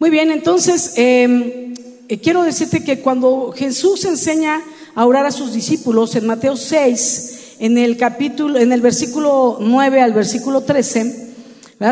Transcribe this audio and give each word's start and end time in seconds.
Muy 0.00 0.10
bien, 0.10 0.30
entonces 0.30 0.92
em, 0.94 1.74
eh, 2.08 2.20
quiero 2.22 2.44
decirte 2.44 2.84
que 2.84 3.00
cuando 3.00 3.52
Jesús 3.52 4.04
enseña 4.04 4.62
a 4.94 5.04
orar 5.04 5.26
a 5.26 5.32
sus 5.32 5.52
discípulos 5.52 6.14
en 6.14 6.24
Mateo 6.24 6.56
6, 6.56 7.56
en 7.58 7.78
el 7.78 7.96
capítulo, 7.96 8.60
en 8.60 8.72
el 8.72 8.80
versículo 8.80 9.58
9 9.60 10.00
al 10.00 10.12
versículo 10.12 10.60
13, 10.60 11.34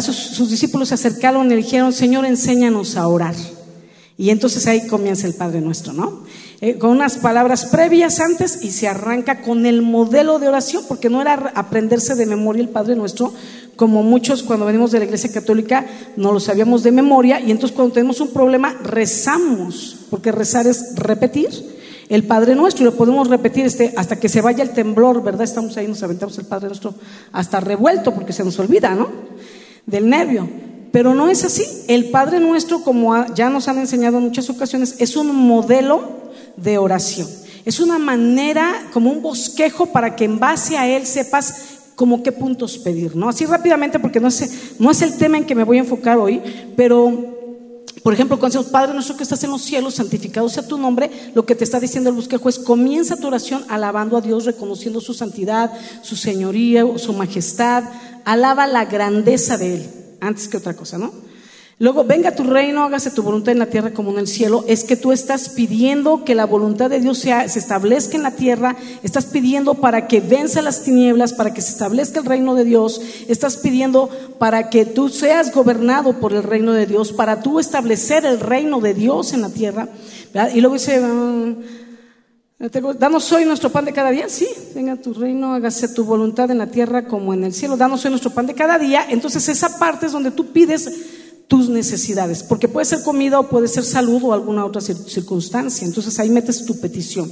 sus, 0.01 0.17
sus 0.17 0.51
discípulos 0.51 0.91
se 0.91 0.95
acercaron 0.95 1.47
y 1.47 1.51
le 1.51 1.57
dijeron, 1.57 1.93
Señor, 1.93 2.25
enséñanos 2.27 2.97
a 2.97 3.09
orar. 3.09 3.35
Y 4.17 4.31
entonces 4.31 4.69
ahí 4.69 4.87
comienza 4.87 5.27
el 5.27 5.35
Padre 5.35 5.61
Nuestro, 5.61 5.93
¿no? 5.93 6.23
Eh, 6.63 6.79
con 6.79 6.91
unas 6.91 7.19
palabras 7.19 7.67
previas 7.67 8.19
antes 8.19 8.65
y 8.65 8.71
se 8.71 8.89
arranca 8.89 9.43
con 9.43 9.67
el 9.67 9.83
modelo 9.83 10.39
de 10.39 10.49
oración, 10.49 10.85
porque 10.89 11.11
no 11.11 11.21
era 11.21 11.53
aprenderse 11.55 12.15
de 12.15 12.25
memoria 12.25 12.63
el 12.63 12.71
Padre 12.71 12.97
Nuestro, 12.97 13.35
como 13.77 14.03
muchos 14.03 14.43
cuando 14.43 14.67
venimos 14.67 14.91
de 14.91 14.99
la 14.99 15.05
Iglesia 15.05 15.31
Católica 15.31 15.87
no 16.17 16.33
lo 16.33 16.41
sabíamos 16.41 16.83
de 16.83 16.91
memoria, 16.91 17.41
y 17.41 17.51
entonces 17.51 17.77
cuando 17.77 17.95
tenemos 17.95 18.21
un 18.21 18.33
problema 18.33 18.75
rezamos, 18.83 20.07
porque 20.11 20.33
rezar 20.33 20.67
es 20.67 20.97
repetir 20.97 21.77
el 22.09 22.25
Padre 22.25 22.55
Nuestro, 22.55 22.85
lo 22.85 22.95
podemos 22.95 23.29
repetir 23.29 23.67
este, 23.67 23.93
hasta 23.97 24.17
que 24.17 24.29
se 24.29 24.41
vaya 24.41 24.63
el 24.63 24.71
temblor, 24.71 25.23
¿verdad? 25.23 25.43
Estamos 25.43 25.77
ahí, 25.77 25.89
nos 25.89 26.03
aventamos 26.03 26.39
el 26.39 26.47
Padre 26.47 26.69
Nuestro 26.69 26.95
hasta 27.33 27.61
revuelto, 27.61 28.15
porque 28.15 28.33
se 28.33 28.45
nos 28.45 28.59
olvida, 28.59 28.95
¿no? 28.95 29.09
Del 29.87 30.09
nervio. 30.09 30.49
Pero 30.93 31.15
no 31.15 31.29
es 31.29 31.45
así. 31.45 31.65
El 31.89 32.11
Padre 32.11 32.39
Nuestro, 32.39 32.83
como 32.83 33.27
ya 33.35 33.51
nos 33.51 33.67
han 33.69 33.79
enseñado 33.79 34.19
en 34.19 34.25
muchas 34.25 34.49
ocasiones, 34.49 34.97
es 34.99 35.17
un 35.17 35.35
modelo 35.35 36.31
de 36.57 36.79
oración. 36.79 37.27
Es 37.65 37.81
una 37.81 37.99
manera, 37.99 38.89
como 38.93 39.11
un 39.11 39.21
bosquejo 39.21 39.87
para 39.87 40.15
que 40.15 40.25
en 40.25 40.39
base 40.39 40.79
a 40.79 40.87
él 40.87 41.05
sepas 41.05 41.76
como 41.97 42.23
qué 42.23 42.31
puntos 42.31 42.79
pedir, 42.79 43.17
¿no? 43.17 43.29
Así 43.29 43.47
rápidamente, 43.47 43.99
porque 43.99 44.21
no 44.21 44.29
es, 44.29 44.79
no 44.79 44.91
es 44.91 45.03
el 45.03 45.17
tema 45.17 45.39
en 45.39 45.45
que 45.45 45.55
me 45.55 45.65
voy 45.65 45.79
a 45.79 45.81
enfocar 45.81 46.19
hoy, 46.19 46.41
pero 46.77 47.35
por 48.03 48.13
ejemplo, 48.13 48.39
cuando 48.39 48.59
decimos, 48.59 48.71
Padre 48.71 48.95
nuestro 48.95 49.17
que 49.17 49.25
estás 49.25 49.43
en 49.43 49.51
los 49.51 49.63
cielos, 49.63 49.95
santificado 49.95 50.49
sea 50.49 50.69
tu 50.69 50.79
nombre, 50.79 51.11
lo 51.35 51.45
que 51.45 51.57
te 51.57 51.65
está 51.65 51.81
diciendo 51.81 52.11
el 52.11 52.15
bosquejo 52.15 52.49
es, 52.49 52.61
comienza 52.61 53.17
tu 53.17 53.27
oración 53.27 53.65
alabando 53.69 54.17
a 54.17 54.21
Dios, 54.21 54.45
reconociendo 54.45 55.01
su 55.01 55.13
santidad, 55.13 55.73
su 56.03 56.15
señoría, 56.15 56.85
su 56.99 57.15
majestad, 57.15 57.83
alaba 58.25 58.69
la 58.69 58.85
grandeza 58.85 59.59
de 59.59 59.75
Él, 59.75 59.91
antes 60.21 60.47
que 60.47 60.59
otra 60.59 60.77
cosa, 60.77 60.99
¿no? 60.99 61.26
Luego, 61.79 62.05
venga 62.05 62.35
tu 62.35 62.43
reino, 62.43 62.85
hágase 62.85 63.11
tu 63.11 63.23
voluntad 63.23 63.53
en 63.53 63.59
la 63.59 63.67
tierra 63.67 63.93
como 63.93 64.11
en 64.11 64.19
el 64.19 64.27
cielo. 64.27 64.65
Es 64.67 64.83
que 64.83 64.97
tú 64.97 65.13
estás 65.13 65.51
pidiendo 65.51 66.25
que 66.25 66.35
la 66.35 66.47
voluntad 66.47 66.89
de 66.89 67.01
Dios 67.01 67.19
se 67.19 67.45
establezca 67.45 68.17
en 68.17 68.23
la 68.23 68.31
tierra. 68.31 68.77
Estás 69.03 69.27
pidiendo 69.27 69.75
para 69.75 70.09
que 70.09 70.21
venza 70.21 70.63
las 70.63 70.85
tinieblas, 70.85 71.35
para 71.35 71.53
que 71.53 71.61
se 71.61 71.73
establezca 71.73 72.21
el 72.21 72.25
reino 72.25 72.55
de 72.55 72.65
Dios. 72.65 73.03
Estás 73.29 73.59
pidiendo 73.59 74.09
para 74.39 74.71
que 74.71 74.87
tú 74.87 75.11
seas 75.11 75.53
gobernado 75.53 76.19
por 76.19 76.33
el 76.33 76.45
reino 76.45 76.73
de 76.73 76.87
Dios, 76.87 77.13
para 77.13 77.43
tú 77.43 77.61
establecer 77.61 78.25
el 78.25 78.41
reino 78.41 78.81
de 78.81 78.95
Dios 78.95 79.35
en 79.35 79.43
la 79.43 79.51
tierra. 79.51 79.87
Y 80.55 80.63
luego 80.63 80.77
dice, 80.77 80.99
mm, 80.99 81.57
Danos 82.99 83.31
hoy 83.33 83.45
nuestro 83.45 83.69
pan 83.69 83.85
de 83.85 83.93
cada 83.93 84.09
día. 84.09 84.31
Sí, 84.31 84.49
venga 84.75 84.97
tu 84.97 85.13
reino, 85.13 85.53
hágase 85.53 85.89
tu 85.89 86.05
voluntad 86.05 86.51
en 86.51 86.57
la 86.57 86.69
tierra 86.69 87.07
como 87.07 87.35
en 87.35 87.45
el 87.45 87.53
cielo. 87.53 87.77
Danos 87.77 88.03
hoy 88.07 88.11
nuestro 88.11 88.31
pan 88.31 88.47
de 88.47 88.55
cada 88.55 88.79
día. 88.79 89.05
Entonces 89.11 89.47
esa 89.51 89.79
parte 89.79 90.07
es 90.07 90.13
donde 90.13 90.31
tú 90.31 90.47
pides 90.53 90.91
tus 91.49 91.69
necesidades, 91.69 92.43
porque 92.43 92.69
puede 92.69 92.87
ser 92.87 93.03
comida 93.03 93.39
o 93.39 93.49
puede 93.49 93.69
ser 93.69 93.85
salud 93.85 94.23
o 94.25 94.33
alguna 94.33 94.65
otra 94.65 94.81
circunstancia. 94.81 95.87
Entonces 95.87 96.19
ahí 96.19 96.29
metes 96.29 96.65
tu 96.65 96.79
petición. 96.81 97.31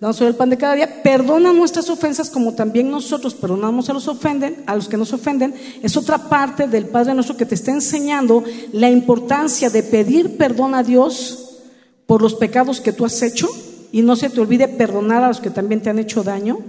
Damos 0.00 0.20
el 0.20 0.36
pan 0.36 0.50
de 0.50 0.56
cada 0.56 0.74
día, 0.74 1.02
perdona 1.02 1.52
nuestras 1.52 1.90
ofensas 1.90 2.30
como 2.30 2.54
también 2.54 2.88
nosotros 2.88 3.34
perdonamos 3.34 3.90
a 3.90 3.92
los 3.92 4.06
ofenden, 4.06 4.62
a 4.66 4.76
los 4.76 4.88
que 4.88 4.96
nos 4.96 5.12
ofenden. 5.12 5.54
Es 5.82 5.96
otra 5.96 6.28
parte 6.28 6.68
del 6.68 6.86
Padre 6.86 7.14
nuestro 7.14 7.36
que 7.36 7.46
te 7.46 7.56
está 7.56 7.72
enseñando 7.72 8.44
la 8.72 8.90
importancia 8.90 9.70
de 9.70 9.82
pedir 9.82 10.36
perdón 10.36 10.76
a 10.76 10.84
Dios 10.84 11.58
por 12.06 12.22
los 12.22 12.36
pecados 12.36 12.80
que 12.80 12.92
tú 12.92 13.04
has 13.04 13.20
hecho 13.22 13.48
y 13.90 14.02
no 14.02 14.14
se 14.14 14.30
te 14.30 14.40
olvide 14.40 14.68
perdonar 14.68 15.24
a 15.24 15.28
los 15.28 15.40
que 15.40 15.50
también 15.50 15.82
te 15.82 15.90
han 15.90 15.98
hecho 15.98 16.22
daño. 16.22 16.60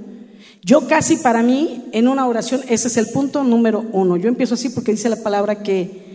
Yo 0.64 0.88
casi 0.88 1.17
para 1.17 1.44
mí 1.44 1.86
en 1.92 2.08
una 2.08 2.26
oración 2.26 2.61
ese 2.67 2.88
es 2.88 2.98
el 2.98 3.10
punto 3.10 3.44
número 3.44 3.86
uno. 3.92 4.17
Yo 4.17 4.27
empiezo 4.27 4.55
así 4.55 4.70
porque 4.70 4.92
dice 4.92 5.08
la 5.08 5.21
palabra 5.21 5.61
que 5.61 6.08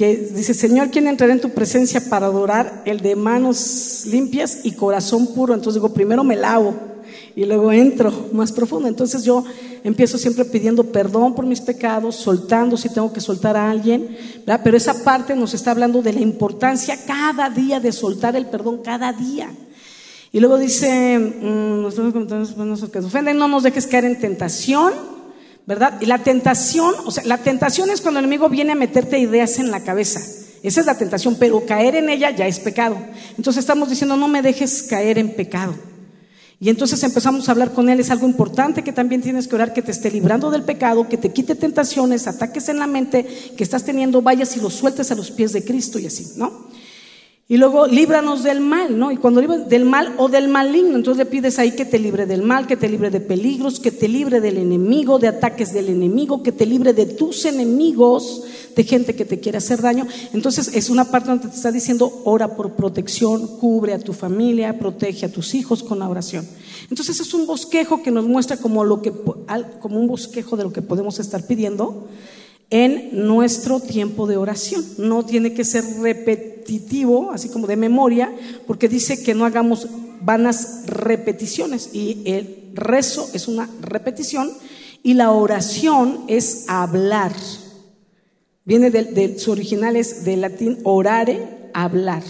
que 0.00 0.16
dice, 0.16 0.54
Señor, 0.54 0.88
¿quién 0.90 1.08
entrará 1.08 1.34
en 1.34 1.42
tu 1.42 1.50
presencia 1.50 2.00
para 2.08 2.24
adorar? 2.24 2.80
El 2.86 3.00
de 3.00 3.16
manos 3.16 4.04
limpias 4.06 4.60
y 4.64 4.72
corazón 4.72 5.34
puro. 5.34 5.52
Entonces 5.52 5.74
digo, 5.74 5.92
primero 5.92 6.24
me 6.24 6.36
lavo 6.36 6.74
y 7.36 7.44
luego 7.44 7.70
entro 7.70 8.10
más 8.32 8.50
profundo. 8.50 8.88
Entonces 8.88 9.24
yo 9.24 9.44
empiezo 9.84 10.16
siempre 10.16 10.46
pidiendo 10.46 10.84
perdón 10.84 11.34
por 11.34 11.44
mis 11.44 11.60
pecados, 11.60 12.16
soltando 12.16 12.78
si 12.78 12.88
tengo 12.88 13.12
que 13.12 13.20
soltar 13.20 13.58
a 13.58 13.70
alguien, 13.70 14.16
pero 14.64 14.74
esa 14.74 15.04
parte 15.04 15.36
nos 15.36 15.52
está 15.52 15.72
hablando 15.72 16.00
de 16.00 16.14
la 16.14 16.20
importancia 16.20 16.96
cada 17.06 17.50
día 17.50 17.78
de 17.78 17.92
soltar 17.92 18.34
el 18.36 18.46
perdón, 18.46 18.80
cada 18.82 19.12
día. 19.12 19.50
Y 20.32 20.40
luego 20.40 20.56
dice, 20.56 21.18
mm, 21.18 22.90
que 22.90 22.98
ofenden, 23.00 23.36
no 23.36 23.48
nos 23.48 23.64
dejes 23.64 23.86
caer 23.86 24.06
en 24.06 24.18
tentación 24.18 25.19
¿verdad? 25.70 25.98
Y 26.00 26.06
la 26.06 26.18
tentación, 26.18 26.96
o 27.04 27.12
sea, 27.12 27.22
la 27.24 27.38
tentación 27.38 27.90
es 27.90 28.00
cuando 28.00 28.18
el 28.18 28.24
enemigo 28.24 28.48
viene 28.48 28.72
a 28.72 28.74
meterte 28.74 29.20
ideas 29.20 29.60
en 29.60 29.70
la 29.70 29.84
cabeza. 29.84 30.20
Esa 30.64 30.80
es 30.80 30.86
la 30.86 30.98
tentación, 30.98 31.36
pero 31.38 31.64
caer 31.64 31.94
en 31.94 32.08
ella 32.08 32.32
ya 32.32 32.48
es 32.48 32.58
pecado. 32.58 32.96
Entonces 33.38 33.60
estamos 33.60 33.88
diciendo, 33.88 34.16
no 34.16 34.26
me 34.26 34.42
dejes 34.42 34.82
caer 34.82 35.16
en 35.16 35.32
pecado. 35.32 35.76
Y 36.58 36.70
entonces 36.70 37.00
empezamos 37.04 37.48
a 37.48 37.52
hablar 37.52 37.72
con 37.72 37.88
Él. 37.88 38.00
Es 38.00 38.10
algo 38.10 38.26
importante 38.26 38.82
que 38.82 38.92
también 38.92 39.22
tienes 39.22 39.46
que 39.46 39.54
orar, 39.54 39.72
que 39.72 39.80
te 39.80 39.92
esté 39.92 40.10
librando 40.10 40.50
del 40.50 40.64
pecado, 40.64 41.08
que 41.08 41.16
te 41.16 41.30
quite 41.30 41.54
tentaciones, 41.54 42.26
ataques 42.26 42.68
en 42.68 42.80
la 42.80 42.88
mente 42.88 43.24
que 43.56 43.62
estás 43.62 43.84
teniendo, 43.84 44.22
vayas 44.22 44.56
y 44.56 44.60
los 44.60 44.74
sueltes 44.74 45.12
a 45.12 45.14
los 45.14 45.30
pies 45.30 45.52
de 45.52 45.62
Cristo 45.62 46.00
y 46.00 46.06
así, 46.06 46.32
¿no? 46.34 46.66
Y 47.50 47.56
luego 47.56 47.88
líbranos 47.88 48.44
del 48.44 48.60
mal, 48.60 48.96
¿no? 48.96 49.10
Y 49.10 49.16
cuando 49.16 49.40
libras 49.40 49.68
del 49.68 49.84
mal 49.84 50.14
o 50.18 50.28
del 50.28 50.46
maligno, 50.46 50.94
entonces 50.94 51.18
le 51.18 51.28
pides 51.28 51.58
ahí 51.58 51.72
que 51.72 51.84
te 51.84 51.98
libre 51.98 52.24
del 52.24 52.44
mal, 52.44 52.68
que 52.68 52.76
te 52.76 52.88
libre 52.88 53.10
de 53.10 53.18
peligros, 53.18 53.80
que 53.80 53.90
te 53.90 54.06
libre 54.06 54.40
del 54.40 54.56
enemigo, 54.56 55.18
de 55.18 55.26
ataques 55.26 55.72
del 55.72 55.88
enemigo, 55.88 56.44
que 56.44 56.52
te 56.52 56.64
libre 56.64 56.92
de 56.92 57.06
tus 57.06 57.44
enemigos, 57.46 58.44
de 58.76 58.84
gente 58.84 59.16
que 59.16 59.24
te 59.24 59.40
quiere 59.40 59.58
hacer 59.58 59.82
daño. 59.82 60.06
Entonces 60.32 60.76
es 60.76 60.90
una 60.90 61.10
parte 61.10 61.30
donde 61.30 61.48
te 61.48 61.56
está 61.56 61.72
diciendo, 61.72 62.22
ora 62.22 62.54
por 62.54 62.76
protección, 62.76 63.58
cubre 63.58 63.94
a 63.94 63.98
tu 63.98 64.12
familia, 64.12 64.78
protege 64.78 65.26
a 65.26 65.32
tus 65.32 65.52
hijos 65.56 65.82
con 65.82 65.98
la 65.98 66.08
oración. 66.08 66.46
Entonces 66.88 67.18
es 67.18 67.34
un 67.34 67.48
bosquejo 67.48 68.00
que 68.00 68.12
nos 68.12 68.26
muestra 68.26 68.58
como, 68.58 68.84
lo 68.84 69.02
que, 69.02 69.12
como 69.80 69.98
un 69.98 70.06
bosquejo 70.06 70.56
de 70.56 70.62
lo 70.62 70.72
que 70.72 70.82
podemos 70.82 71.18
estar 71.18 71.44
pidiendo 71.48 72.06
en 72.70 73.26
nuestro 73.26 73.80
tiempo 73.80 74.28
de 74.28 74.36
oración. 74.36 74.84
No 74.98 75.24
tiene 75.24 75.52
que 75.52 75.64
ser 75.64 75.82
repetitivo, 76.60 77.30
así 77.32 77.48
como 77.48 77.66
de 77.66 77.76
memoria, 77.76 78.32
porque 78.66 78.88
dice 78.88 79.22
que 79.22 79.34
no 79.34 79.44
hagamos 79.44 79.88
vanas 80.20 80.84
repeticiones 80.86 81.90
y 81.94 82.22
el 82.26 82.70
rezo 82.74 83.28
es 83.32 83.48
una 83.48 83.68
repetición 83.80 84.50
y 85.02 85.14
la 85.14 85.32
oración 85.32 86.24
es 86.28 86.66
hablar. 86.68 87.32
Viene 88.64 88.90
de, 88.90 89.38
su 89.38 89.50
original 89.50 89.96
es 89.96 90.24
del 90.24 90.42
latín 90.42 90.78
orare, 90.84 91.70
hablar. 91.74 92.22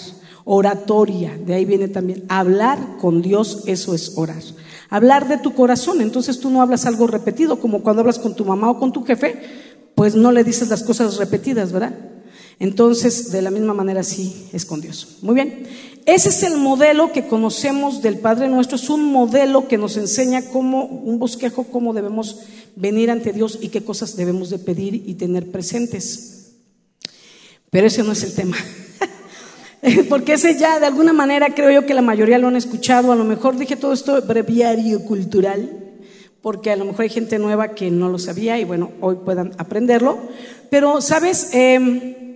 Oratoria, 0.44 1.38
de 1.46 1.54
ahí 1.54 1.64
viene 1.64 1.88
también 1.88 2.24
hablar 2.28 2.96
con 3.00 3.22
Dios, 3.22 3.64
eso 3.66 3.94
es 3.94 4.16
orar. 4.16 4.42
Hablar 4.88 5.28
de 5.28 5.36
tu 5.36 5.54
corazón, 5.54 6.00
entonces 6.00 6.40
tú 6.40 6.50
no 6.50 6.62
hablas 6.62 6.86
algo 6.86 7.06
repetido, 7.06 7.60
como 7.60 7.82
cuando 7.82 8.00
hablas 8.00 8.18
con 8.18 8.34
tu 8.34 8.44
mamá 8.44 8.70
o 8.70 8.78
con 8.78 8.90
tu 8.92 9.04
jefe, 9.04 9.38
pues 9.94 10.16
no 10.16 10.32
le 10.32 10.42
dices 10.42 10.68
las 10.68 10.82
cosas 10.82 11.18
repetidas, 11.18 11.70
¿verdad? 11.72 11.94
Entonces, 12.60 13.32
de 13.32 13.40
la 13.40 13.50
misma 13.50 13.72
manera 13.72 14.02
sí 14.02 14.46
es 14.52 14.66
con 14.66 14.82
Dios. 14.82 15.16
Muy 15.22 15.34
bien. 15.34 15.66
Ese 16.04 16.28
es 16.28 16.42
el 16.42 16.58
modelo 16.58 17.10
que 17.10 17.26
conocemos 17.26 18.02
del 18.02 18.18
Padre 18.18 18.48
nuestro. 18.48 18.76
Es 18.76 18.90
un 18.90 19.10
modelo 19.10 19.66
que 19.66 19.78
nos 19.78 19.96
enseña 19.96 20.42
cómo, 20.42 20.84
un 20.84 21.18
bosquejo, 21.18 21.64
cómo 21.64 21.94
debemos 21.94 22.40
venir 22.76 23.10
ante 23.10 23.32
Dios 23.32 23.58
y 23.62 23.70
qué 23.70 23.82
cosas 23.82 24.14
debemos 24.14 24.50
de 24.50 24.58
pedir 24.58 24.94
y 24.94 25.14
tener 25.14 25.50
presentes. 25.50 26.52
Pero 27.70 27.86
ese 27.86 28.02
no 28.02 28.12
es 28.12 28.22
el 28.24 28.34
tema. 28.34 28.58
Porque 30.10 30.34
ese 30.34 30.58
ya, 30.58 30.78
de 30.78 30.86
alguna 30.86 31.14
manera, 31.14 31.54
creo 31.54 31.70
yo 31.70 31.86
que 31.86 31.94
la 31.94 32.02
mayoría 32.02 32.38
lo 32.38 32.48
han 32.48 32.56
escuchado. 32.56 33.10
A 33.10 33.16
lo 33.16 33.24
mejor 33.24 33.56
dije 33.56 33.76
todo 33.76 33.94
esto 33.94 34.20
breviario 34.20 35.02
cultural 35.06 35.86
porque 36.42 36.70
a 36.70 36.76
lo 36.76 36.86
mejor 36.86 37.02
hay 37.02 37.10
gente 37.10 37.38
nueva 37.38 37.74
que 37.74 37.90
no 37.90 38.08
lo 38.08 38.18
sabía 38.18 38.58
y 38.58 38.64
bueno, 38.64 38.92
hoy 39.00 39.16
puedan 39.24 39.52
aprenderlo. 39.58 40.18
Pero, 40.70 41.02
¿sabes? 41.02 41.50
Em, 41.52 42.29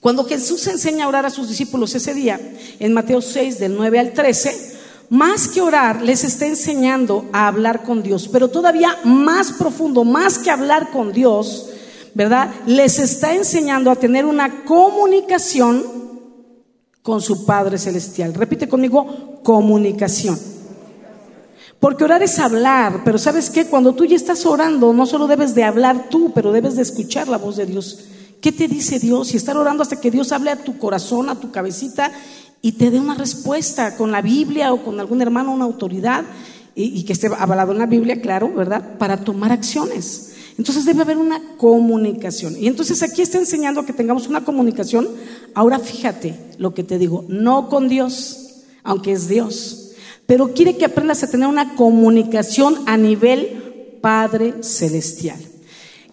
cuando 0.00 0.24
Jesús 0.24 0.66
enseña 0.68 1.04
a 1.04 1.08
orar 1.08 1.26
a 1.26 1.30
sus 1.30 1.48
discípulos 1.48 1.94
ese 1.94 2.14
día, 2.14 2.40
en 2.78 2.92
Mateo 2.92 3.20
6, 3.20 3.58
del 3.58 3.76
9 3.76 3.98
al 3.98 4.12
13, 4.12 4.78
más 5.10 5.48
que 5.48 5.60
orar, 5.60 6.02
les 6.02 6.22
está 6.22 6.46
enseñando 6.46 7.28
a 7.32 7.48
hablar 7.48 7.82
con 7.82 8.02
Dios, 8.02 8.28
pero 8.28 8.48
todavía 8.48 8.96
más 9.04 9.52
profundo, 9.52 10.04
más 10.04 10.38
que 10.38 10.50
hablar 10.50 10.90
con 10.90 11.12
Dios, 11.12 11.70
¿verdad? 12.14 12.50
Les 12.66 12.98
está 12.98 13.34
enseñando 13.34 13.90
a 13.90 13.96
tener 13.96 14.24
una 14.24 14.64
comunicación 14.64 15.82
con 17.02 17.20
su 17.20 17.44
Padre 17.46 17.78
Celestial. 17.78 18.34
Repite 18.34 18.68
conmigo, 18.68 19.40
comunicación. 19.42 20.38
Porque 21.80 22.04
orar 22.04 22.22
es 22.22 22.38
hablar, 22.38 23.02
pero 23.04 23.18
¿sabes 23.18 23.50
qué? 23.50 23.66
Cuando 23.66 23.94
tú 23.94 24.04
ya 24.04 24.16
estás 24.16 24.44
orando, 24.46 24.92
no 24.92 25.06
solo 25.06 25.26
debes 25.26 25.54
de 25.54 25.64
hablar 25.64 26.08
tú, 26.08 26.32
pero 26.34 26.52
debes 26.52 26.76
de 26.76 26.82
escuchar 26.82 27.28
la 27.28 27.38
voz 27.38 27.56
de 27.56 27.66
Dios 27.66 28.08
¿Qué 28.40 28.52
te 28.52 28.68
dice 28.68 28.98
Dios? 28.98 29.34
Y 29.34 29.36
estar 29.36 29.56
orando 29.56 29.82
hasta 29.82 30.00
que 30.00 30.10
Dios 30.10 30.32
hable 30.32 30.50
a 30.50 30.62
tu 30.62 30.78
corazón, 30.78 31.28
a 31.28 31.40
tu 31.40 31.50
cabecita 31.50 32.12
y 32.60 32.72
te 32.72 32.90
dé 32.90 32.98
una 32.98 33.14
respuesta 33.14 33.96
con 33.96 34.10
la 34.12 34.22
Biblia 34.22 34.72
o 34.72 34.82
con 34.82 34.98
algún 34.98 35.22
hermano, 35.22 35.52
una 35.52 35.64
autoridad, 35.64 36.24
y, 36.74 37.02
que 37.02 37.12
esté 37.12 37.26
avalado 37.26 37.72
en 37.72 37.78
la 37.78 37.86
Biblia, 37.86 38.20
claro, 38.20 38.52
¿verdad? 38.54 38.98
Para 38.98 39.16
tomar 39.24 39.50
acciones. 39.50 40.34
Entonces 40.58 40.84
debe 40.84 41.02
haber 41.02 41.16
una 41.16 41.56
comunicación. 41.56 42.54
Y 42.56 42.68
entonces 42.68 43.02
aquí 43.02 43.20
está 43.20 43.38
enseñando 43.38 43.84
que 43.84 43.92
tengamos 43.92 44.28
una 44.28 44.44
comunicación. 44.44 45.08
Ahora 45.54 45.80
fíjate 45.80 46.36
lo 46.58 46.74
que 46.74 46.84
te 46.84 46.98
digo, 46.98 47.24
no 47.28 47.68
con 47.68 47.88
Dios, 47.88 48.64
aunque 48.84 49.12
es 49.12 49.26
Dios, 49.26 49.92
pero 50.26 50.54
quiere 50.54 50.76
que 50.76 50.84
aprendas 50.84 51.24
a 51.24 51.30
tener 51.30 51.48
una 51.48 51.74
comunicación 51.74 52.76
a 52.86 52.96
nivel 52.96 53.98
Padre 54.00 54.62
Celestial. 54.62 55.38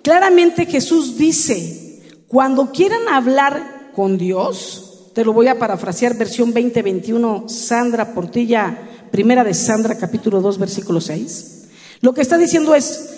Claramente 0.01 0.65
Jesús 0.65 1.17
dice, 1.17 1.84
cuando 2.27 2.71
quieran 2.71 3.07
hablar 3.07 3.91
con 3.95 4.17
Dios, 4.17 5.11
te 5.13 5.23
lo 5.23 5.33
voy 5.33 5.47
a 5.47 5.59
parafrasear, 5.59 6.17
versión 6.17 6.53
2021, 6.53 7.47
Sandra 7.47 8.13
Portilla, 8.13 8.77
primera 9.11 9.43
de 9.43 9.53
Sandra, 9.53 9.97
capítulo 9.97 10.41
2, 10.41 10.57
versículo 10.57 10.99
6. 10.99 11.67
Lo 12.01 12.13
que 12.13 12.21
está 12.21 12.37
diciendo 12.37 12.75
es, 12.75 13.15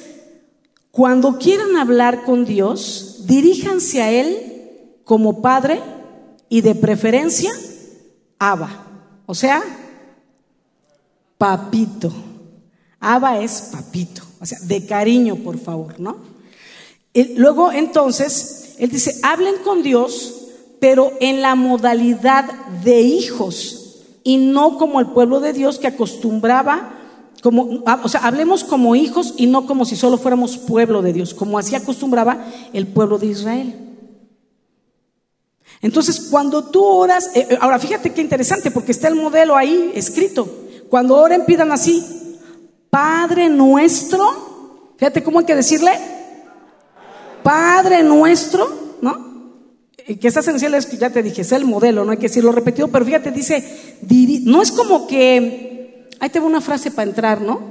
cuando 0.92 1.38
quieran 1.38 1.76
hablar 1.78 2.24
con 2.24 2.46
Dios, 2.46 3.24
diríjanse 3.26 4.02
a 4.02 4.12
Él 4.12 5.00
como 5.04 5.42
Padre 5.42 5.82
y 6.50 6.62
de 6.62 6.76
preferencia, 6.76 7.52
Abba. 8.40 8.86
O 9.26 9.34
sea, 9.34 9.64
papito. 11.38 12.12
Abba 13.00 13.40
es 13.40 13.70
papito. 13.72 14.24
O 14.40 14.46
sea, 14.46 14.60
de 14.62 14.86
cariño, 14.86 15.38
por 15.38 15.58
favor, 15.58 16.00
¿no? 16.00 16.38
luego 17.36 17.72
entonces, 17.72 18.57
él 18.78 18.90
dice, 18.90 19.20
hablen 19.24 19.56
con 19.64 19.84
Dios, 19.84 20.48
pero 20.80 21.14
en 21.20 21.42
la 21.42 21.56
modalidad 21.56 22.46
de 22.84 23.02
hijos 23.02 24.04
y 24.24 24.38
no 24.38 24.78
como 24.78 25.00
el 25.00 25.08
pueblo 25.08 25.40
de 25.40 25.54
Dios 25.54 25.80
que 25.80 25.88
acostumbraba, 25.88 26.94
como, 27.42 27.84
ah, 27.86 28.02
o 28.04 28.10
sea, 28.10 28.22
hablemos 28.22 28.64
como 28.64 28.96
hijos 28.96 29.34
y 29.38 29.48
no 29.48 29.66
como 29.66 29.86
si 29.86 29.96
solo 29.96 30.18
fuéramos 30.18 30.58
pueblo 30.58 31.02
de 31.02 31.14
Dios, 31.14 31.34
como 31.34 31.58
así 31.58 31.76
acostumbraba 31.76 32.46
el 32.74 32.88
pueblo 32.88 33.18
de 33.18 33.28
Israel. 33.28 33.76
Entonces, 35.82 36.28
cuando 36.32 36.66
tú 36.66 36.84
oras, 36.84 37.30
eh, 37.36 37.48
eh, 37.50 37.58
ahora 37.62 37.80
fíjate 37.80 38.12
qué 38.12 38.22
interesante, 38.22 38.72
porque 38.72 38.92
está 38.92 39.08
el 39.08 39.16
modelo 39.16 39.56
ahí 39.56 39.92
escrito. 39.96 40.48
Cuando 40.90 41.16
oren, 41.16 41.46
pidan 41.46 41.72
así, 41.72 42.04
Padre 42.90 43.50
nuestro, 43.50 44.94
fíjate 44.98 45.24
cómo 45.24 45.40
hay 45.40 45.46
que 45.46 45.56
decirle, 45.56 45.92
Padre 47.48 48.04
nuestro, 48.04 48.68
¿no? 49.02 49.54
Que 49.96 50.28
el 50.28 50.60
cielo 50.60 50.76
es, 50.76 51.00
ya 51.00 51.12
te 51.12 51.24
dije, 51.24 51.44
es 51.44 51.54
el 51.54 51.64
modelo, 51.64 52.04
no 52.04 52.12
hay 52.12 52.18
que 52.18 52.28
decirlo 52.28 52.52
repetido, 52.52 52.90
pero 52.90 53.06
fíjate, 53.06 53.32
dice, 53.32 53.98
no 54.44 54.62
es 54.62 54.70
como 54.70 55.08
que, 55.08 56.10
ahí 56.20 56.30
te 56.30 56.42
una 56.42 56.60
frase 56.60 56.92
para 56.92 57.10
entrar, 57.10 57.40
¿no? 57.40 57.62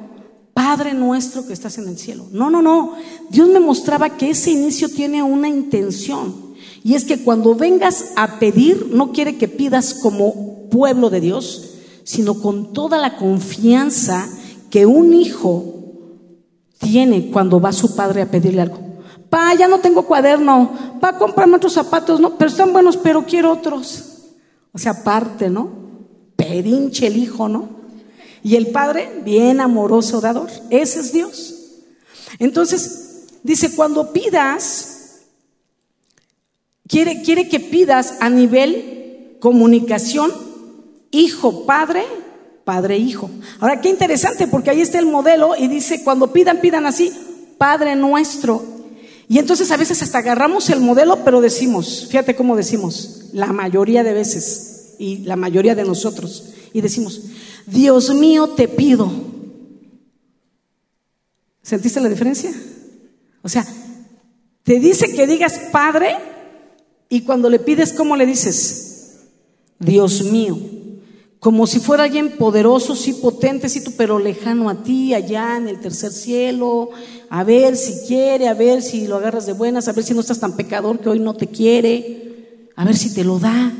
Padre 0.55 0.94
nuestro 0.94 1.46
que 1.46 1.52
estás 1.52 1.76
en 1.76 1.88
el 1.88 1.99
cielo. 1.99 2.25
No, 2.32 2.49
no, 2.49 2.62
no. 2.62 2.94
Dios 3.28 3.50
me 3.50 3.61
mostraba 3.61 4.17
que 4.17 4.31
ese 4.31 4.50
inicio 4.50 4.88
tiene 4.88 5.23
una 5.23 5.49
intención. 5.49 6.55
Y 6.82 6.94
es 6.94 7.05
que 7.05 7.19
cuando 7.19 7.55
vengas 7.55 8.12
a 8.17 8.38
pedir, 8.38 8.88
no 8.93 9.12
quiere 9.12 9.37
que 9.37 9.46
pidas 9.46 9.93
como 9.93 10.70
pueblo 10.70 11.11
de 11.11 11.20
Dios, 11.20 11.75
sino 12.02 12.40
con 12.40 12.73
toda 12.73 12.96
la 12.96 13.19
confianza 13.19 14.26
que 14.70 14.87
un 14.87 15.12
hijo 15.12 15.75
tiene 16.78 17.31
cuando 17.31 17.61
va 17.61 17.73
su 17.73 17.94
padre 17.94 18.23
a 18.23 18.31
pedirle 18.31 18.62
algo. 18.62 18.86
Pa, 19.31 19.55
ya 19.55 19.69
no 19.69 19.81
tengo 19.81 20.02
cuaderno. 20.02 20.99
Pa, 21.00 21.19
comprarme 21.19 21.56
otros 21.56 21.73
zapatos, 21.73 22.20
¿no? 22.20 22.37
Pero 22.37 22.50
están 22.50 22.73
buenos, 22.73 22.96
pero 22.96 23.25
quiero 23.25 23.52
otros. 23.52 24.23
O 24.73 24.78
sea, 24.78 24.93
aparte, 24.93 25.50
¿no? 25.50 25.70
Pedinche 26.37 27.06
el 27.06 27.17
hijo, 27.17 27.49
¿no? 27.49 27.69
Y 28.43 28.56
el 28.56 28.69
padre, 28.69 29.23
bien 29.25 29.61
amoroso 29.61 30.20
dador. 30.20 30.50
Ese 30.70 31.00
es 31.00 31.12
Dios. 31.12 31.55
Entonces, 32.38 33.25
dice, 33.43 33.75
cuando 33.75 34.12
pidas, 34.12 35.23
quiere, 36.87 37.23
quiere 37.23 37.49
que 37.49 37.58
pidas 37.58 38.19
a 38.20 38.31
nivel 38.31 39.38
comunicación, 39.40 40.32
hijo, 41.11 41.67
padre, 41.67 42.05
padre, 42.64 42.99
hijo. 42.99 43.31
Ahora, 43.61 43.81
qué 43.81 43.88
interesante, 43.88 44.46
porque 44.46 44.70
ahí 44.70 44.81
está 44.81 44.99
el 44.99 45.06
modelo 45.06 45.56
y 45.56 45.69
dice, 45.69 46.05
cuando 46.05 46.32
pidan, 46.32 46.61
pidan 46.61 46.87
así, 46.87 47.12
Padre 47.58 47.96
nuestro 47.96 48.75
y 49.28 49.38
entonces 49.38 49.70
a 49.70 49.76
veces 49.76 50.02
hasta 50.02 50.19
agarramos 50.19 50.70
el 50.70 50.81
modelo, 50.81 51.25
pero 51.25 51.40
decimos, 51.40 52.06
fíjate 52.08 52.37
cómo 52.37 52.56
decimos, 52.56 53.26
la 53.32 53.52
mayoría 53.52 54.05
de 54.05 54.12
veces 54.12 54.94
y 54.99 55.19
la 55.19 55.37
mayoría 55.37 55.75
de 55.75 55.84
nosotros, 55.84 56.50
y 56.73 56.81
decimos, 56.81 57.23
Dios 57.67 58.14
mío, 58.14 58.49
te 58.50 58.69
pido. 58.69 59.11
¿Sentiste 61.62 62.00
la 62.00 62.08
diferencia? 62.08 62.52
O 63.43 63.49
sea, 63.49 63.67
te 64.62 64.78
dice 64.78 65.14
que 65.14 65.26
digas 65.26 65.61
Padre 65.73 66.17
y 67.08 67.23
cuando 67.23 67.50
le 67.50 67.58
pides, 67.58 67.93
¿cómo 67.93 68.17
le 68.17 68.26
dices? 68.26 69.19
Dios 69.78 70.23
mío 70.23 70.75
como 71.47 71.69
si 71.69 71.79
fuera 71.79 72.03
alguien 72.03 72.39
poderoso, 72.39 72.97
sí 72.97 73.13
potente, 73.13 73.69
sí, 73.69 73.81
pero 73.97 74.19
lejano 74.19 74.69
a 74.69 74.83
ti, 74.83 75.15
allá 75.15 75.57
en 75.57 75.69
el 75.69 75.79
tercer 75.79 76.11
cielo, 76.11 76.91
a 77.31 77.45
ver 77.45 77.77
si 77.77 78.05
quiere, 78.09 78.49
a 78.49 78.55
ver 78.55 78.83
si 78.83 79.07
lo 79.07 79.15
agarras 79.15 79.47
de 79.47 79.53
buenas, 79.53 79.87
a 79.87 79.93
ver 79.93 80.03
si 80.03 80.13
no 80.13 80.23
estás 80.23 80.41
tan 80.41 80.57
pecador 80.57 80.99
que 80.99 81.09
hoy 81.09 81.21
no 81.21 81.35
te 81.35 81.47
quiere, 81.47 82.73
a 82.75 82.85
ver 82.85 82.97
si 82.97 83.15
te 83.15 83.23
lo 83.23 83.39
da. 83.39 83.73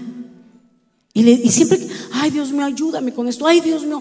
Y, 1.13 1.25
siempre, 1.51 1.81
ay 2.13 2.31
Dios 2.31 2.53
mío, 2.53 2.67
ayúdame 2.67 3.13
con 3.13 3.27
esto, 3.27 3.49
ay 3.49 3.61
Dios 3.61 3.83
mío, 3.83 4.01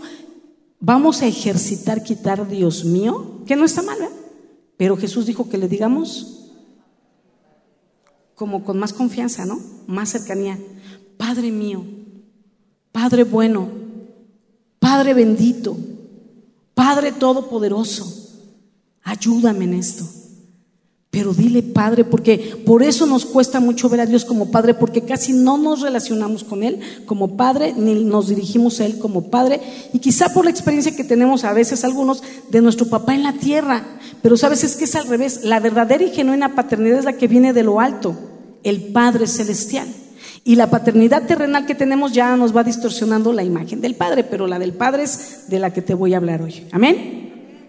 vamos 0.80 1.24
a 1.24 1.26
ejercitar 1.26 2.04
quitar 2.04 2.48
Dios 2.48 2.86
mío, 2.86 3.42
que 3.48 3.56
no 3.56 3.66
está 3.66 3.82
mal, 3.82 4.00
¿eh? 4.00 4.10
pero 4.78 4.96
Jesús 4.96 5.26
dijo 5.26 5.50
que 5.50 5.58
le 5.58 5.68
digamos 5.68 6.52
como 8.36 8.64
con 8.64 8.78
más 8.78 8.94
confianza, 8.94 9.44
¿no? 9.44 9.60
Más 9.88 10.10
cercanía, 10.10 10.60
Padre 11.18 11.50
mío 11.50 11.95
Padre 12.96 13.26
bueno, 13.26 13.68
Padre 14.80 15.14
bendito, 15.14 15.76
Padre 16.74 17.12
todopoderoso, 17.12 18.08
ayúdame 19.04 19.66
en 19.66 19.74
esto. 19.74 20.06
Pero 21.10 21.34
dile 21.34 21.62
Padre, 21.62 22.06
porque 22.06 22.56
por 22.66 22.84
eso 22.84 23.06
nos 23.06 23.26
cuesta 23.26 23.60
mucho 23.60 23.90
ver 23.90 24.00
a 24.00 24.06
Dios 24.06 24.24
como 24.24 24.50
Padre, 24.50 24.76
porque 24.76 25.02
casi 25.02 25.34
no 25.34 25.58
nos 25.58 25.82
relacionamos 25.82 26.46
con 26.46 26.64
Él 26.64 26.80
como 27.06 27.36
Padre, 27.36 27.74
ni 27.76 27.96
nos 28.06 28.30
dirigimos 28.30 28.80
a 28.80 28.86
Él 28.86 28.98
como 28.98 29.30
Padre, 29.30 29.60
y 29.92 30.00
quizá 30.00 30.34
por 30.34 30.46
la 30.46 30.52
experiencia 30.52 30.96
que 30.96 31.04
tenemos 31.04 31.44
a 31.44 31.52
veces 31.52 31.84
algunos 31.84 32.24
de 32.50 32.62
nuestro 32.62 32.88
papá 32.88 33.14
en 33.14 33.24
la 33.24 33.34
tierra, 33.34 34.00
pero 34.22 34.38
sabes, 34.38 34.64
es 34.64 34.78
que 34.78 34.86
es 34.86 34.96
al 34.96 35.08
revés, 35.08 35.42
la 35.44 35.60
verdadera 35.60 36.06
y 36.06 36.12
genuina 36.12 36.56
paternidad 36.56 37.00
es 37.00 37.06
la 37.06 37.18
que 37.18 37.28
viene 37.28 37.52
de 37.52 37.64
lo 37.64 37.82
alto, 37.82 38.16
el 38.64 38.94
Padre 38.94 39.28
Celestial. 39.28 39.90
Y 40.48 40.56
la 40.56 40.70
paternidad 40.70 41.24
terrenal 41.24 41.66
que 41.66 41.74
tenemos 41.74 42.12
ya 42.12 42.38
nos 42.38 42.56
va 42.56 42.64
distorsionando 42.64 43.34
la 43.34 43.44
imagen 43.44 43.82
del 43.82 43.96
Padre, 43.96 44.24
pero 44.24 44.46
la 44.46 44.60
del 44.60 44.74
Padre 44.74 45.02
es 45.02 45.50
de 45.50 45.58
la 45.58 45.74
que 45.74 45.82
te 45.82 45.96
voy 45.96 46.14
a 46.14 46.18
hablar 46.18 46.44
hoy. 46.44 46.68
Amén. 46.72 47.66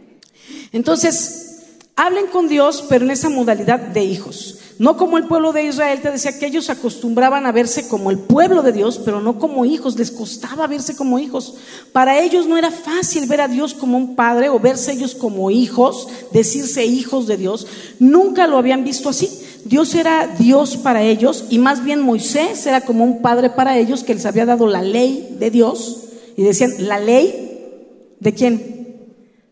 Entonces, 0.73 1.63
hablen 1.97 2.27
con 2.27 2.49
Dios, 2.49 2.85
pero 2.87 3.07
en 3.07 3.13
esa 3.13 3.31
modalidad 3.31 3.81
de 3.81 4.05
hijos. 4.05 4.59
No 4.79 4.99
como 4.99 5.17
el 5.17 5.25
pueblo 5.25 5.55
de 5.55 5.65
Israel, 5.65 6.03
te 6.03 6.11
decía 6.11 6.39
que 6.39 6.45
ellos 6.45 6.69
acostumbraban 6.69 7.47
a 7.47 7.53
verse 7.53 7.89
como 7.89 8.11
el 8.11 8.19
pueblo 8.19 8.61
de 8.61 8.73
Dios, 8.73 9.01
pero 9.03 9.23
no 9.23 9.39
como 9.39 9.65
hijos, 9.65 9.97
les 9.97 10.11
costaba 10.11 10.67
verse 10.67 10.95
como 10.95 11.19
hijos. 11.19 11.55
Para 11.93 12.21
ellos 12.21 12.47
no 12.47 12.59
era 12.59 12.71
fácil 12.71 13.27
ver 13.27 13.41
a 13.41 13.49
Dios 13.49 13.73
como 13.73 13.97
un 13.97 14.15
padre 14.17 14.51
o 14.51 14.61
verse 14.61 14.93
ellos 14.93 15.15
como 15.15 15.51
hijos, 15.51 16.09
decirse 16.31 16.85
hijos 16.85 17.27
de 17.27 17.39
Dios. 17.39 17.67
Nunca 17.99 18.47
lo 18.47 18.59
habían 18.59 18.85
visto 18.85 19.09
así. 19.09 19.46
Dios 19.69 19.95
era 19.95 20.29
Dios 20.39 20.77
para 20.77 21.03
ellos 21.03 21.47
y 21.51 21.59
más 21.59 21.83
bien 21.83 22.01
Moisés 22.01 22.67
era 22.67 22.83
como 22.83 23.05
un 23.05 23.21
padre 23.21 23.51
para 23.51 23.77
ellos 23.79 24.05
que 24.05 24.15
les 24.15 24.25
había 24.25 24.47
dado 24.47 24.67
la 24.67 24.83
ley 24.83 25.37
de 25.39 25.51
Dios 25.51 26.05
y 26.37 26.43
decían, 26.43 26.73
¿la 26.79 27.01
ley 27.01 28.15
de 28.21 28.33
quién? 28.33 29.07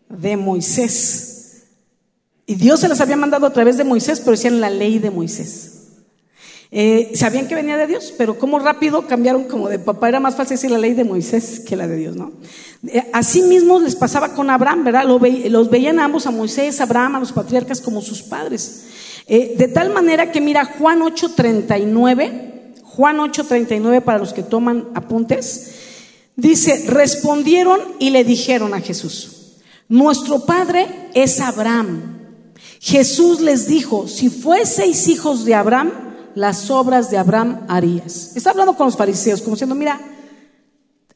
De 0.09 0.37
Moisés. 0.37 1.63
Y 2.45 2.55
Dios 2.55 2.79
se 2.79 2.87
las 2.87 3.01
había 3.01 3.17
mandado 3.17 3.45
a 3.45 3.53
través 3.53 3.77
de 3.77 3.83
Moisés, 3.83 4.19
pero 4.19 4.31
decían 4.31 4.61
la 4.61 4.69
ley 4.69 4.99
de 4.99 5.11
Moisés. 5.11 5.71
Eh, 6.71 7.11
sabían 7.15 7.47
que 7.47 7.55
venía 7.55 7.77
de 7.77 7.87
Dios, 7.87 8.13
pero 8.17 8.37
como 8.37 8.59
rápido 8.59 9.07
cambiaron 9.07 9.45
como 9.45 9.69
de 9.69 9.79
papá, 9.79 10.09
era 10.09 10.19
más 10.19 10.35
fácil 10.35 10.57
decir 10.57 10.71
la 10.71 10.77
ley 10.77 10.93
de 10.93 11.03
Moisés 11.03 11.59
que 11.59 11.75
la 11.75 11.87
de 11.87 11.95
Dios, 11.95 12.15
¿no? 12.15 12.31
Eh, 12.87 13.09
así 13.13 13.41
mismo 13.43 13.79
les 13.79 13.95
pasaba 13.95 14.33
con 14.33 14.49
Abraham, 14.49 14.83
¿verdad? 14.83 15.05
los 15.05 15.69
veían 15.69 15.99
ambos, 15.99 16.27
a 16.27 16.31
Moisés, 16.31 16.79
a 16.79 16.83
Abraham, 16.83 17.15
a 17.15 17.19
los 17.19 17.31
patriarcas 17.31 17.81
como 17.81 18.01
sus 18.01 18.21
padres. 18.21 18.85
Eh, 19.27 19.55
de 19.57 19.67
tal 19.67 19.91
manera 19.91 20.31
que 20.31 20.41
mira 20.41 20.65
Juan 20.65 21.01
8:39, 21.01 22.73
Juan 22.83 23.17
8:39 23.17 24.01
para 24.01 24.19
los 24.19 24.33
que 24.33 24.43
toman 24.43 24.89
apuntes, 24.93 25.71
dice, 26.35 26.85
respondieron 26.87 27.79
y 27.99 28.11
le 28.11 28.23
dijeron 28.23 28.73
a 28.73 28.81
Jesús, 28.81 29.55
nuestro 29.89 30.45
padre 30.45 30.87
es 31.13 31.39
Abraham. 31.39 32.15
Jesús 32.79 33.41
les 33.41 33.67
dijo, 33.67 34.07
si 34.07 34.29
fueseis 34.29 35.07
hijos 35.07 35.43
de 35.43 35.55
Abraham, 35.55 35.91
las 36.35 36.69
obras 36.69 37.09
de 37.09 37.17
Abraham 37.17 37.65
harías. 37.67 38.35
Está 38.35 38.51
hablando 38.51 38.75
con 38.75 38.85
los 38.85 38.97
fariseos, 38.97 39.41
como 39.41 39.55
diciendo, 39.55 39.73
mira, 39.73 39.99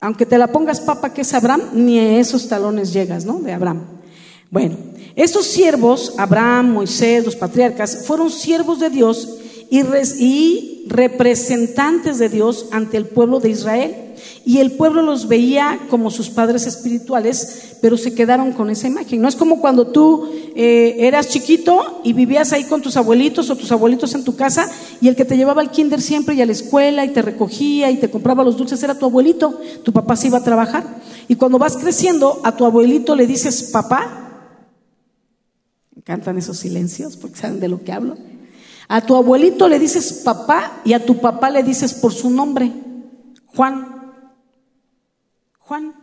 aunque 0.02 0.26
te 0.26 0.38
la 0.38 0.48
pongas 0.48 0.80
papa 0.80 1.14
que 1.14 1.22
es 1.22 1.34
Abraham, 1.34 1.62
ni 1.74 2.00
a 2.00 2.20
esos 2.20 2.48
talones 2.48 2.94
llegas, 2.94 3.26
¿no? 3.26 3.40
De 3.40 3.52
Abraham. 3.52 3.86
Bueno, 4.50 4.78
estos 5.20 5.48
siervos, 5.48 6.14
Abraham, 6.18 6.72
Moisés, 6.72 7.26
los 7.26 7.36
patriarcas, 7.36 8.06
fueron 8.08 8.30
siervos 8.30 8.80
de 8.80 8.90
Dios 8.90 9.28
y, 9.70 10.86
representantes 10.88 12.20
de 12.20 12.30
Dios 12.30 12.68
ante 12.72 12.96
el 12.96 13.06
pueblo 13.06 13.42
de 13.42 13.50
Israel. 13.50 13.96
Y 14.46 14.60
el 14.60 14.72
pueblo 14.72 15.02
los 15.02 15.28
veía 15.28 15.78
como 15.90 16.10
sus 16.10 16.30
padres 16.30 16.66
espirituales, 16.66 17.76
pero 17.82 17.98
se 17.98 18.16
quedaron 18.16 18.54
con 18.54 18.70
esa 18.70 18.88
imagen. 18.88 19.22
No 19.22 19.28
es 19.28 19.36
como 19.36 19.60
cuando 19.60 19.88
tú 19.88 20.30
eh, 20.56 20.96
eras 21.00 21.28
chiquito 21.28 22.00
y 22.06 22.14
vivías 22.14 22.54
ahí 22.54 22.64
con 22.64 22.82
tus 22.82 22.96
abuelitos 22.96 23.50
o 23.50 23.58
tus 23.58 23.74
abuelitos 23.74 24.16
en 24.16 24.24
tu 24.24 24.38
casa 24.38 24.72
y 25.02 25.10
el 25.10 25.18
que 25.18 25.26
te 25.26 25.36
llevaba 25.36 25.62
al 25.62 25.70
kinder 25.70 26.02
siempre 26.02 26.34
y 26.36 26.42
a 26.42 26.46
la 26.46 26.54
escuela 26.54 27.04
y 27.04 27.10
te 27.10 27.22
recogía 27.22 27.92
y 27.92 27.98
te 27.98 28.10
compraba 28.10 28.46
los 28.46 28.56
dulces 28.56 28.82
era 28.82 28.98
tu 28.98 29.06
abuelito. 29.06 29.60
Tu 29.84 29.92
papá 29.92 30.16
se 30.16 30.28
iba 30.28 30.38
a 30.38 30.44
trabajar. 30.44 30.86
Y 31.28 31.36
cuando 31.36 31.60
vas 31.60 31.76
creciendo, 31.76 32.40
a 32.44 32.56
tu 32.56 32.66
abuelito 32.66 33.18
le 33.18 33.28
dices 33.28 33.64
papá. 33.64 34.29
Me 36.10 36.16
encantan 36.16 36.40
esos 36.40 36.58
silencios 36.58 37.18
porque 37.18 37.38
saben 37.38 37.60
de 37.60 37.68
lo 37.68 37.84
que 37.84 37.92
hablo. 37.92 38.18
A 38.88 39.02
tu 39.02 39.16
abuelito 39.16 39.68
le 39.68 39.78
dices 39.78 40.24
papá 40.26 40.82
y 40.84 40.94
a 40.94 41.06
tu 41.06 41.20
papá 41.20 41.52
le 41.52 41.62
dices 41.62 41.94
por 41.94 42.12
su 42.14 42.32
nombre, 42.32 42.72
Juan. 43.46 44.12
Juan. 45.60 45.94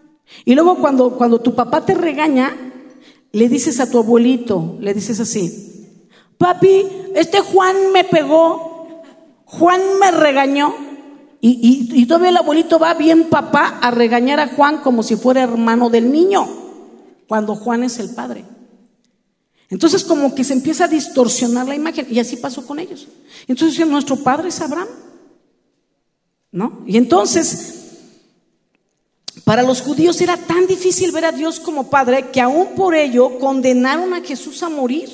Y 0.44 0.54
luego 0.54 0.76
cuando, 0.76 1.16
cuando 1.16 1.40
tu 1.40 1.56
papá 1.56 1.84
te 1.84 1.94
regaña, 1.94 2.56
le 3.32 3.48
dices 3.48 3.80
a 3.80 3.90
tu 3.90 3.98
abuelito, 3.98 4.76
le 4.78 4.94
dices 4.94 5.18
así, 5.18 5.88
papi, 6.38 6.86
este 7.16 7.40
Juan 7.40 7.74
me 7.92 8.04
pegó, 8.04 9.02
Juan 9.44 9.80
me 9.98 10.12
regañó. 10.12 10.72
Y, 11.40 11.90
y, 11.92 12.06
todavía 12.06 12.28
el 12.28 12.36
abuelito 12.36 12.78
va 12.78 12.94
bien 12.94 13.24
papá 13.28 13.80
a 13.82 13.90
regañar 13.90 14.38
a 14.38 14.54
Juan 14.54 14.82
como 14.82 15.02
si 15.02 15.16
fuera 15.16 15.42
hermano 15.42 15.90
del 15.90 16.12
niño, 16.12 16.46
cuando 17.26 17.56
Juan 17.56 17.82
es 17.82 17.98
el 17.98 18.14
padre. 18.14 18.44
Entonces 19.68 20.04
como 20.04 20.34
que 20.34 20.44
se 20.44 20.52
empieza 20.52 20.84
a 20.84 20.88
distorsionar 20.88 21.66
la 21.66 21.74
imagen 21.74 22.06
y 22.10 22.18
así 22.18 22.36
pasó 22.36 22.64
con 22.66 22.78
ellos. 22.78 23.08
Entonces 23.48 23.86
nuestro 23.86 24.16
padre 24.16 24.48
es 24.48 24.60
Abraham. 24.60 24.88
¿No? 26.52 26.82
Y 26.86 26.96
entonces 26.96 27.86
para 29.46 29.62
los 29.62 29.80
judíos 29.80 30.20
era 30.20 30.36
tan 30.36 30.66
difícil 30.66 31.12
ver 31.12 31.24
a 31.24 31.30
Dios 31.30 31.60
como 31.60 31.88
Padre 31.88 32.30
que 32.32 32.40
aún 32.40 32.74
por 32.74 32.96
ello 32.96 33.38
condenaron 33.38 34.12
a 34.12 34.20
Jesús 34.20 34.62
a 34.64 34.68
morir 34.68 35.08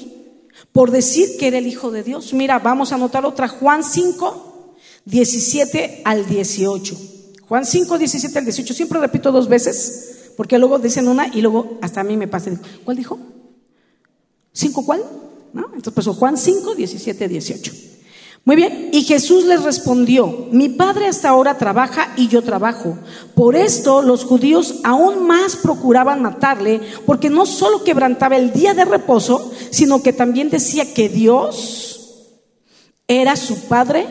por 0.72 0.90
decir 0.90 1.36
que 1.38 1.48
era 1.48 1.58
el 1.58 1.66
Hijo 1.66 1.90
de 1.90 2.02
Dios. 2.02 2.32
Mira, 2.32 2.58
vamos 2.58 2.92
a 2.92 2.94
anotar 2.94 3.26
otra, 3.26 3.46
Juan 3.46 3.84
5, 3.84 4.76
17 5.04 6.00
al 6.06 6.26
18. 6.26 6.96
Juan 7.46 7.66
5, 7.66 7.98
17 7.98 8.38
al 8.38 8.44
18. 8.46 8.72
Siempre 8.72 9.00
repito 9.00 9.32
dos 9.32 9.48
veces, 9.48 10.32
porque 10.36 10.58
luego 10.58 10.78
dicen 10.78 11.08
una 11.08 11.28
y 11.28 11.42
luego 11.42 11.78
hasta 11.82 12.00
a 12.00 12.04
mí 12.04 12.16
me 12.16 12.26
pasa. 12.26 12.52
¿Cuál 12.84 12.96
dijo? 12.96 13.18
¿Cinco 14.52 14.84
cuál? 14.84 15.02
¿No? 15.52 15.66
Entonces, 15.74 15.92
pues 15.92 16.06
Juan 16.06 16.36
5, 16.36 16.74
17, 16.74 17.28
18. 17.28 17.72
Muy 18.44 18.56
bien, 18.56 18.90
y 18.92 19.04
Jesús 19.04 19.44
les 19.44 19.62
respondió, 19.62 20.48
mi 20.50 20.68
padre 20.68 21.06
hasta 21.06 21.28
ahora 21.28 21.58
trabaja 21.58 22.12
y 22.16 22.26
yo 22.26 22.42
trabajo. 22.42 22.98
Por 23.36 23.54
esto 23.54 24.02
los 24.02 24.24
judíos 24.24 24.80
aún 24.82 25.28
más 25.28 25.54
procuraban 25.54 26.22
matarle, 26.22 26.80
porque 27.06 27.30
no 27.30 27.46
solo 27.46 27.84
quebrantaba 27.84 28.36
el 28.36 28.52
día 28.52 28.74
de 28.74 28.84
reposo, 28.84 29.52
sino 29.70 30.02
que 30.02 30.12
también 30.12 30.50
decía 30.50 30.92
que 30.92 31.08
Dios 31.08 32.32
era 33.06 33.36
su 33.36 33.68
padre, 33.68 34.08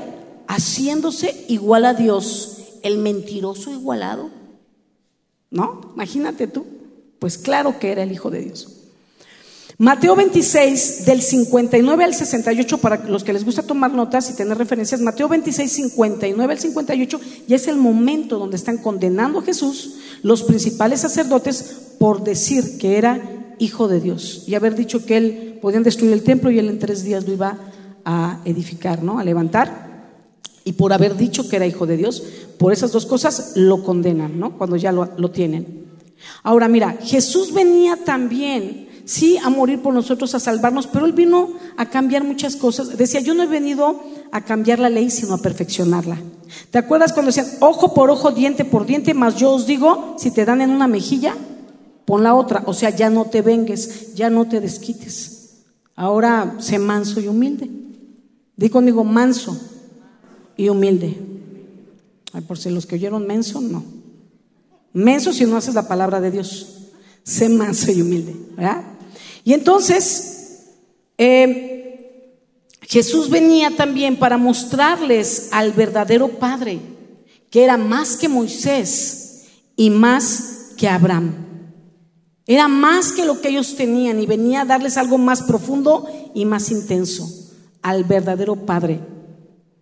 haciéndose 0.47 1.45
igual 1.49 1.83
a 1.83 1.93
Dios, 1.93 2.77
el 2.83 2.99
mentiroso 2.99 3.69
igualado. 3.71 4.29
¿No? 5.49 5.91
Imagínate 5.93 6.47
tú. 6.47 6.65
Pues 7.19 7.37
claro 7.37 7.79
que 7.79 7.91
era 7.91 8.03
el 8.03 8.13
Hijo 8.13 8.31
de 8.31 8.39
Dios. 8.39 8.80
Mateo 9.81 10.15
26, 10.15 11.05
del 11.07 11.23
59 11.23 12.03
al 12.03 12.13
68, 12.13 12.77
para 12.77 13.03
los 13.09 13.23
que 13.23 13.33
les 13.33 13.43
gusta 13.43 13.63
tomar 13.63 13.91
notas 13.91 14.29
y 14.29 14.35
tener 14.35 14.55
referencias, 14.55 15.01
Mateo 15.01 15.27
26, 15.27 15.71
59 15.71 16.53
al 16.53 16.59
58, 16.59 17.19
ya 17.47 17.55
es 17.55 17.67
el 17.67 17.77
momento 17.77 18.37
donde 18.37 18.57
están 18.57 18.77
condenando 18.77 19.39
a 19.39 19.41
Jesús 19.41 19.95
los 20.21 20.43
principales 20.43 20.99
sacerdotes 20.99 21.95
por 21.97 22.23
decir 22.23 22.77
que 22.77 22.99
era 22.99 23.55
hijo 23.57 23.87
de 23.87 23.99
Dios 23.99 24.43
y 24.45 24.53
haber 24.53 24.75
dicho 24.75 25.03
que 25.03 25.17
él 25.17 25.57
podían 25.63 25.81
destruir 25.81 26.13
el 26.13 26.21
templo 26.21 26.51
y 26.51 26.59
él 26.59 26.69
en 26.69 26.77
tres 26.77 27.03
días 27.03 27.25
lo 27.25 27.33
iba 27.33 27.57
a 28.05 28.39
edificar, 28.45 29.01
¿no? 29.01 29.17
A 29.17 29.23
levantar. 29.23 30.19
Y 30.63 30.73
por 30.73 30.93
haber 30.93 31.17
dicho 31.17 31.49
que 31.49 31.55
era 31.55 31.65
hijo 31.65 31.87
de 31.87 31.97
Dios, 31.97 32.21
por 32.59 32.71
esas 32.71 32.91
dos 32.91 33.07
cosas 33.07 33.53
lo 33.55 33.83
condenan, 33.83 34.39
¿no? 34.39 34.59
Cuando 34.59 34.75
ya 34.75 34.91
lo, 34.91 35.09
lo 35.17 35.31
tienen. 35.31 35.85
Ahora 36.43 36.67
mira, 36.67 36.99
Jesús 37.01 37.51
venía 37.51 37.97
también 37.97 38.90
sí, 39.11 39.37
a 39.37 39.49
morir 39.49 39.81
por 39.81 39.93
nosotros, 39.93 40.33
a 40.33 40.39
salvarnos, 40.39 40.87
pero 40.87 41.05
Él 41.05 41.11
vino 41.11 41.49
a 41.75 41.89
cambiar 41.89 42.23
muchas 42.23 42.55
cosas. 42.55 42.97
Decía, 42.97 43.19
yo 43.19 43.33
no 43.33 43.43
he 43.43 43.47
venido 43.47 44.01
a 44.31 44.45
cambiar 44.45 44.79
la 44.79 44.89
ley, 44.89 45.09
sino 45.09 45.33
a 45.33 45.41
perfeccionarla. 45.41 46.17
¿Te 46.69 46.77
acuerdas 46.77 47.11
cuando 47.11 47.27
decían, 47.27 47.47
ojo 47.59 47.93
por 47.93 48.09
ojo, 48.09 48.31
diente 48.31 48.63
por 48.63 48.85
diente, 48.85 49.13
más 49.13 49.35
yo 49.35 49.51
os 49.51 49.67
digo, 49.67 50.15
si 50.17 50.31
te 50.31 50.45
dan 50.45 50.61
en 50.61 50.69
una 50.69 50.87
mejilla, 50.87 51.35
pon 52.05 52.23
la 52.23 52.35
otra. 52.35 52.63
O 52.65 52.73
sea, 52.73 52.89
ya 52.89 53.09
no 53.09 53.25
te 53.25 53.41
vengues, 53.41 54.15
ya 54.15 54.29
no 54.29 54.47
te 54.47 54.61
desquites. 54.61 55.63
Ahora 55.95 56.55
sé 56.59 56.79
manso 56.79 57.19
y 57.19 57.27
humilde. 57.27 57.69
Di 58.55 58.69
conmigo, 58.69 59.03
manso 59.03 59.59
y 60.55 60.69
humilde. 60.69 61.17
Ay, 62.31 62.41
por 62.41 62.57
si 62.57 62.69
los 62.69 62.85
que 62.85 62.95
oyeron 62.95 63.27
menso, 63.27 63.59
no. 63.59 63.83
Menso 64.93 65.33
si 65.33 65.45
no 65.45 65.57
haces 65.57 65.75
la 65.75 65.87
palabra 65.87 66.21
de 66.21 66.31
Dios. 66.31 66.87
Sé 67.23 67.49
manso 67.49 67.91
y 67.91 68.01
humilde, 68.01 68.35
¿verdad? 68.55 68.90
Y 69.43 69.53
entonces, 69.53 70.67
eh, 71.17 72.37
Jesús 72.81 73.29
venía 73.29 73.71
también 73.71 74.17
para 74.17 74.37
mostrarles 74.37 75.49
al 75.51 75.71
verdadero 75.71 76.27
Padre, 76.27 76.79
que 77.49 77.63
era 77.63 77.77
más 77.77 78.17
que 78.17 78.27
Moisés 78.27 79.45
y 79.75 79.89
más 79.89 80.71
que 80.77 80.87
Abraham. 80.87 81.47
Era 82.45 82.67
más 82.67 83.11
que 83.11 83.25
lo 83.25 83.39
que 83.39 83.49
ellos 83.49 83.75
tenían 83.75 84.19
y 84.19 84.25
venía 84.25 84.61
a 84.61 84.65
darles 84.65 84.97
algo 84.97 85.17
más 85.17 85.43
profundo 85.43 86.05
y 86.33 86.45
más 86.45 86.69
intenso, 86.71 87.29
al 87.81 88.03
verdadero 88.03 88.55
Padre, 88.65 88.99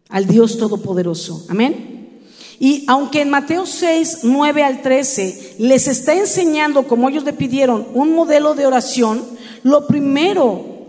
al 0.10 0.28
Dios 0.28 0.58
Todopoderoso. 0.58 1.46
Amén. 1.50 2.00
Y 2.60 2.84
aunque 2.88 3.22
en 3.22 3.30
Mateo 3.30 3.66
6, 3.66 4.20
9 4.24 4.64
al 4.64 4.82
13 4.82 5.56
les 5.60 5.88
está 5.88 6.14
enseñando, 6.14 6.88
como 6.88 7.08
ellos 7.08 7.24
le 7.24 7.34
pidieron, 7.34 7.88
un 7.94 8.14
modelo 8.14 8.54
de 8.54 8.68
oración, 8.68 9.24
lo 9.64 9.88
primero 9.88 10.80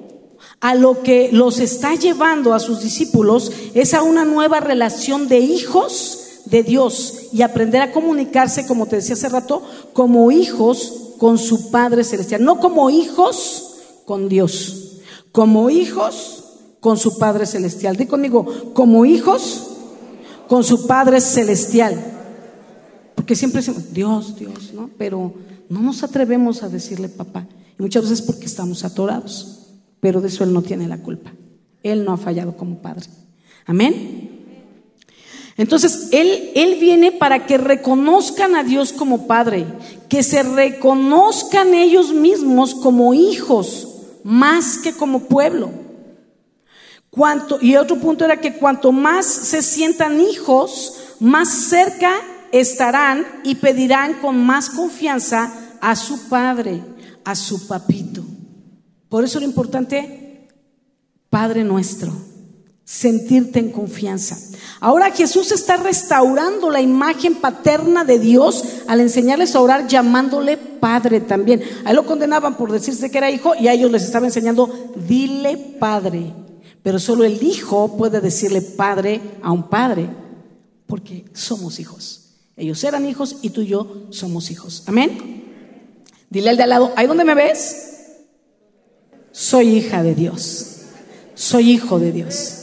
a 0.60 0.74
lo 0.74 1.02
que 1.02 1.30
los 1.32 1.58
está 1.58 1.94
llevando 1.94 2.52
a 2.54 2.60
sus 2.60 2.80
discípulos 2.80 3.50
es 3.74 3.94
a 3.94 4.02
una 4.02 4.24
nueva 4.24 4.60
relación 4.60 5.28
de 5.28 5.38
hijos 5.38 6.42
de 6.44 6.62
Dios 6.62 7.28
y 7.32 7.42
aprender 7.42 7.80
a 7.80 7.92
comunicarse, 7.92 8.66
como 8.66 8.86
te 8.86 8.96
decía 8.96 9.14
hace 9.14 9.28
rato, 9.28 9.62
como 9.92 10.30
hijos 10.30 11.14
con 11.18 11.38
su 11.38 11.70
Padre 11.70 12.04
Celestial, 12.04 12.44
no 12.44 12.60
como 12.60 12.90
hijos 12.90 13.74
con 14.04 14.28
Dios, 14.28 15.00
como 15.32 15.70
hijos 15.70 16.44
con 16.80 16.98
su 16.98 17.18
Padre 17.18 17.46
Celestial. 17.46 17.96
Di 17.96 18.06
conmigo, 18.06 18.72
como 18.74 19.04
hijos 19.04 19.68
con 20.48 20.64
su 20.64 20.86
Padre 20.86 21.20
Celestial. 21.20 21.94
Porque 23.14 23.36
siempre 23.36 23.60
decimos, 23.60 23.92
Dios, 23.92 24.36
Dios, 24.36 24.72
¿no? 24.74 24.90
Pero 24.98 25.32
no 25.68 25.80
nos 25.80 26.02
atrevemos 26.02 26.62
a 26.62 26.68
decirle 26.68 27.08
papá 27.08 27.46
muchas 27.80 28.02
veces 28.02 28.22
porque 28.22 28.46
estamos 28.46 28.84
atorados, 28.84 29.66
pero 30.00 30.20
de 30.20 30.28
eso 30.28 30.44
Él 30.44 30.52
no 30.52 30.62
tiene 30.62 30.86
la 30.86 30.98
culpa. 30.98 31.32
Él 31.82 32.04
no 32.04 32.12
ha 32.12 32.16
fallado 32.16 32.56
como 32.56 32.82
Padre. 32.82 33.06
Amén. 33.66 34.28
Entonces, 35.56 36.08
él, 36.12 36.50
él 36.54 36.78
viene 36.80 37.12
para 37.12 37.46
que 37.46 37.58
reconozcan 37.58 38.54
a 38.54 38.64
Dios 38.64 38.92
como 38.92 39.26
Padre, 39.26 39.66
que 40.08 40.22
se 40.22 40.42
reconozcan 40.42 41.74
ellos 41.74 42.12
mismos 42.12 42.74
como 42.74 43.12
hijos, 43.12 43.88
más 44.24 44.78
que 44.78 44.92
como 44.92 45.24
pueblo. 45.24 45.70
Y 47.60 47.76
otro 47.76 47.96
punto 47.96 48.24
era 48.24 48.40
que 48.40 48.54
cuanto 48.54 48.92
más 48.92 49.26
se 49.26 49.62
sientan 49.62 50.20
hijos, 50.20 51.16
más 51.18 51.48
cerca 51.48 52.12
estarán 52.52 53.26
y 53.42 53.56
pedirán 53.56 54.14
con 54.20 54.42
más 54.44 54.70
confianza 54.70 55.52
a 55.80 55.96
su 55.96 56.28
Padre 56.28 56.82
a 57.24 57.34
su 57.34 57.66
papito. 57.66 58.22
Por 59.08 59.24
eso 59.24 59.40
lo 59.40 59.46
importante, 59.46 60.48
Padre 61.28 61.64
nuestro, 61.64 62.12
sentirte 62.84 63.58
en 63.58 63.70
confianza. 63.70 64.38
Ahora 64.80 65.10
Jesús 65.10 65.52
está 65.52 65.76
restaurando 65.76 66.70
la 66.70 66.80
imagen 66.80 67.36
paterna 67.36 68.04
de 68.04 68.18
Dios 68.18 68.64
al 68.86 69.00
enseñarles 69.00 69.54
a 69.54 69.60
orar 69.60 69.86
llamándole 69.86 70.56
Padre 70.56 71.20
también. 71.20 71.62
A 71.84 71.90
él 71.90 71.96
lo 71.96 72.06
condenaban 72.06 72.56
por 72.56 72.72
decirse 72.72 73.10
que 73.10 73.18
era 73.18 73.30
hijo 73.30 73.52
y 73.58 73.68
a 73.68 73.72
ellos 73.72 73.90
les 73.90 74.04
estaba 74.04 74.26
enseñando, 74.26 74.92
dile 75.06 75.56
Padre. 75.78 76.32
Pero 76.82 76.98
solo 76.98 77.24
el 77.24 77.42
hijo 77.42 77.96
puede 77.96 78.20
decirle 78.20 78.62
padre 78.62 79.20
a 79.42 79.52
un 79.52 79.68
padre, 79.68 80.08
porque 80.86 81.26
somos 81.34 81.78
hijos. 81.78 82.30
Ellos 82.56 82.82
eran 82.84 83.06
hijos 83.06 83.36
y 83.42 83.50
tú 83.50 83.60
y 83.60 83.68
yo 83.68 84.06
somos 84.10 84.50
hijos. 84.50 84.84
Amén. 84.86 85.39
Dile 86.30 86.50
al 86.50 86.56
de 86.56 86.62
al 86.62 86.70
lado, 86.70 86.92
¿ahí 86.96 87.06
donde 87.06 87.24
me 87.24 87.34
ves? 87.34 87.90
Soy 89.32 89.76
hija 89.76 90.02
de 90.02 90.14
Dios. 90.14 90.82
Soy 91.34 91.72
hijo 91.72 91.98
de 91.98 92.12
Dios. 92.12 92.56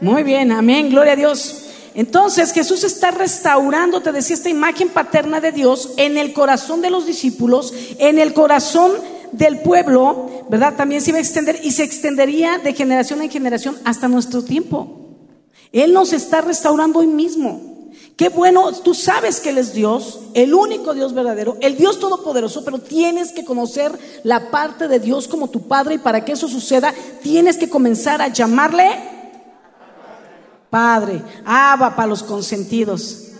Muy 0.00 0.24
bien, 0.24 0.50
amén, 0.50 0.90
gloria 0.90 1.12
a 1.12 1.16
Dios. 1.16 1.66
Entonces 1.94 2.52
Jesús 2.52 2.84
está 2.84 3.10
restaurando, 3.12 4.00
te 4.00 4.12
decía, 4.12 4.34
esta 4.34 4.48
imagen 4.48 4.88
paterna 4.88 5.40
de 5.40 5.52
Dios 5.52 5.92
en 5.96 6.16
el 6.16 6.32
corazón 6.32 6.80
de 6.80 6.90
los 6.90 7.06
discípulos, 7.06 7.72
en 7.98 8.18
el 8.18 8.32
corazón 8.32 8.92
del 9.32 9.60
pueblo, 9.60 10.46
¿verdad? 10.48 10.74
También 10.76 11.02
se 11.02 11.10
iba 11.10 11.18
a 11.18 11.22
extender 11.22 11.60
y 11.62 11.70
se 11.70 11.84
extendería 11.84 12.58
de 12.58 12.74
generación 12.74 13.22
en 13.22 13.30
generación 13.30 13.78
hasta 13.84 14.08
nuestro 14.08 14.42
tiempo. 14.42 14.96
Él 15.72 15.92
nos 15.92 16.12
está 16.12 16.40
restaurando 16.40 16.98
hoy 17.00 17.06
mismo. 17.06 17.69
Qué 18.16 18.28
bueno, 18.28 18.70
tú 18.72 18.94
sabes 18.94 19.40
que 19.40 19.50
Él 19.50 19.58
es 19.58 19.72
Dios, 19.72 20.20
el 20.34 20.54
único 20.54 20.94
Dios 20.94 21.14
verdadero, 21.14 21.56
el 21.60 21.76
Dios 21.76 21.98
todopoderoso, 21.98 22.64
pero 22.64 22.78
tienes 22.78 23.32
que 23.32 23.44
conocer 23.44 23.98
la 24.24 24.50
parte 24.50 24.88
de 24.88 25.00
Dios 25.00 25.26
como 25.26 25.48
tu 25.48 25.68
Padre 25.68 25.94
y 25.94 25.98
para 25.98 26.24
que 26.24 26.32
eso 26.32 26.48
suceda, 26.48 26.94
tienes 27.22 27.56
que 27.56 27.70
comenzar 27.70 28.20
a 28.20 28.28
llamarle 28.28 28.88
Padre. 30.70 31.22
Abba 31.44 31.96
para 31.96 32.08
los 32.08 32.22
consentidos, 32.22 33.32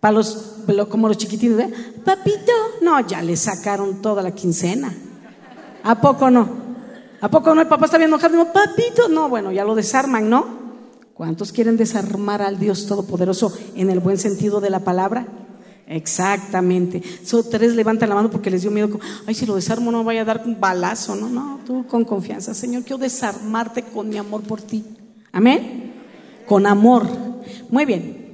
para 0.00 0.12
los, 0.12 0.54
como 0.88 1.08
los 1.08 1.18
chiquititos, 1.18 1.60
¿eh? 1.60 1.72
Papito, 2.04 2.52
no, 2.80 3.00
ya 3.06 3.22
le 3.22 3.36
sacaron 3.36 4.00
toda 4.00 4.22
la 4.22 4.30
quincena. 4.32 4.94
¿A 5.82 6.00
poco 6.00 6.30
no? 6.30 6.48
¿A 7.20 7.28
poco 7.28 7.54
no? 7.54 7.60
El 7.60 7.68
papá 7.68 7.86
está 7.86 7.98
bien 7.98 8.08
enojado. 8.08 8.36
No, 8.36 8.52
papito, 8.52 9.08
no, 9.08 9.28
bueno, 9.28 9.52
ya 9.52 9.64
lo 9.64 9.74
desarman, 9.74 10.30
¿no? 10.30 10.63
¿Cuántos 11.14 11.52
quieren 11.52 11.76
desarmar 11.76 12.42
al 12.42 12.58
Dios 12.58 12.86
Todopoderoso 12.86 13.56
en 13.76 13.88
el 13.88 14.00
buen 14.00 14.18
sentido 14.18 14.60
de 14.60 14.68
la 14.68 14.80
palabra? 14.80 15.28
Exactamente. 15.86 17.02
Solo 17.24 17.44
tres 17.44 17.76
levantan 17.76 18.08
la 18.08 18.16
mano 18.16 18.30
porque 18.32 18.50
les 18.50 18.62
dio 18.62 18.72
miedo. 18.72 18.98
Ay, 19.24 19.34
si 19.34 19.46
lo 19.46 19.54
desarmo 19.54 19.92
no 19.92 20.02
vaya 20.02 20.22
a 20.22 20.24
dar 20.24 20.42
un 20.44 20.58
balazo. 20.58 21.14
No, 21.14 21.28
no, 21.28 21.60
tú 21.64 21.86
con 21.86 22.04
confianza. 22.04 22.52
Señor, 22.52 22.82
quiero 22.82 22.98
desarmarte 22.98 23.82
con 23.82 24.08
mi 24.08 24.16
amor 24.16 24.42
por 24.42 24.60
ti. 24.60 24.84
Amén. 25.30 25.94
Con 26.46 26.66
amor. 26.66 27.06
Muy 27.70 27.84
bien. 27.84 28.24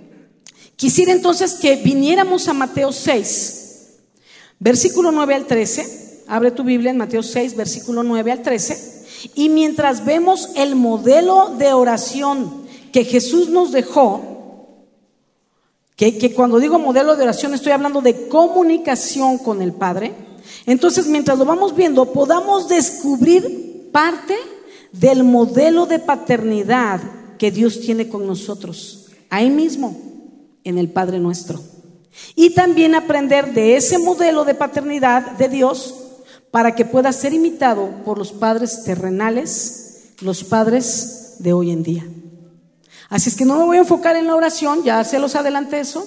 Quisiera 0.77 1.13
entonces 1.13 1.55
que 1.55 1.77
viniéramos 1.77 2.49
a 2.49 2.55
Mateo 2.55 2.93
6, 2.93 3.91
versículo 4.59 5.13
9 5.13 5.35
al 5.35 5.45
13. 5.45 6.25
Abre 6.29 6.51
tu 6.51 6.65
Biblia 6.65 6.91
en 6.91 6.97
Mateo 6.97 7.23
6, 7.23 7.57
versículo 7.57 8.03
9 8.03 8.33
al 8.33 8.41
13. 8.41 9.01
Y 9.35 9.51
mientras 9.51 10.07
vemos 10.07 10.49
el 10.57 10.77
modelo 10.77 11.55
de 11.59 11.75
oración 11.75 12.60
que 12.93 13.05
Jesús 13.05 13.49
nos 13.49 13.73
dejó, 13.73 14.31
que, 15.97 16.33
cuando 16.35 16.59
digo 16.59 16.79
modelo 16.79 17.15
de 17.15 17.25
oración 17.25 17.53
estoy 17.53 17.73
hablando 17.73 18.01
de 18.01 18.29
comunicación 18.29 19.37
con 19.39 19.61
el 19.61 19.73
Padre, 19.73 20.15
entonces 20.65 21.07
mientras 21.07 21.39
lo 21.39 21.45
vamos 21.45 21.77
viendo 21.77 22.13
podamos 22.13 22.69
descubrir 22.69 23.91
parte 23.93 24.35
del 24.93 25.25
modelo 25.25 25.87
de 25.87 25.99
paternidad 25.99 27.01
que 27.39 27.51
Dios 27.51 27.81
tiene 27.81 28.09
con 28.09 28.27
nosotros, 28.27 29.09
ahí 29.29 29.51
mismo, 29.51 29.97
en 30.65 30.79
el 30.79 30.89
Padre 30.89 31.19
nuestro. 31.19 31.61
Y 32.35 32.51
también 32.51 32.95
aprender 32.95 33.53
de 33.53 33.77
ese 33.77 33.99
modelo 33.99 34.45
de 34.45 34.55
paternidad 34.55 35.33
de 35.33 35.49
Dios 35.49 35.95
para 36.51 36.75
que 36.75 36.85
pueda 36.85 37.13
ser 37.13 37.33
imitado 37.33 37.89
por 38.05 38.19
los 38.19 38.33
padres 38.33 38.85
terrenales, 38.85 40.13
los 40.21 40.45
padres 40.45 41.37
de 41.39 41.53
hoy 41.53 41.71
en 41.71 41.83
día. 41.83 42.07
Así 43.11 43.29
es 43.29 43.37
que 43.37 43.45
no 43.45 43.59
me 43.59 43.65
voy 43.65 43.77
a 43.77 43.81
enfocar 43.81 44.17
en 44.17 44.29
la 44.29 44.37
oración, 44.37 44.85
ya 44.85 45.03
se 45.03 45.19
los 45.19 45.35
adelanté 45.35 45.81
eso, 45.81 46.07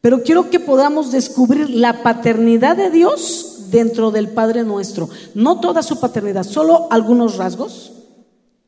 pero 0.00 0.22
quiero 0.22 0.48
que 0.48 0.58
podamos 0.58 1.12
descubrir 1.12 1.68
la 1.68 2.02
paternidad 2.02 2.74
de 2.74 2.90
Dios 2.90 3.66
dentro 3.70 4.10
del 4.10 4.30
Padre 4.30 4.64
nuestro. 4.64 5.10
No 5.34 5.60
toda 5.60 5.82
su 5.82 6.00
paternidad, 6.00 6.44
solo 6.44 6.88
algunos 6.90 7.36
rasgos 7.36 7.92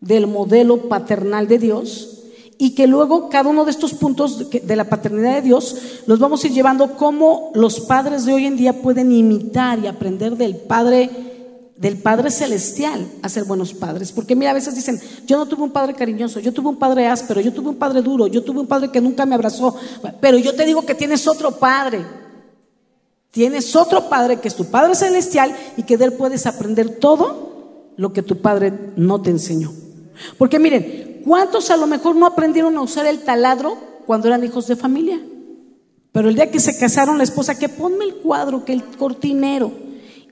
del 0.01 0.27
modelo 0.27 0.89
paternal 0.89 1.49
de 1.49 1.59
Dios 1.59 2.19
y 2.59 2.75
que 2.75 2.87
luego 2.87 3.29
cada 3.31 3.49
uno 3.49 3.65
de 3.65 3.71
estos 3.71 3.95
puntos 3.95 4.51
de 4.51 4.77
la 4.77 4.85
paternidad 4.85 5.37
de 5.37 5.43
Dios 5.43 5.77
los 6.07 6.19
vamos 6.19 6.43
a 6.43 6.49
ir 6.49 6.53
llevando 6.53 6.97
como 6.97 7.51
los 7.55 7.81
padres 7.81 8.27
de 8.27 8.35
hoy 8.35 8.47
en 8.47 8.57
día 8.57 8.83
pueden 8.83 9.11
imitar 9.11 9.79
y 9.79 9.87
aprender 9.87 10.37
del 10.37 10.57
Padre 10.57 11.28
del 11.79 11.97
Padre 11.97 12.31
celestial 12.31 13.07
a 13.23 13.29
ser 13.29 13.45
buenos 13.45 13.73
padres, 13.73 14.13
porque 14.13 14.35
mira, 14.35 14.51
a 14.51 14.55
veces 14.55 14.75
dicen, 14.75 15.01
yo 15.27 15.39
no 15.39 15.47
tuve 15.47 15.63
un 15.63 15.71
padre 15.71 15.95
cariñoso, 15.95 16.41
yo 16.41 16.53
tuve 16.53 16.69
un 16.69 16.77
padre 16.77 17.07
áspero, 17.07 17.41
yo 17.41 17.53
tuve 17.53 17.69
un 17.69 17.77
padre 17.77 18.03
duro, 18.03 18.27
yo 18.27 18.43
tuve 18.43 18.61
un 18.61 18.67
padre 18.67 18.91
que 18.91 19.01
nunca 19.01 19.25
me 19.25 19.35
abrazó, 19.35 19.77
pero 20.21 20.39
yo 20.39 20.55
te 20.55 20.65
digo 20.65 20.85
que 20.85 20.95
tienes 20.95 21.27
otro 21.29 21.53
padre. 21.53 22.05
Tienes 23.31 23.77
otro 23.77 24.09
padre 24.09 24.41
que 24.41 24.49
es 24.49 24.57
tu 24.57 24.65
Padre 24.65 24.95
celestial 24.95 25.55
y 25.77 25.83
que 25.83 25.99
de 25.99 26.07
él 26.07 26.13
puedes 26.15 26.47
aprender 26.47 26.89
todo 26.97 27.91
lo 27.97 28.13
que 28.13 28.23
tu 28.23 28.41
padre 28.41 28.73
no 28.97 29.21
te 29.21 29.29
enseñó. 29.29 29.71
Porque 30.39 30.59
miren, 30.59 31.09
¿Cuántos 31.29 31.71
a 31.71 31.77
lo 31.77 31.87
mejor 31.87 32.17
no 32.17 32.25
aprendieron 32.25 32.75
a 32.79 32.81
usar 32.81 33.05
el 33.05 33.21
taladro 33.21 33.77
cuando 34.07 34.29
eran 34.29 34.43
hijos 34.45 34.67
de 34.67 34.77
familia? 34.77 35.21
Pero 36.11 36.31
el 36.31 36.35
día 36.35 36.51
que 36.51 36.59
se 36.59 36.79
casaron 36.79 37.19
la 37.19 37.25
esposa, 37.25 37.59
que 37.59 37.69
ponme 37.69 38.07
el 38.07 38.15
cuadro, 38.15 38.65
que 38.65 38.73
el 38.73 38.83
cortinero. 38.83 39.71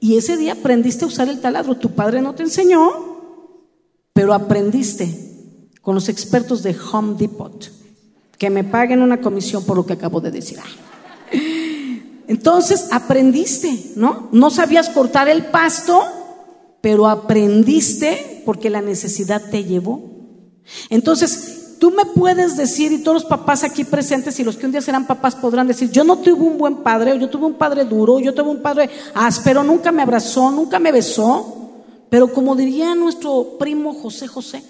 Y 0.01 0.17
ese 0.17 0.37
día 0.37 0.53
aprendiste 0.53 1.05
a 1.05 1.09
usar 1.09 1.29
el 1.29 1.41
taladro. 1.41 1.77
Tu 1.77 1.91
padre 1.91 2.21
no 2.21 2.35
te 2.35 2.43
enseñó, 2.43 2.81
pero 4.13 4.35
aprendiste 4.35 5.71
con 5.81 5.95
los 5.95 6.09
expertos 6.09 6.63
de 6.63 6.77
Home 6.93 7.17
Depot. 7.19 7.71
Que 8.39 8.51
me 8.51 8.65
paguen 8.65 9.01
una 9.01 9.21
comisión 9.21 9.65
por 9.65 9.77
lo 9.77 9.87
que 9.87 9.95
acabo 9.95 10.21
de 10.21 10.31
decir. 10.31 10.59
Entonces 12.29 12.89
aprendiste, 12.91 13.93
¿no? 13.97 14.29
No 14.33 14.51
sabías 14.51 14.91
cortar 14.91 15.29
el 15.29 15.47
pasto, 15.47 16.03
pero 16.81 17.09
aprendiste 17.09 18.43
porque 18.45 18.69
la 18.69 18.83
necesidad 18.83 19.43
te 19.51 19.65
llevó. 19.65 20.03
Entonces, 20.91 21.56
tú 21.79 21.91
me 21.91 22.05
puedes 22.05 22.57
decir, 22.57 22.93
y 22.93 22.99
todos 22.99 23.23
los 23.23 23.31
papás 23.31 23.65
aquí 23.65 23.85
presentes 23.85 24.39
y 24.39 24.45
los 24.45 24.57
que 24.57 24.67
un 24.67 24.73
día 24.73 24.81
serán 24.81 25.07
papás 25.07 25.35
podrán 25.35 25.67
decir, 25.67 25.91
yo 25.91 26.05
no 26.05 26.19
tuve 26.19 26.43
un 26.43 26.59
buen 26.59 26.77
padre, 26.77 27.12
o 27.12 27.17
yo 27.17 27.29
tuve 27.29 27.47
un 27.47 27.55
padre 27.55 27.85
duro, 27.85 28.19
yo 28.19 28.35
tuve 28.35 28.51
un 28.51 28.62
padre 28.62 28.91
áspero, 29.15 29.62
nunca 29.62 29.93
me 29.93 30.03
abrazó, 30.03 30.51
nunca 30.51 30.79
me 30.79 30.93
besó, 30.93 31.85
pero 32.11 32.33
como 32.33 32.57
diría 32.57 32.95
nuestro 32.95 33.57
primo 33.59 33.95
José 33.95 34.27
José, 34.27 34.62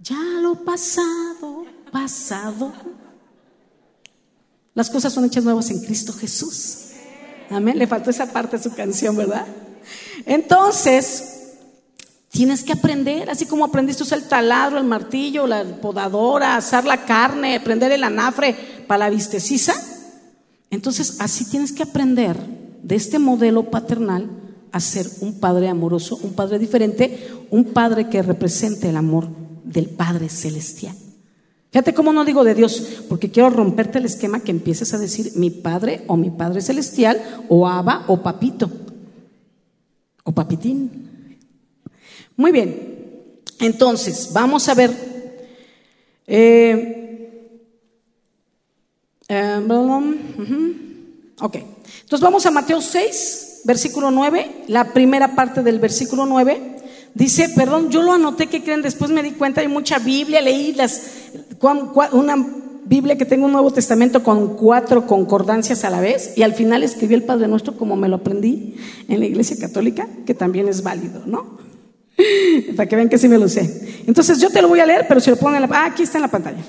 ya 0.00 0.18
lo 0.40 0.54
pasado, 0.64 1.64
pasado. 1.90 2.72
Las 4.74 4.90
cosas 4.90 5.12
son 5.12 5.24
hechas 5.24 5.44
nuevas 5.44 5.70
en 5.70 5.80
Cristo 5.80 6.12
Jesús. 6.12 6.90
Amén. 7.50 7.78
Le 7.78 7.86
faltó 7.86 8.10
esa 8.10 8.30
parte 8.30 8.56
de 8.56 8.62
su 8.62 8.74
canción, 8.74 9.16
¿verdad? 9.16 9.46
Entonces, 10.26 11.35
Tienes 12.36 12.62
que 12.62 12.74
aprender, 12.74 13.30
así 13.30 13.46
como 13.46 13.64
aprendiste 13.64 14.02
usar 14.02 14.18
el 14.18 14.28
taladro, 14.28 14.76
el 14.76 14.84
martillo, 14.84 15.46
la 15.46 15.64
podadora, 15.64 16.56
asar 16.56 16.84
la 16.84 17.06
carne, 17.06 17.60
prender 17.60 17.92
el 17.92 18.04
anafre 18.04 18.54
para 18.86 19.06
la 19.06 19.10
vistecisa. 19.10 19.72
Entonces, 20.68 21.16
así 21.20 21.46
tienes 21.46 21.72
que 21.72 21.84
aprender 21.84 22.36
de 22.82 22.94
este 22.94 23.18
modelo 23.18 23.70
paternal 23.70 24.28
a 24.70 24.80
ser 24.80 25.06
un 25.22 25.40
padre 25.40 25.70
amoroso, 25.70 26.18
un 26.22 26.34
padre 26.34 26.58
diferente, 26.58 27.26
un 27.50 27.72
padre 27.72 28.10
que 28.10 28.20
represente 28.20 28.90
el 28.90 28.96
amor 28.96 29.28
del 29.64 29.86
Padre 29.86 30.28
celestial. 30.28 30.94
Fíjate 31.70 31.94
cómo 31.94 32.12
no 32.12 32.26
digo 32.26 32.44
de 32.44 32.54
Dios, 32.54 33.04
porque 33.08 33.30
quiero 33.30 33.48
romperte 33.48 33.96
el 33.96 34.04
esquema 34.04 34.40
que 34.40 34.50
empieces 34.50 34.92
a 34.92 34.98
decir 34.98 35.32
mi 35.36 35.48
Padre 35.48 36.04
o 36.06 36.18
mi 36.18 36.28
Padre 36.28 36.60
celestial, 36.60 37.18
o 37.48 37.66
Abba 37.66 38.04
o 38.08 38.22
Papito, 38.22 38.70
o 40.22 40.32
Papitín. 40.32 41.15
Muy 42.36 42.52
bien, 42.52 43.40
entonces 43.60 44.30
vamos 44.32 44.68
a 44.68 44.74
ver. 44.74 44.90
Eh, 46.26 47.60
eh, 49.28 49.60
ok, 51.40 51.56
entonces 51.56 52.20
vamos 52.20 52.44
a 52.46 52.50
Mateo 52.50 52.80
6, 52.80 53.62
versículo 53.64 54.10
9, 54.10 54.64
la 54.68 54.92
primera 54.92 55.34
parte 55.34 55.62
del 55.62 55.78
versículo 55.78 56.26
9. 56.26 56.74
Dice, 57.14 57.48
perdón, 57.48 57.88
yo 57.90 58.02
lo 58.02 58.12
anoté, 58.12 58.48
que 58.48 58.62
creen? 58.62 58.82
Después 58.82 59.10
me 59.10 59.22
di 59.22 59.32
cuenta, 59.32 59.62
hay 59.62 59.68
mucha 59.68 59.98
Biblia, 59.98 60.42
leí 60.42 60.74
las, 60.74 61.00
una 62.12 62.36
Biblia 62.84 63.16
que 63.16 63.24
tengo 63.24 63.46
un 63.46 63.52
Nuevo 63.52 63.72
Testamento 63.72 64.22
con 64.22 64.56
cuatro 64.56 65.06
concordancias 65.06 65.84
a 65.84 65.90
la 65.90 66.00
vez 66.00 66.34
y 66.36 66.42
al 66.42 66.52
final 66.52 66.82
escribí 66.82 67.14
el 67.14 67.22
Padre 67.22 67.48
Nuestro 67.48 67.76
como 67.76 67.96
me 67.96 68.08
lo 68.08 68.16
aprendí 68.16 68.76
en 69.08 69.20
la 69.20 69.26
Iglesia 69.26 69.56
Católica, 69.58 70.06
que 70.26 70.34
también 70.34 70.68
es 70.68 70.82
válido, 70.82 71.22
¿no? 71.24 71.65
Para 72.76 72.88
que 72.88 72.96
vean 72.96 73.08
que 73.08 73.18
sí 73.18 73.28
me 73.28 73.38
lo 73.38 73.48
sé. 73.48 74.02
Entonces 74.06 74.40
yo 74.40 74.50
te 74.50 74.62
lo 74.62 74.68
voy 74.68 74.80
a 74.80 74.86
leer, 74.86 75.06
pero 75.08 75.20
si 75.20 75.30
lo 75.30 75.36
ponen 75.36 75.62
en 75.62 75.70
la... 75.70 75.76
Ah, 75.76 75.86
aquí 75.86 76.02
está 76.02 76.18
en 76.18 76.22
la 76.22 76.30
pantalla. 76.30 76.62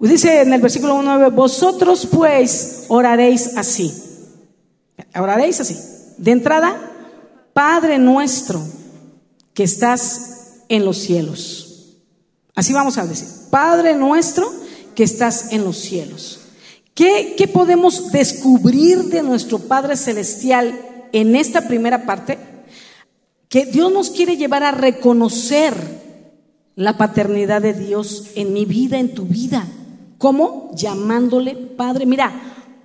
Dice 0.00 0.40
en 0.40 0.52
el 0.52 0.60
versículo 0.60 1.00
9, 1.02 1.28
vosotros 1.28 2.08
pues 2.10 2.86
oraréis 2.88 3.56
así. 3.56 3.92
Oraréis 5.14 5.60
así. 5.60 5.76
De 6.16 6.30
entrada, 6.30 6.74
Padre 7.52 7.98
nuestro, 7.98 8.62
que 9.52 9.62
estás 9.62 10.62
en 10.68 10.84
los 10.84 10.98
cielos. 10.98 11.96
Así 12.54 12.72
vamos 12.72 12.96
a 12.98 13.06
decir, 13.06 13.28
Padre 13.50 13.94
nuestro 13.94 14.50
que 14.94 15.04
estás 15.04 15.52
en 15.52 15.64
los 15.64 15.76
cielos. 15.76 16.40
¿Qué, 16.94 17.34
¿Qué, 17.36 17.46
podemos 17.46 18.10
descubrir 18.10 19.04
de 19.04 19.22
nuestro 19.22 19.58
Padre 19.58 19.96
Celestial 19.96 20.78
en 21.12 21.36
esta 21.36 21.68
primera 21.68 22.04
parte? 22.04 22.38
Que 23.50 23.66
Dios 23.66 23.92
nos 23.92 24.10
quiere 24.10 24.36
llevar 24.36 24.62
a 24.62 24.70
reconocer 24.70 25.74
la 26.76 26.96
paternidad 26.96 27.60
de 27.60 27.74
Dios 27.74 28.30
en 28.36 28.52
mi 28.52 28.64
vida, 28.64 29.00
en 29.00 29.12
tu 29.12 29.24
vida. 29.24 29.66
¿Cómo? 30.18 30.70
Llamándole 30.76 31.56
Padre. 31.56 32.06
Mira, 32.06 32.32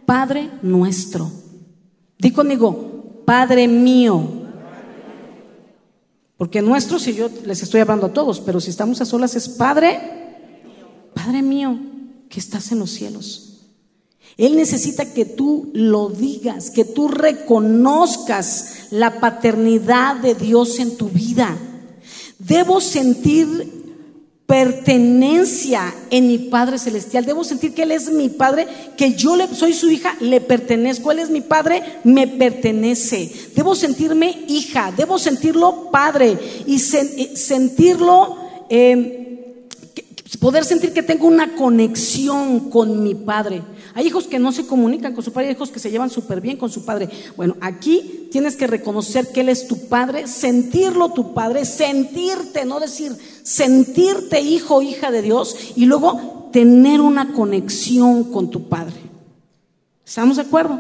Padre 0.07 0.49
nuestro. 0.63 1.31
Di 2.17 2.31
conmigo, 2.31 3.21
Padre 3.25 3.67
mío. 3.67 4.23
Porque 6.35 6.63
nuestro, 6.63 6.97
si 6.97 7.13
yo 7.13 7.29
les 7.45 7.61
estoy 7.61 7.81
hablando 7.81 8.07
a 8.07 8.13
todos, 8.13 8.39
pero 8.39 8.59
si 8.59 8.71
estamos 8.71 8.99
a 9.01 9.05
solas 9.05 9.35
es 9.35 9.47
Padre, 9.47 9.99
Padre 11.13 11.43
mío, 11.43 11.77
que 12.27 12.39
estás 12.39 12.71
en 12.71 12.79
los 12.79 12.89
cielos. 12.89 13.44
Él 14.37 14.55
necesita 14.55 15.13
que 15.13 15.25
tú 15.25 15.69
lo 15.73 16.09
digas, 16.09 16.69
que 16.69 16.83
tú 16.83 17.07
reconozcas 17.07 18.87
la 18.91 19.19
paternidad 19.19 20.17
de 20.17 20.35
Dios 20.35 20.79
en 20.79 20.97
tu 20.97 21.09
vida. 21.09 21.57
Debo 22.39 22.81
sentir 22.81 23.85
pertenencia 24.45 25.93
en 26.11 26.27
mi 26.27 26.37
Padre 26.37 26.77
Celestial. 26.77 27.25
Debo 27.25 27.43
sentir 27.43 27.73
que 27.73 27.83
Él 27.83 27.91
es 27.91 28.11
mi 28.11 28.29
Padre, 28.29 28.67
que 28.97 29.13
yo 29.13 29.35
le, 29.35 29.47
soy 29.55 29.73
su 29.73 29.89
hija, 29.89 30.15
le 30.19 30.41
pertenezco. 30.41 31.11
Él 31.11 31.19
es 31.19 31.29
mi 31.29 31.41
Padre, 31.41 31.81
me 32.03 32.27
pertenece. 32.27 33.31
Debo 33.55 33.75
sentirme 33.75 34.45
hija, 34.47 34.93
debo 34.95 35.17
sentirlo 35.17 35.89
Padre 35.91 36.37
y 36.67 36.75
eh, 36.75 37.31
sentirlo, 37.35 38.37
eh, 38.69 39.55
poder 40.39 40.63
sentir 40.63 40.93
que 40.93 41.03
tengo 41.03 41.27
una 41.27 41.55
conexión 41.55 42.69
con 42.69 43.01
mi 43.01 43.15
Padre. 43.15 43.63
Hay 43.95 44.07
hijos 44.07 44.27
que 44.27 44.39
no 44.39 44.51
se 44.51 44.67
comunican 44.67 45.13
con 45.13 45.23
su 45.23 45.31
padre, 45.31 45.47
hay 45.47 45.53
hijos 45.53 45.71
que 45.71 45.79
se 45.79 45.89
llevan 45.89 46.09
súper 46.09 46.41
bien 46.41 46.57
con 46.57 46.69
su 46.69 46.83
padre. 46.83 47.07
Bueno, 47.37 47.55
aquí 47.61 48.27
tienes 48.29 48.57
que 48.57 48.67
reconocer 48.67 49.31
que 49.31 49.39
Él 49.39 49.47
es 49.47 49.69
tu 49.69 49.87
padre, 49.87 50.27
sentirlo 50.27 51.13
tu 51.13 51.33
padre, 51.33 51.63
sentirte, 51.63 52.65
no 52.65 52.81
decir, 52.81 53.15
sentirte 53.43 54.41
hijo 54.41 54.75
o 54.75 54.81
hija 54.81 55.11
de 55.11 55.21
Dios 55.21 55.55
y 55.77 55.85
luego 55.85 56.49
tener 56.51 56.99
una 56.99 57.31
conexión 57.31 58.25
con 58.33 58.51
tu 58.51 58.67
padre. 58.67 58.97
¿Estamos 60.05 60.35
de 60.35 60.41
acuerdo? 60.41 60.77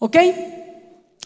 ¿Ok? 0.00 0.16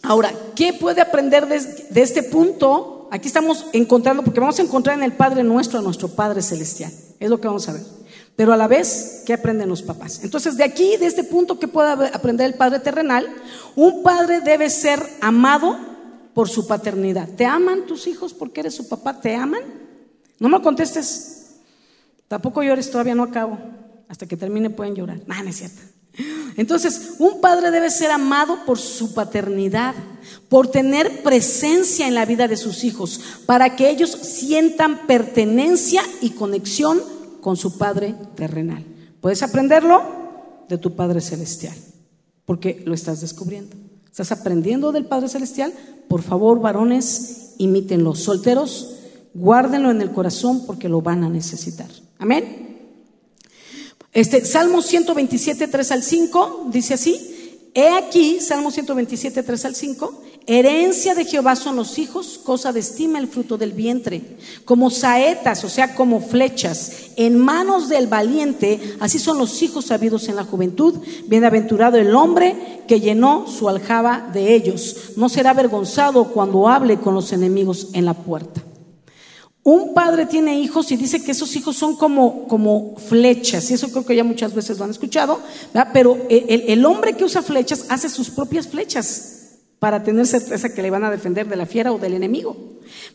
Ahora, 0.03 0.31
¿qué 0.55 0.75
puede 0.75 1.01
aprender 1.01 1.47
de, 1.47 1.59
de 1.89 2.03
este 2.03 2.23
punto? 2.23 3.09
Aquí 3.11 3.29
estamos 3.29 3.65
encontrando, 3.73 4.23
porque 4.23 4.41
vamos 4.41 4.59
a 4.59 4.63
encontrar 4.63 4.99
en 4.99 5.05
el 5.05 5.13
Padre 5.15 5.43
nuestro 5.43 5.79
a 5.79 5.83
nuestro 5.83 6.09
Padre 6.09 6.43
Celestial. 6.43 6.93
Es 7.19 7.31
lo 7.31 7.41
que 7.41 7.49
vamos 7.49 7.67
a 7.71 7.73
ver 7.73 8.02
pero 8.37 8.53
a 8.53 8.57
la 8.57 8.67
vez, 8.67 9.23
¿qué 9.27 9.35
aprenden 9.35 9.69
los 9.69 9.83
papás? 9.83 10.21
Entonces, 10.23 10.57
de 10.57 10.65
aquí, 10.65 10.97
de 10.97 11.07
este 11.07 11.25
punto, 11.25 11.59
¿qué 11.59 11.69
puede 11.69 11.91
aprender 11.91 12.47
el 12.47 12.55
padre 12.55 12.81
terrenal? 12.81 13.29
Un 13.77 14.03
padre 14.03 14.41
debe 14.41 14.71
ser 14.71 15.01
amado 15.21 15.79
por 16.35 16.49
su 16.49 16.67
paternidad. 16.67 17.29
¿Te 17.29 17.45
aman 17.45 17.87
tus 17.87 18.07
hijos 18.07 18.33
porque 18.33 18.61
eres 18.61 18.75
su 18.75 18.89
papá? 18.89 19.21
¿Te 19.21 19.35
aman? 19.35 19.63
No 20.39 20.49
me 20.49 20.63
contestes. 20.63 21.57
Tampoco 22.27 22.63
llores, 22.63 22.91
todavía 22.91 23.15
no 23.15 23.25
acabo. 23.25 23.59
Hasta 24.09 24.27
que 24.27 24.37
termine 24.37 24.71
pueden 24.71 24.95
llorar. 24.95 25.21
No, 25.27 25.43
no 25.43 25.51
es 25.51 25.57
cierto. 25.57 25.83
Entonces, 26.57 27.15
un 27.19 27.41
padre 27.41 27.71
debe 27.71 27.91
ser 27.91 28.11
amado 28.11 28.65
por 28.67 28.79
su 28.79 29.15
paternidad, 29.15 29.95
por 30.49 30.71
tener 30.71 31.23
presencia 31.23 32.07
en 32.07 32.15
la 32.15 32.27
vida 32.27 32.49
de 32.49 32.57
sus 32.57 32.85
hijos, 32.85 33.21
para 33.47 33.77
que 33.77 33.89
ellos 33.89 34.11
sientan 34.11 35.07
pertenencia 35.07 36.03
y 36.21 36.31
conexión 36.31 37.01
con 37.43 37.59
su 37.59 37.77
Padre 37.77 38.15
terrenal. 38.35 38.87
Puedes 39.21 39.43
aprenderlo 39.43 40.03
de 40.69 40.79
tu 40.79 40.95
Padre 40.95 41.21
celestial, 41.21 41.77
porque 42.47 42.83
lo 42.87 42.95
estás 42.95 43.21
descubriendo. 43.21 43.77
¿Estás 44.07 44.33
aprendiendo 44.33 44.93
del 44.93 45.05
Padre 45.05 45.29
celestial? 45.29 45.75
Por 46.09 46.23
favor, 46.23 46.61
varones, 46.61 47.55
imítenlo. 47.59 48.15
Solteros, 48.15 48.95
guárdenlo 49.35 49.91
en 49.91 50.01
el 50.01 50.13
corazón 50.13 50.65
porque 50.67 50.89
lo 50.89 51.03
van 51.03 51.25
a 51.25 51.29
necesitar. 51.29 51.89
Amén. 52.19 52.63
Este, 54.13 54.45
Salmo 54.45 54.81
127, 54.81 55.69
3 55.69 55.93
al 55.93 56.03
5, 56.03 56.69
dice 56.71 56.95
así. 56.95 57.71
He 57.75 57.89
aquí, 57.89 58.39
Salmo 58.41 58.71
127, 58.71 59.43
3 59.43 59.65
al 59.65 59.75
5, 59.75 60.23
Herencia 60.47 61.15
de 61.15 61.25
Jehová 61.25 61.55
son 61.55 61.77
los 61.77 61.99
hijos, 61.99 62.41
cosa 62.43 62.73
de 62.73 62.81
estima 62.81 63.21
el 63.21 63.29
fruto 63.29 63.57
del 63.57 63.73
vientre. 63.73 64.23
Como 64.65 64.91
saetas, 64.91 65.63
o 65.63 65.69
sea, 65.69 65.95
como 65.95 66.21
flechas, 66.21 67.13
en 67.17 67.39
manos 67.39 67.89
del 67.89 68.09
valiente, 68.09 68.97
así 68.99 69.21
son 69.21 69.39
los 69.39 69.63
hijos 69.63 69.87
sabidos 69.87 70.29
en 70.29 70.37
la 70.37 70.45
juventud. 70.45 70.99
Bienaventurado 71.27 71.97
el 71.97 72.15
hombre 72.17 72.83
que 72.89 73.01
llenó 73.01 73.47
su 73.47 73.69
aljaba 73.69 74.31
de 74.33 74.55
ellos. 74.55 75.13
No 75.17 75.29
será 75.29 75.51
avergonzado 75.51 76.25
cuando 76.25 76.69
hable 76.69 76.99
con 76.99 77.15
los 77.15 77.33
enemigos 77.33 77.91
en 77.93 78.05
la 78.05 78.15
puerta. 78.15 78.63
Un 79.63 79.95
padre 79.95 80.27
tiene 80.27 80.59
hijos 80.59 80.91
y 80.91 80.97
dice 80.97 81.23
que 81.23 81.31
esos 81.31 81.55
hijos 81.55 81.77
son 81.77 81.95
como, 81.95 82.49
como 82.49 82.97
flechas, 82.97 83.71
y 83.71 83.75
eso 83.75 83.89
creo 83.93 84.05
que 84.05 84.17
ya 84.17 84.25
muchas 84.25 84.53
veces 84.55 84.77
lo 84.77 84.85
han 84.85 84.91
escuchado, 84.91 85.39
pero 85.93 86.19
el, 86.29 86.65
el 86.67 86.85
hombre 86.85 87.13
que 87.13 87.23
usa 87.23 87.43
flechas 87.43 87.87
hace 87.89 88.09
sus 88.09 88.29
propias 88.29 88.67
flechas 88.67 89.42
para 89.83 90.05
tener 90.05 90.29
certeza 90.29 90.73
que 90.73 90.81
le 90.81 90.91
van 90.91 91.03
a 91.03 91.11
defender 91.11 91.49
de 91.49 91.57
la 91.57 91.67
fiera 91.67 91.91
o 91.91 91.99
del 91.99 92.15
enemigo. 92.15 92.57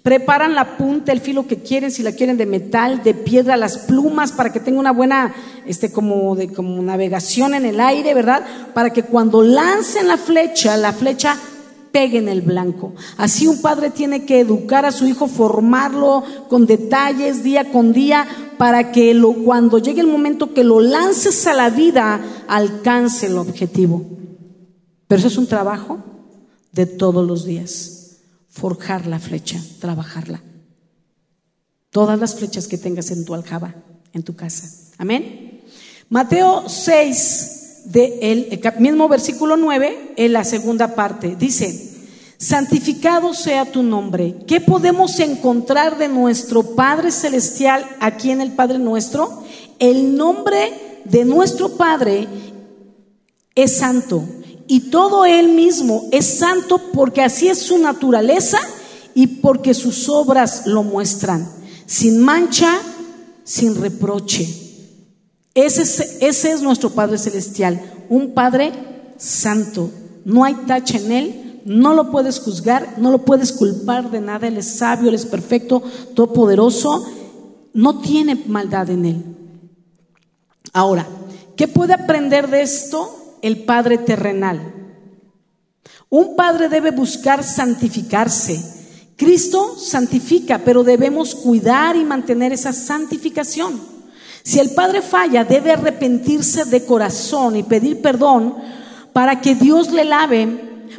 Preparan 0.04 0.54
la 0.54 0.76
punta, 0.76 1.14
el 1.14 1.22
filo 1.22 1.48
que 1.48 1.60
quieren, 1.62 1.92
si 1.92 2.04
la 2.04 2.12
quieren 2.12 2.36
de 2.36 2.46
metal, 2.46 3.04
de 3.04 3.14
piedra, 3.14 3.56
las 3.56 3.78
plumas 3.78 4.34
para 4.34 4.52
que 4.52 4.60
tenga 4.60 4.78
una 4.78 4.92
buena 4.92 5.34
este 5.66 5.94
como 5.94 6.36
de 6.36 6.50
como 6.50 6.82
navegación 6.82 7.54
en 7.54 7.66
el 7.66 7.80
aire, 7.80 8.14
¿verdad? 8.14 8.46
Para 8.74 8.92
que 8.92 9.04
cuando 9.04 9.44
lancen 9.44 10.10
la 10.10 10.18
flecha, 10.18 10.76
la 10.76 10.92
flecha 10.92 11.38
pegue 11.94 12.18
en 12.18 12.28
el 12.28 12.42
blanco. 12.42 12.92
Así 13.16 13.48
un 13.48 13.62
padre 13.62 13.90
tiene 13.90 14.26
que 14.26 14.42
educar 14.42 14.84
a 14.86 14.92
su 14.92 15.08
hijo, 15.08 15.30
formarlo 15.30 16.26
con 16.50 16.66
detalles 16.66 17.46
día 17.46 17.72
con 17.72 17.94
día 17.94 18.28
para 18.58 18.92
que 18.92 19.18
cuando 19.46 19.78
llegue 19.78 20.02
el 20.02 20.08
momento 20.08 20.54
que 20.54 20.66
lo 20.66 20.82
lances 20.82 21.48
a 21.48 21.54
la 21.54 21.70
vida 21.70 22.20
alcance 22.50 23.28
el 23.28 23.38
objetivo. 23.38 24.04
Pero 25.08 25.20
eso 25.20 25.30
es 25.30 25.38
un 25.38 25.48
trabajo 25.48 26.04
de 26.72 26.86
todos 26.86 27.26
los 27.26 27.46
días. 27.46 28.18
Forjar 28.50 29.06
la 29.06 29.20
flecha, 29.20 29.62
trabajarla. 29.80 30.42
Todas 31.90 32.20
las 32.20 32.36
flechas 32.36 32.68
que 32.68 32.78
tengas 32.78 33.12
en 33.12 33.26
tu 33.26 33.34
aljaba, 33.34 33.76
en 34.14 34.24
tu 34.24 34.36
casa. 34.36 34.92
Amén. 34.98 35.62
Mateo 36.10 36.68
6, 36.68 37.82
de 37.86 38.20
el, 38.22 38.62
mismo 38.80 39.08
versículo 39.08 39.58
9, 39.58 40.14
en 40.18 40.34
la 40.34 40.44
segunda 40.44 40.96
parte, 40.96 41.36
dice, 41.38 41.96
santificado 42.38 43.34
sea 43.34 43.66
tu 43.72 43.84
nombre. 43.84 44.36
¿Qué 44.46 44.62
podemos 44.62 45.20
encontrar 45.20 45.98
de 45.98 46.08
nuestro 46.08 46.76
Padre 46.76 47.12
Celestial 47.12 47.86
aquí 48.00 48.32
en 48.32 48.42
el 48.42 48.52
Padre 48.52 48.80
nuestro? 48.80 49.44
El 49.80 50.16
nombre 50.16 51.02
de 51.06 51.26
nuestro 51.26 51.78
Padre 51.78 52.28
es 53.56 53.78
santo 53.78 54.24
y 54.68 54.92
todo 54.92 55.26
Él 55.26 55.50
mismo 55.50 56.08
es 56.12 56.26
santo 56.26 56.80
porque 56.94 57.22
así 57.22 57.48
es 57.48 57.60
su 57.60 57.78
naturaleza 57.78 58.60
y 59.14 59.28
porque 59.28 59.74
sus 59.74 60.10
obras 60.10 60.68
lo 60.68 60.84
muestran, 60.84 61.50
sin 61.86 62.20
mancha, 62.20 62.78
sin 63.44 63.76
reproche. 63.76 64.48
Ese 65.56 65.82
es, 66.52 66.62
nuestro 66.62 66.92
Padre 66.92 67.18
Celestial, 67.18 67.82
un 68.10 68.36
Padre 68.36 68.74
santo. 69.18 69.90
No 70.24 70.44
hay 70.44 70.54
tacha 70.54 71.00
en 71.00 71.12
Él, 71.12 71.62
no 71.66 71.96
lo 71.96 72.12
puedes 72.12 72.40
juzgar, 72.40 72.96
no 73.00 73.10
lo 73.10 73.26
puedes 73.26 73.54
culpar 73.54 74.12
de 74.12 74.22
nada. 74.22 74.48
Él 74.48 74.58
es 74.58 74.68
sabio, 74.68 75.10
Él 75.10 75.16
es 75.16 75.26
perfecto, 75.26 75.82
todopoderoso, 76.14 77.04
no 77.74 78.02
tiene 78.02 78.36
maldad 78.48 78.92
en 78.92 79.06
Él. 79.06 79.24
Ahora, 80.74 81.08
¿qué 81.56 81.68
puede 81.68 81.94
aprender 81.94 82.50
de 82.50 82.62
esto? 82.62 83.27
El 83.42 83.64
Padre 83.64 83.98
terrenal. 83.98 84.78
Un 86.10 86.36
padre 86.36 86.70
debe 86.70 86.92
buscar 86.92 87.44
santificarse. 87.44 88.64
Cristo 89.18 89.76
santifica, 89.78 90.60
pero 90.60 90.84
debemos 90.84 91.36
cuidar 91.36 91.96
y 91.96 92.06
mantener 92.06 92.54
esa 92.54 92.72
santificación. 92.72 93.80
Si 94.44 94.60
el 94.60 94.70
padre 94.70 95.02
falla, 95.02 95.44
debe 95.44 95.72
arrepentirse 95.72 96.64
de 96.66 96.86
corazón 96.86 97.58
y 97.58 97.64
pedir 97.64 98.02
perdón 98.02 98.56
para 99.12 99.42
que 99.42 99.56
Dios 99.56 99.92
le 99.92 100.06
lave, 100.06 100.48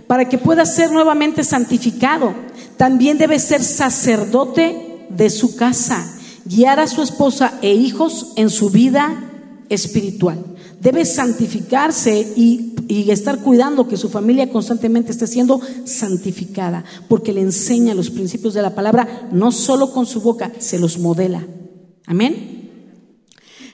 para 0.07 0.29
que 0.29 0.37
pueda 0.37 0.67
ser 0.67 0.91
nuevamente 0.91 1.43
santificado. 1.43 2.35
También 2.77 3.17
debe 3.17 3.39
ser 3.39 3.65
sacerdote 3.65 5.07
de 5.09 5.31
su 5.31 5.57
casa, 5.57 6.19
guiar 6.45 6.81
a 6.81 6.87
su 6.87 7.01
esposa 7.01 7.55
e 7.63 7.73
hijos 7.73 8.33
en 8.37 8.51
su 8.51 8.69
vida 8.69 9.23
espiritual. 9.71 10.45
Debe 10.81 11.05
santificarse 11.05 12.35
y, 12.37 12.75
estar 13.11 13.41
cuidando 13.41 13.87
que 13.87 13.97
su 13.97 14.09
familia 14.09 14.51
constantemente 14.51 15.13
esté 15.13 15.27
siendo 15.27 15.61
santificada, 15.85 16.85
porque 17.09 17.33
le 17.33 17.43
enseña 17.43 17.95
los 17.95 18.09
principios 18.11 18.55
de 18.55 18.63
la 18.63 18.75
palabra, 18.75 19.29
no 19.31 19.53
solo 19.53 19.93
con 19.93 20.07
su 20.07 20.23
boca, 20.23 20.53
se 20.59 20.79
los 20.79 20.99
modela. 20.99 21.47
Amén. 22.07 22.71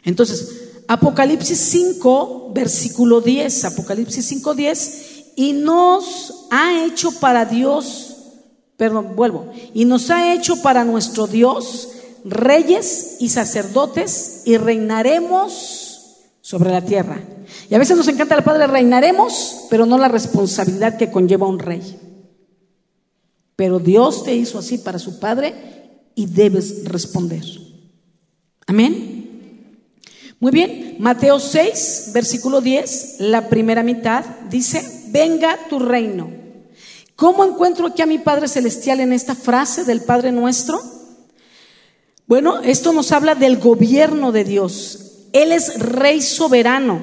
Entonces, 0.02 0.48
Apocalipsis 0.88 1.58
5, 1.58 2.50
versículo 2.54 3.20
10, 3.20 3.64
Apocalipsis 3.64 4.24
5, 4.26 4.54
10, 4.54 5.14
y 5.36 5.52
nos 5.52 6.46
ha 6.50 6.84
hecho 6.84 7.12
para 7.12 7.44
Dios, 7.44 8.16
perdón, 8.76 9.14
vuelvo, 9.14 9.52
y 9.72 9.84
nos 9.84 10.10
ha 10.10 10.34
hecho 10.34 10.60
para 10.60 10.84
nuestro 10.84 11.26
Dios 11.26 11.88
reyes 12.24 13.16
y 13.20 13.28
sacerdotes 13.28 14.42
y 14.46 14.56
reinaremos 14.56 15.83
sobre 16.44 16.70
la 16.70 16.82
tierra. 16.82 17.18
Y 17.70 17.74
a 17.74 17.78
veces 17.78 17.96
nos 17.96 18.06
encanta 18.06 18.36
la 18.36 18.44
palabra 18.44 18.66
reinaremos, 18.66 19.64
pero 19.70 19.86
no 19.86 19.96
la 19.96 20.08
responsabilidad 20.08 20.98
que 20.98 21.10
conlleva 21.10 21.48
un 21.48 21.58
rey. 21.58 21.98
Pero 23.56 23.78
Dios 23.78 24.24
te 24.24 24.34
hizo 24.34 24.58
así 24.58 24.76
para 24.76 24.98
su 24.98 25.18
Padre 25.18 25.54
y 26.14 26.26
debes 26.26 26.84
responder. 26.84 27.42
Amén. 28.66 29.80
Muy 30.38 30.52
bien, 30.52 30.96
Mateo 30.98 31.40
6, 31.40 32.10
versículo 32.12 32.60
10, 32.60 33.20
la 33.20 33.48
primera 33.48 33.82
mitad 33.82 34.26
dice, 34.50 35.06
venga 35.08 35.58
tu 35.70 35.78
reino. 35.78 36.30
¿Cómo 37.16 37.42
encuentro 37.42 37.86
aquí 37.86 38.02
a 38.02 38.06
mi 38.06 38.18
Padre 38.18 38.48
Celestial 38.48 39.00
en 39.00 39.14
esta 39.14 39.34
frase 39.34 39.84
del 39.84 40.02
Padre 40.02 40.30
nuestro? 40.30 40.78
Bueno, 42.26 42.60
esto 42.60 42.92
nos 42.92 43.12
habla 43.12 43.34
del 43.34 43.56
gobierno 43.56 44.30
de 44.30 44.44
Dios. 44.44 45.03
Él 45.34 45.50
es 45.50 45.80
rey 45.80 46.22
soberano. 46.22 47.02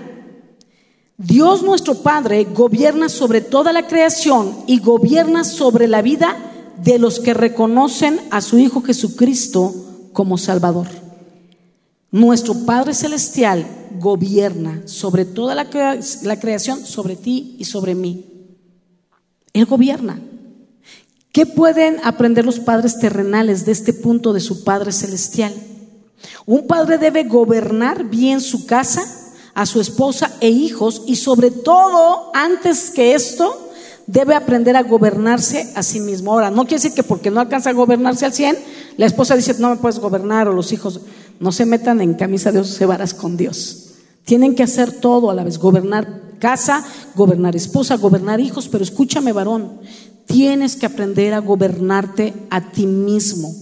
Dios 1.18 1.62
nuestro 1.62 1.96
Padre 1.96 2.46
gobierna 2.46 3.10
sobre 3.10 3.42
toda 3.42 3.74
la 3.74 3.86
creación 3.86 4.56
y 4.68 4.80
gobierna 4.80 5.44
sobre 5.44 5.88
la 5.88 6.02
vida 6.02 6.38
de 6.82 6.98
los 6.98 7.20
que 7.20 7.34
reconocen 7.34 8.20
a 8.32 8.40
su 8.42 8.58
Hijo 8.58 8.82
Jesucristo 8.82 9.76
como 10.14 10.38
Salvador. 10.38 10.88
Nuestro 12.10 12.66
Padre 12.66 12.94
Celestial 12.94 13.68
gobierna 14.00 14.82
sobre 14.86 15.26
toda 15.26 15.54
la, 15.54 15.70
creación, 15.70 16.86
sobre 16.86 17.18
ti 17.18 17.58
y 17.60 17.66
sobre 17.66 17.96
mí. 17.96 18.26
Él 19.54 19.66
gobierna. 19.66 20.22
¿Qué 21.34 21.46
pueden 21.46 21.98
aprender 22.04 22.46
los 22.46 22.60
padres 22.60 22.98
terrenales 22.98 23.66
de 23.66 23.74
este 23.74 23.92
punto 23.92 24.32
de 24.32 24.40
su 24.40 24.64
Padre 24.64 24.94
Celestial? 24.94 25.54
Un 26.46 26.68
padre 26.68 26.98
debe 26.98 27.24
gobernar 27.24 28.06
bien 28.06 28.42
su 28.42 28.66
casa, 28.66 29.04
a 29.54 29.66
su 29.66 29.82
esposa 29.82 30.32
e 30.40 30.50
hijos 30.50 31.04
y 31.06 31.16
sobre 31.16 31.52
todo, 31.52 32.32
antes 32.34 32.92
que 32.92 33.14
esto, 33.16 33.70
debe 34.08 34.36
aprender 34.36 34.76
a 34.76 34.84
gobernarse 34.84 35.72
a 35.76 35.84
sí 35.84 36.00
mismo. 36.00 36.34
Ahora, 36.34 36.52
no 36.52 36.64
quiere 36.64 36.82
decir 36.82 36.94
que 36.94 37.04
porque 37.04 37.32
no 37.32 37.40
alcanza 37.40 37.70
a 37.70 37.74
gobernarse 37.74 38.26
al 38.26 38.34
100, 38.34 38.58
la 38.98 39.06
esposa 39.06 39.36
dice, 39.36 39.56
no 39.60 39.70
me 39.70 39.78
puedes 39.78 40.00
gobernar 40.00 40.48
o 40.48 40.54
los 40.54 40.72
hijos, 40.74 41.02
no 41.40 41.52
se 41.52 41.66
metan 41.66 42.02
en 42.02 42.16
camisa 42.16 42.52
de 42.52 42.60
once 42.60 42.86
varas 42.86 43.14
con 43.14 43.38
Dios. 43.38 43.94
Tienen 44.26 44.56
que 44.56 44.64
hacer 44.64 44.92
todo 44.92 45.32
a 45.32 45.34
la 45.34 45.44
vez, 45.44 45.58
gobernar 45.58 46.22
casa, 46.40 46.84
gobernar 47.16 47.56
esposa, 47.56 47.96
gobernar 47.98 48.40
hijos, 48.40 48.68
pero 48.68 48.84
escúchame 48.84 49.32
varón, 49.32 49.80
tienes 50.26 50.76
que 50.76 50.86
aprender 50.86 51.34
a 51.34 51.40
gobernarte 51.40 52.34
a 52.50 52.72
ti 52.72 52.88
mismo, 52.88 53.54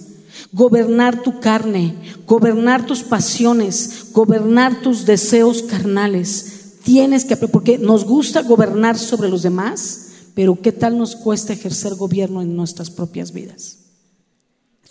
gobernar 0.51 1.21
tu 1.21 1.39
carne, 1.39 1.95
gobernar 2.25 2.85
tus 2.85 3.03
pasiones, 3.03 4.07
gobernar 4.13 4.81
tus 4.81 5.05
deseos 5.05 5.63
carnales. 5.63 6.77
Tienes 6.83 7.25
que, 7.25 7.35
porque 7.37 7.77
nos 7.77 8.05
gusta 8.05 8.41
gobernar 8.41 8.97
sobre 8.97 9.29
los 9.29 9.43
demás, 9.43 10.07
pero 10.33 10.59
¿qué 10.61 10.71
tal 10.71 10.97
nos 10.97 11.15
cuesta 11.15 11.53
ejercer 11.53 11.95
gobierno 11.95 12.41
en 12.41 12.55
nuestras 12.55 12.89
propias 12.89 13.31
vidas? 13.31 13.77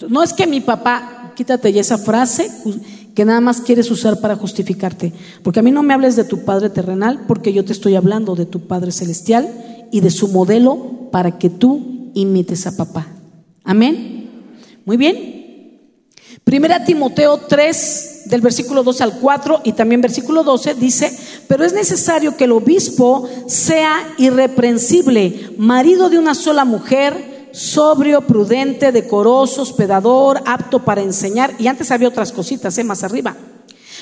No 0.09 0.23
es 0.23 0.33
que 0.33 0.47
mi 0.47 0.61
papá, 0.61 1.33
quítate 1.35 1.73
ya 1.73 1.81
esa 1.81 1.99
frase 1.99 2.51
que 3.17 3.25
nada 3.25 3.41
más 3.41 3.61
quieres 3.61 3.91
usar 3.91 4.21
para 4.21 4.37
justificarte, 4.37 5.13
porque 5.43 5.59
a 5.59 5.63
mí 5.63 5.73
no 5.73 5.83
me 5.83 5.93
hables 5.93 6.15
de 6.15 6.23
tu 6.23 6.45
Padre 6.45 6.71
terrenal, 6.71 7.25
porque 7.27 7.53
yo 7.53 7.65
te 7.65 7.73
estoy 7.73 7.97
hablando 7.97 8.37
de 8.37 8.47
tu 8.47 8.69
Padre 8.69 8.93
celestial 8.93 9.89
y 9.91 10.01
de 10.01 10.11
su 10.11 10.29
modelo 10.29 11.09
para 11.11 11.39
que 11.39 11.51
tú 11.51 12.13
imites 12.15 12.69
a 12.69 12.77
papá. 12.77 13.09
Amén. 13.65 14.31
Muy 14.85 14.97
bien. 14.97 15.38
Primera 16.49 16.83
Timoteo 16.83 17.37
3, 17.47 18.23
del 18.25 18.41
versículo 18.41 18.83
2 18.83 19.03
al 19.03 19.19
4 19.19 19.61
y 19.65 19.73
también 19.73 20.01
versículo 20.01 20.43
12 20.45 20.77
dice, 20.77 21.15
pero 21.47 21.63
es 21.63 21.75
necesario 21.75 22.39
que 22.39 22.45
el 22.45 22.53
obispo 22.53 23.29
sea 23.47 24.15
irreprensible, 24.17 25.51
marido 25.59 26.09
de 26.09 26.19
una 26.19 26.35
sola 26.35 26.65
mujer, 26.65 27.51
sobrio, 27.53 28.23
prudente, 28.23 28.93
decoroso, 28.93 29.61
hospedador, 29.61 30.43
apto 30.47 30.87
para 30.87 31.03
enseñar. 31.03 31.53
Y 31.59 31.67
antes 31.67 31.91
había 31.91 32.09
otras 32.09 32.33
cositas, 32.33 32.79
¿eh? 32.79 32.83
más 32.83 33.05
arriba. 33.05 33.37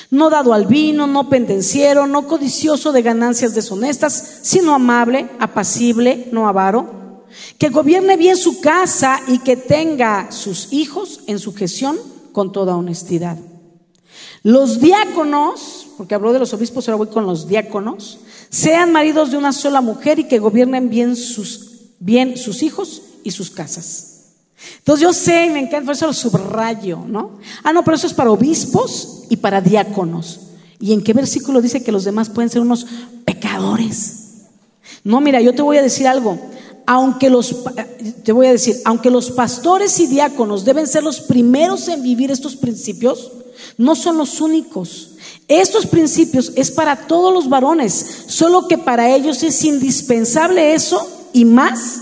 No 0.09 0.29
dado 0.29 0.53
al 0.53 0.67
vino, 0.67 1.05
no 1.05 1.27
pendenciero, 1.27 2.07
no 2.07 2.29
codicioso 2.29 2.93
de 2.93 3.01
ganancias 3.01 3.55
deshonestas, 3.55 4.39
sino 4.43 4.73
amable, 4.73 5.27
apacible, 5.41 6.29
no 6.31 6.47
avaro. 6.47 7.25
Que 7.57 7.67
gobierne 7.67 8.15
bien 8.15 8.37
su 8.37 8.61
casa 8.61 9.19
y 9.27 9.39
que 9.39 9.57
tenga 9.57 10.31
sus 10.31 10.71
hijos 10.71 11.19
en 11.27 11.39
su 11.39 11.53
gestión 11.53 12.15
con 12.37 12.51
toda 12.51 12.75
honestidad. 12.75 13.35
Los 14.43 14.79
diáconos, 14.79 15.87
porque 15.97 16.13
habló 16.13 16.33
de 16.33 16.37
los 16.37 16.53
obispos, 16.53 16.87
ahora 16.87 16.97
voy 16.97 17.07
con 17.07 17.25
los 17.25 17.47
diáconos, 17.47 18.19
sean 18.51 18.91
maridos 18.91 19.31
de 19.31 19.37
una 19.37 19.51
sola 19.51 19.81
mujer 19.81 20.19
y 20.19 20.25
que 20.25 20.37
gobiernen 20.37 20.91
bien 20.91 21.15
sus, 21.15 21.95
bien 21.97 22.37
sus 22.37 22.61
hijos 22.61 23.01
y 23.23 23.31
sus 23.31 23.49
casas. 23.49 24.35
Entonces 24.77 25.01
yo 25.01 25.13
sé, 25.13 25.49
me 25.49 25.61
encanta, 25.61 25.93
eso 25.93 26.05
lo 26.05 26.13
subrayo, 26.13 26.99
¿no? 27.07 27.39
Ah, 27.63 27.73
no, 27.73 27.83
pero 27.83 27.97
eso 27.97 28.05
es 28.05 28.13
para 28.13 28.29
obispos 28.29 29.23
y 29.31 29.37
para 29.37 29.59
diáconos. 29.59 30.41
¿Y 30.79 30.93
en 30.93 31.03
qué 31.03 31.13
versículo 31.13 31.59
dice 31.59 31.83
que 31.83 31.91
los 31.91 32.03
demás 32.03 32.29
pueden 32.29 32.51
ser 32.51 32.61
unos 32.61 32.85
pecadores? 33.25 34.43
No, 35.03 35.21
mira, 35.21 35.41
yo 35.41 35.55
te 35.55 35.63
voy 35.63 35.77
a 35.77 35.81
decir 35.81 36.05
algo. 36.07 36.39
Aunque 36.89 37.29
los, 37.29 37.53
te 38.23 38.31
voy 38.31 38.47
a 38.47 38.53
decir, 38.53 38.77
aunque 38.85 39.11
los 39.11 39.29
pastores 39.29 39.99
y 39.99 40.07
diáconos 40.07 40.63
deben 40.63 40.87
ser 40.87 41.03
los 41.03 41.19
primeros 41.19 41.89
en 41.89 42.01
vivir 42.01 42.31
estos 42.31 42.55
principios, 42.55 43.29
no 43.77 43.93
son 43.93 44.17
los 44.17 44.39
únicos. 44.39 45.11
Estos 45.49 45.85
principios 45.85 46.53
es 46.55 46.71
para 46.71 47.07
todos 47.07 47.33
los 47.33 47.49
varones, 47.49 48.23
solo 48.27 48.69
que 48.69 48.77
para 48.77 49.13
ellos 49.13 49.43
es 49.43 49.65
indispensable 49.65 50.75
eso 50.75 51.05
y 51.33 51.43
más 51.43 52.01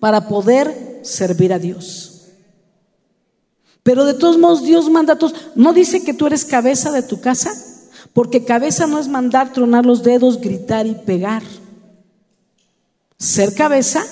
para 0.00 0.28
poder 0.28 1.00
servir 1.02 1.52
a 1.52 1.58
Dios. 1.58 2.22
Pero 3.82 4.06
de 4.06 4.14
todos 4.14 4.38
modos 4.38 4.62
Dios 4.62 4.88
manda 4.88 5.12
a 5.12 5.18
todos. 5.18 5.34
¿No 5.54 5.74
dice 5.74 6.02
que 6.02 6.14
tú 6.14 6.26
eres 6.26 6.46
cabeza 6.46 6.90
de 6.90 7.02
tu 7.02 7.20
casa? 7.20 7.52
Porque 8.14 8.46
cabeza 8.46 8.86
no 8.86 8.98
es 8.98 9.08
mandar, 9.08 9.52
tronar 9.52 9.84
los 9.84 10.02
dedos, 10.02 10.40
gritar 10.40 10.86
y 10.86 10.94
pegar. 10.94 11.42
Ser 13.18 13.54
cabeza 13.54 14.02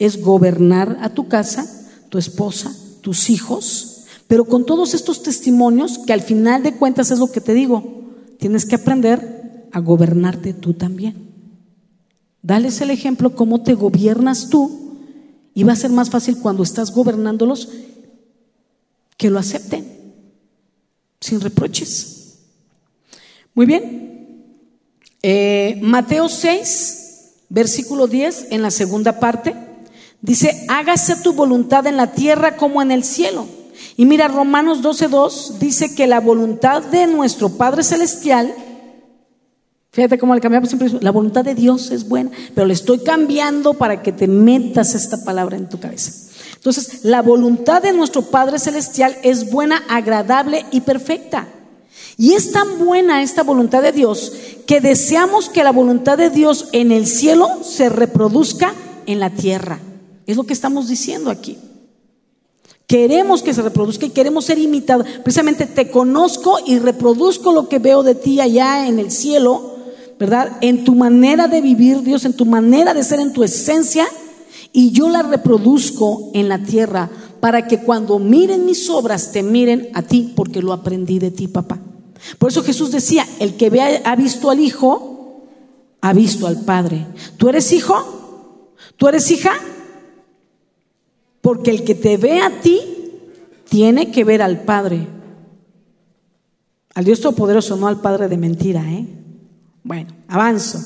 es 0.00 0.20
gobernar 0.22 0.98
a 1.02 1.10
tu 1.10 1.28
casa, 1.28 1.66
tu 2.08 2.18
esposa, 2.18 2.74
tus 3.02 3.30
hijos, 3.30 4.06
pero 4.26 4.46
con 4.46 4.64
todos 4.64 4.94
estos 4.94 5.22
testimonios 5.22 5.98
que 5.98 6.12
al 6.12 6.22
final 6.22 6.62
de 6.62 6.74
cuentas 6.74 7.10
es 7.10 7.18
lo 7.18 7.30
que 7.30 7.40
te 7.40 7.54
digo, 7.54 7.84
tienes 8.38 8.64
que 8.64 8.76
aprender 8.76 9.68
a 9.70 9.78
gobernarte 9.78 10.54
tú 10.54 10.72
también. 10.72 11.30
Dales 12.42 12.80
el 12.80 12.90
ejemplo 12.90 13.36
cómo 13.36 13.62
te 13.62 13.74
gobiernas 13.74 14.48
tú 14.48 14.96
y 15.52 15.64
va 15.64 15.74
a 15.74 15.76
ser 15.76 15.90
más 15.90 16.08
fácil 16.08 16.38
cuando 16.38 16.62
estás 16.62 16.92
gobernándolos 16.92 17.68
que 19.18 19.28
lo 19.28 19.38
acepten, 19.38 19.86
sin 21.20 21.42
reproches. 21.42 22.38
Muy 23.54 23.66
bien. 23.66 24.46
Eh, 25.22 25.78
Mateo 25.82 26.30
6, 26.30 27.32
versículo 27.50 28.06
10, 28.06 28.46
en 28.52 28.62
la 28.62 28.70
segunda 28.70 29.20
parte, 29.20 29.54
dice, 30.22 30.64
hágase 30.68 31.16
tu 31.16 31.32
voluntad 31.32 31.86
en 31.86 31.96
la 31.96 32.12
tierra 32.12 32.56
como 32.56 32.82
en 32.82 32.90
el 32.90 33.04
cielo. 33.04 33.46
Y 33.96 34.06
mira, 34.06 34.28
Romanos 34.28 34.82
12.2 34.82 35.58
dice 35.58 35.94
que 35.94 36.06
la 36.06 36.20
voluntad 36.20 36.82
de 36.82 37.06
nuestro 37.06 37.50
Padre 37.50 37.82
Celestial 37.82 38.54
Fíjate 39.92 40.18
cómo 40.18 40.36
le 40.36 40.40
cambiamos 40.40 40.68
siempre. 40.68 40.88
La 41.00 41.10
voluntad 41.10 41.44
de 41.44 41.56
Dios 41.56 41.90
es 41.90 42.08
buena, 42.08 42.30
pero 42.54 42.66
le 42.66 42.74
estoy 42.74 43.00
cambiando 43.00 43.74
para 43.74 44.02
que 44.02 44.12
te 44.12 44.28
metas 44.28 44.94
esta 44.94 45.24
palabra 45.24 45.56
en 45.56 45.68
tu 45.68 45.80
cabeza. 45.80 46.30
Entonces, 46.54 47.04
la 47.04 47.22
voluntad 47.22 47.82
de 47.82 47.92
nuestro 47.92 48.22
Padre 48.22 48.58
Celestial 48.60 49.16
es 49.24 49.50
buena, 49.50 49.82
agradable 49.88 50.64
y 50.70 50.82
perfecta. 50.82 51.48
Y 52.16 52.34
es 52.34 52.52
tan 52.52 52.78
buena 52.78 53.22
esta 53.22 53.42
voluntad 53.42 53.82
de 53.82 53.92
Dios 53.92 54.32
que 54.66 54.80
deseamos 54.80 55.48
que 55.48 55.64
la 55.64 55.72
voluntad 55.72 56.18
de 56.18 56.30
Dios 56.30 56.68
en 56.72 56.92
el 56.92 57.06
cielo 57.06 57.48
se 57.64 57.88
reproduzca 57.88 58.74
en 59.06 59.18
la 59.18 59.30
tierra. 59.30 59.80
Es 60.30 60.36
lo 60.36 60.44
que 60.44 60.52
estamos 60.52 60.88
diciendo 60.88 61.30
aquí. 61.30 61.58
Queremos 62.86 63.42
que 63.42 63.54
se 63.54 63.62
reproduzca 63.62 64.06
y 64.06 64.10
queremos 64.10 64.44
ser 64.44 64.58
imitados. 64.58 65.06
Precisamente 65.22 65.66
te 65.66 65.90
conozco 65.90 66.58
y 66.66 66.78
reproduzco 66.78 67.52
lo 67.52 67.68
que 67.68 67.78
veo 67.78 68.02
de 68.02 68.14
ti 68.14 68.40
allá 68.40 68.86
en 68.88 68.98
el 68.98 69.10
cielo, 69.10 69.76
¿verdad? 70.18 70.58
En 70.60 70.84
tu 70.84 70.94
manera 70.94 71.48
de 71.48 71.60
vivir, 71.60 72.02
Dios, 72.02 72.24
en 72.24 72.32
tu 72.32 72.46
manera 72.46 72.94
de 72.94 73.04
ser, 73.04 73.20
en 73.20 73.32
tu 73.32 73.42
esencia, 73.44 74.06
y 74.72 74.92
yo 74.92 75.08
la 75.08 75.22
reproduzco 75.22 76.30
en 76.34 76.48
la 76.48 76.62
tierra 76.62 77.10
para 77.40 77.66
que 77.66 77.78
cuando 77.78 78.18
miren 78.18 78.66
mis 78.66 78.88
obras 78.90 79.32
te 79.32 79.42
miren 79.42 79.88
a 79.94 80.02
ti, 80.02 80.32
porque 80.36 80.62
lo 80.62 80.72
aprendí 80.72 81.18
de 81.18 81.30
ti, 81.30 81.48
papá. 81.48 81.80
Por 82.38 82.50
eso 82.50 82.62
Jesús 82.62 82.90
decía, 82.90 83.26
el 83.38 83.56
que 83.56 84.00
ha 84.04 84.16
visto 84.16 84.50
al 84.50 84.60
Hijo, 84.60 85.10
ha 86.00 86.12
visto 86.12 86.46
al 86.46 86.60
Padre. 86.60 87.06
¿Tú 87.36 87.48
eres 87.48 87.72
hijo? 87.72 87.94
¿Tú 88.96 89.08
eres 89.08 89.30
hija? 89.30 89.52
Porque 91.40 91.70
el 91.70 91.84
que 91.84 91.94
te 91.94 92.16
ve 92.16 92.40
a 92.40 92.60
ti, 92.60 92.80
tiene 93.68 94.10
que 94.10 94.24
ver 94.24 94.42
al 94.42 94.62
Padre. 94.62 95.06
Al 96.94 97.04
Dios 97.04 97.20
Todopoderoso, 97.20 97.76
no 97.76 97.86
al 97.86 98.00
Padre 98.00 98.28
de 98.28 98.36
mentira, 98.36 98.82
¿eh? 98.82 99.06
Bueno, 99.82 100.12
avanzo. 100.28 100.82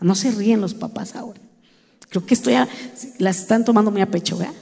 No 0.00 0.14
se 0.14 0.30
ríen 0.30 0.60
los 0.60 0.74
papás 0.74 1.16
ahora. 1.16 1.40
Creo 2.08 2.24
que 2.24 2.34
esto 2.34 2.50
ya 2.50 2.68
las 3.18 3.40
están 3.40 3.64
tomando 3.64 3.90
muy 3.90 4.00
a 4.00 4.10
pecho, 4.10 4.38
¿verdad? 4.38 4.54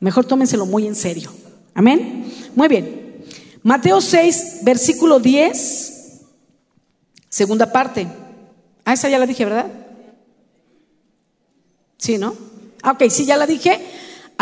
Mejor 0.00 0.24
tómenselo 0.24 0.66
muy 0.66 0.86
en 0.86 0.94
serio. 0.94 1.30
Amén. 1.74 2.24
Muy 2.56 2.68
bien. 2.68 3.24
Mateo 3.62 4.00
6, 4.00 4.60
versículo 4.62 5.20
10, 5.20 6.22
segunda 7.28 7.70
parte. 7.70 8.08
Ah, 8.84 8.94
esa 8.94 9.08
ya 9.08 9.18
la 9.18 9.26
dije, 9.26 9.44
¿verdad? 9.44 9.66
Sí, 11.98 12.18
¿no? 12.18 12.34
Ah, 12.82 12.92
ok, 12.92 13.04
sí, 13.08 13.26
ya 13.26 13.36
la 13.36 13.46
dije. 13.46 13.78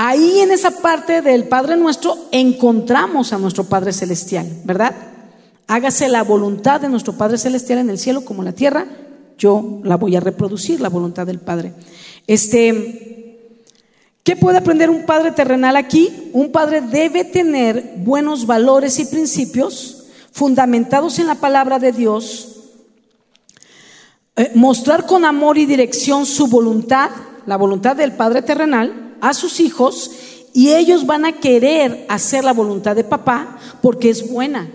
Ahí 0.03 0.41
en 0.41 0.51
esa 0.51 0.71
parte 0.71 1.21
del 1.21 1.45
Padre 1.45 1.77
nuestro 1.77 2.17
encontramos 2.33 3.35
a 3.35 3.39
nuestro 3.39 3.65
Padre 3.65 3.93
Celestial, 3.93 4.51
¿verdad? 4.65 4.95
Hágase 5.67 6.09
la 6.09 6.23
voluntad 6.23 6.81
de 6.81 6.89
nuestro 6.89 7.13
Padre 7.13 7.37
Celestial 7.37 7.81
en 7.81 7.91
el 7.91 7.99
cielo 7.99 8.25
como 8.25 8.41
en 8.41 8.47
la 8.47 8.55
tierra. 8.55 8.87
Yo 9.37 9.81
la 9.85 9.99
voy 9.99 10.17
a 10.17 10.21
reproducir, 10.21 10.81
la 10.81 10.89
voluntad 10.89 11.27
del 11.27 11.39
Padre. 11.39 11.75
Este, 12.27 13.61
¿qué 14.23 14.37
puede 14.37 14.57
aprender 14.57 14.89
un 14.89 15.05
padre 15.05 15.33
terrenal 15.33 15.77
aquí? 15.77 16.31
Un 16.33 16.51
padre 16.51 16.81
debe 16.81 17.25
tener 17.25 17.97
buenos 17.99 18.47
valores 18.47 18.99
y 19.01 19.05
principios 19.05 20.07
fundamentados 20.33 21.19
en 21.19 21.27
la 21.27 21.35
palabra 21.35 21.79
de 21.79 21.93
Dios, 21.93 22.71
eh, 24.35 24.51
mostrar 24.55 25.05
con 25.05 25.27
amor 25.27 25.59
y 25.59 25.67
dirección 25.67 26.25
su 26.25 26.47
voluntad, 26.47 27.11
la 27.45 27.59
voluntad 27.59 27.97
del 27.97 28.13
padre 28.13 28.41
terrenal, 28.41 29.10
a 29.21 29.35
sus 29.35 29.61
hijos 29.61 30.11
y 30.53 30.73
ellos 30.73 31.07
van 31.07 31.25
a 31.25 31.41
querer 31.41 32.07
hacer 32.09 32.45
la 32.45 32.53
voluntad 32.53 32.97
de 32.97 33.05
papá 33.05 33.59
porque 33.83 34.11
es 34.11 34.31
buena. 34.31 34.69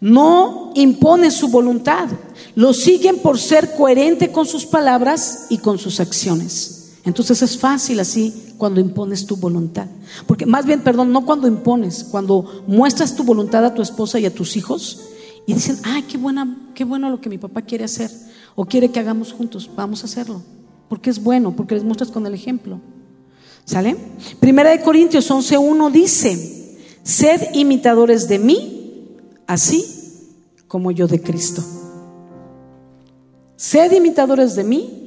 No 0.00 0.72
impone 0.74 1.30
su 1.30 1.48
voluntad, 1.48 2.08
lo 2.54 2.72
siguen 2.72 3.18
por 3.18 3.38
ser 3.38 3.74
coherente 3.74 4.30
con 4.30 4.46
sus 4.46 4.66
palabras 4.66 5.46
y 5.48 5.58
con 5.58 5.78
sus 5.78 6.00
acciones. 6.00 6.94
Entonces 7.04 7.40
es 7.42 7.58
fácil 7.58 8.00
así 8.00 8.52
cuando 8.58 8.80
impones 8.80 9.26
tu 9.26 9.36
voluntad. 9.36 9.86
Porque 10.26 10.44
más 10.44 10.66
bien, 10.66 10.82
perdón, 10.82 11.12
no 11.12 11.24
cuando 11.24 11.46
impones, 11.46 12.04
cuando 12.04 12.64
muestras 12.66 13.14
tu 13.14 13.22
voluntad 13.24 13.64
a 13.64 13.74
tu 13.74 13.82
esposa 13.82 14.18
y 14.18 14.26
a 14.26 14.34
tus 14.34 14.56
hijos 14.56 15.00
y 15.46 15.54
dicen, 15.54 15.78
ay, 15.84 16.02
qué 16.02 16.18
buena, 16.18 16.68
qué 16.74 16.84
bueno 16.84 17.08
lo 17.08 17.20
que 17.20 17.28
mi 17.28 17.38
papá 17.38 17.62
quiere 17.62 17.84
hacer 17.84 18.10
o 18.54 18.64
quiere 18.64 18.90
que 18.90 18.98
hagamos 19.00 19.32
juntos, 19.32 19.70
vamos 19.74 20.02
a 20.02 20.06
hacerlo. 20.06 20.42
Porque 20.88 21.10
es 21.10 21.22
bueno, 21.22 21.54
porque 21.54 21.74
les 21.74 21.84
muestras 21.84 22.10
con 22.10 22.26
el 22.26 22.34
ejemplo. 22.34 22.80
¿Sale? 23.64 23.96
Primera 24.38 24.70
de 24.70 24.80
Corintios 24.80 25.30
11.1 25.30 25.90
dice, 25.90 26.78
sed 27.02 27.54
imitadores 27.54 28.28
de 28.28 28.38
mí, 28.38 29.16
así 29.46 29.84
como 30.68 30.92
yo 30.92 31.08
de 31.08 31.20
Cristo. 31.20 31.64
Sed 33.56 33.92
imitadores 33.92 34.54
de 34.54 34.64
mí, 34.64 35.06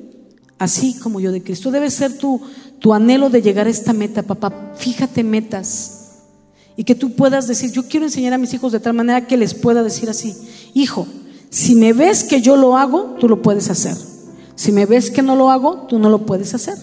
así 0.58 1.00
como 1.00 1.20
yo 1.20 1.32
de 1.32 1.42
Cristo. 1.42 1.72
Debe 1.72 1.89
ser 1.89 2.18
tu, 2.18 2.42
tu 2.80 2.94
anhelo 2.94 3.30
de 3.30 3.42
llegar 3.42 3.68
a 3.68 3.70
esta 3.70 3.94
meta, 3.94 4.24
papá. 4.24 4.74
Fíjate 4.76 5.24
metas. 5.24 5.96
Y 6.76 6.84
que 6.84 6.96
tú 6.96 7.13
puedas 7.13 7.48
decir, 7.48 7.72
yo 7.72 7.88
quiero 7.88 8.06
enseñar 8.06 8.34
a 8.34 8.38
mis 8.38 8.54
hijos 8.54 8.72
de 8.72 8.80
tal 8.80 8.94
manera 8.94 9.28
que 9.28 9.38
les 9.38 9.54
pueda 9.54 9.84
decir 9.84 10.10
así, 10.10 10.36
hijo, 10.74 11.08
si 11.50 11.76
me 11.76 11.94
ves 11.94 12.24
que 12.24 12.42
yo 12.42 12.56
lo 12.56 12.78
hago, 12.78 13.15
tú 13.20 13.28
lo 13.28 13.42
puedes 13.42 13.70
hacer. 13.70 13.96
Si 14.60 14.74
me 14.74 14.86
ves 14.86 15.10
que 15.10 15.22
no 15.22 15.38
lo 15.38 15.52
hago, 15.52 15.86
tú 15.88 16.00
no 16.00 16.10
lo 16.10 16.26
puedes 16.26 16.54
hacer. 16.54 16.76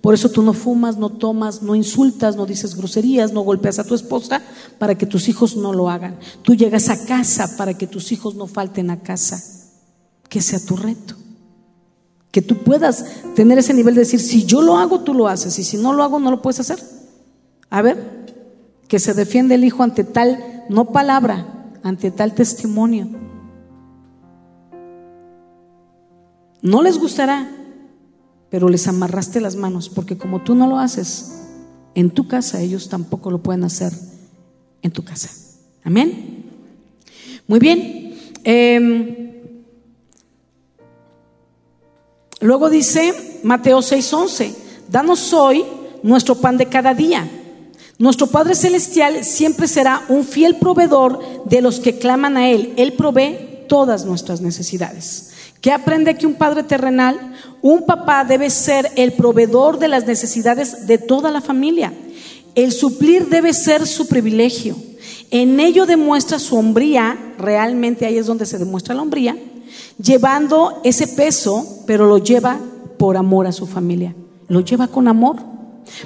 Por 0.00 0.14
eso 0.14 0.28
tú 0.28 0.40
no 0.40 0.52
fumas, 0.52 0.98
no 0.98 1.10
tomas, 1.10 1.62
no 1.62 1.74
insultas, 1.74 2.36
no 2.36 2.46
dices 2.46 2.76
groserías, 2.76 3.32
no 3.32 3.40
golpeas 3.40 3.80
a 3.80 3.84
tu 3.84 3.96
esposa 3.96 4.40
para 4.78 4.96
que 4.96 5.04
tus 5.04 5.28
hijos 5.28 5.56
no 5.56 5.72
lo 5.72 5.90
hagan. 5.90 6.16
Tú 6.42 6.54
llegas 6.54 6.90
a 6.90 7.06
casa 7.06 7.56
para 7.56 7.74
que 7.74 7.88
tus 7.88 8.12
hijos 8.12 8.36
no 8.36 8.46
falten 8.46 8.88
a 8.88 9.00
casa. 9.00 9.42
Que 10.28 10.40
sea 10.40 10.64
tu 10.64 10.76
reto. 10.76 11.16
Que 12.30 12.40
tú 12.40 12.62
puedas 12.62 13.04
tener 13.34 13.58
ese 13.58 13.74
nivel 13.74 13.96
de 13.96 14.02
decir, 14.02 14.20
si 14.20 14.44
yo 14.44 14.62
lo 14.62 14.78
hago, 14.78 15.00
tú 15.00 15.12
lo 15.12 15.26
haces. 15.26 15.58
Y 15.58 15.64
si 15.64 15.76
no 15.76 15.92
lo 15.92 16.04
hago, 16.04 16.20
no 16.20 16.30
lo 16.30 16.40
puedes 16.40 16.60
hacer. 16.60 16.78
A 17.68 17.82
ver, 17.82 18.28
que 18.86 19.00
se 19.00 19.12
defiende 19.12 19.56
el 19.56 19.64
hijo 19.64 19.82
ante 19.82 20.04
tal, 20.04 20.62
no 20.68 20.92
palabra, 20.92 21.72
ante 21.82 22.12
tal 22.12 22.32
testimonio. 22.32 23.23
No 26.64 26.82
les 26.82 26.96
gustará, 26.96 27.46
pero 28.48 28.70
les 28.70 28.88
amarraste 28.88 29.38
las 29.38 29.54
manos, 29.54 29.90
porque 29.90 30.16
como 30.16 30.42
tú 30.42 30.54
no 30.54 30.66
lo 30.66 30.78
haces 30.78 31.42
en 31.94 32.08
tu 32.08 32.26
casa, 32.26 32.62
ellos 32.62 32.88
tampoco 32.88 33.30
lo 33.30 33.42
pueden 33.42 33.64
hacer 33.64 33.92
en 34.80 34.90
tu 34.90 35.04
casa. 35.04 35.28
Amén. 35.84 36.42
Muy 37.46 37.58
bien. 37.58 38.14
Em, 38.44 39.42
luego 42.40 42.70
dice 42.70 43.40
Mateo 43.42 43.82
6:11, 43.82 44.54
danos 44.88 45.34
hoy 45.34 45.66
nuestro 46.02 46.36
pan 46.36 46.56
de 46.56 46.64
cada 46.64 46.94
día. 46.94 47.28
Nuestro 47.98 48.26
Padre 48.26 48.54
Celestial 48.54 49.22
siempre 49.22 49.68
será 49.68 50.06
un 50.08 50.24
fiel 50.24 50.56
proveedor 50.56 51.44
de 51.44 51.60
los 51.60 51.78
que 51.78 51.98
claman 51.98 52.38
a 52.38 52.48
Él. 52.48 52.72
Él 52.78 52.94
provee 52.94 53.66
todas 53.68 54.06
nuestras 54.06 54.40
necesidades. 54.40 55.33
¿Qué 55.64 55.72
aprende 55.72 56.14
que 56.18 56.26
un 56.26 56.34
padre 56.34 56.62
terrenal? 56.62 57.18
Un 57.62 57.86
papá 57.86 58.22
debe 58.22 58.50
ser 58.50 58.92
el 58.96 59.12
proveedor 59.12 59.78
de 59.78 59.88
las 59.88 60.06
necesidades 60.06 60.86
de 60.86 60.98
toda 60.98 61.30
la 61.30 61.40
familia. 61.40 61.90
El 62.54 62.70
suplir 62.70 63.30
debe 63.30 63.54
ser 63.54 63.86
su 63.86 64.06
privilegio. 64.06 64.76
En 65.30 65.60
ello 65.60 65.86
demuestra 65.86 66.38
su 66.38 66.58
hombría, 66.58 67.16
realmente 67.38 68.04
ahí 68.04 68.18
es 68.18 68.26
donde 68.26 68.44
se 68.44 68.58
demuestra 68.58 68.94
la 68.94 69.00
hombría, 69.00 69.38
llevando 69.96 70.82
ese 70.84 71.06
peso, 71.06 71.66
pero 71.86 72.06
lo 72.08 72.18
lleva 72.18 72.60
por 72.98 73.16
amor 73.16 73.46
a 73.46 73.52
su 73.52 73.66
familia. 73.66 74.14
Lo 74.48 74.60
lleva 74.60 74.88
con 74.88 75.08
amor. 75.08 75.36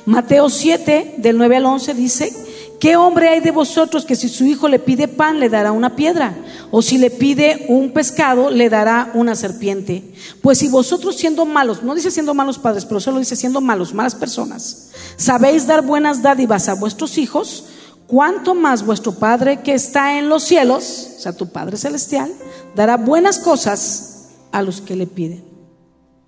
Mateo 0.06 0.50
7, 0.50 1.16
del 1.18 1.36
9 1.36 1.56
al 1.56 1.66
11 1.66 1.94
dice, 1.94 2.32
¿Qué 2.80 2.94
hombre 2.94 3.28
hay 3.28 3.40
de 3.40 3.50
vosotros 3.50 4.04
que 4.04 4.14
si 4.14 4.28
su 4.28 4.44
hijo 4.44 4.68
le 4.68 4.78
pide 4.78 5.08
pan 5.08 5.40
le 5.40 5.48
dará 5.48 5.72
una 5.72 5.96
piedra? 5.96 6.36
O 6.70 6.80
si 6.80 6.96
le 6.96 7.10
pide 7.10 7.66
un 7.68 7.90
pescado 7.90 8.50
le 8.50 8.68
dará 8.68 9.10
una 9.14 9.34
serpiente? 9.34 10.14
Pues 10.42 10.58
si 10.58 10.68
vosotros 10.68 11.16
siendo 11.16 11.44
malos, 11.44 11.82
no 11.82 11.94
dice 11.94 12.12
siendo 12.12 12.34
malos 12.34 12.58
padres, 12.58 12.84
pero 12.84 13.00
solo 13.00 13.18
dice 13.18 13.34
siendo 13.34 13.60
malos, 13.60 13.94
malas 13.94 14.14
personas, 14.14 14.90
sabéis 15.16 15.66
dar 15.66 15.82
buenas 15.82 16.22
dádivas 16.22 16.68
a 16.68 16.74
vuestros 16.74 17.18
hijos, 17.18 17.64
¿cuánto 18.06 18.54
más 18.54 18.86
vuestro 18.86 19.12
Padre 19.12 19.60
que 19.62 19.74
está 19.74 20.18
en 20.18 20.28
los 20.28 20.44
cielos, 20.44 21.14
o 21.16 21.20
sea, 21.20 21.32
tu 21.32 21.48
Padre 21.48 21.76
celestial, 21.76 22.32
dará 22.76 22.96
buenas 22.96 23.40
cosas 23.40 24.28
a 24.52 24.62
los 24.62 24.80
que 24.80 24.94
le 24.94 25.08
piden? 25.08 25.44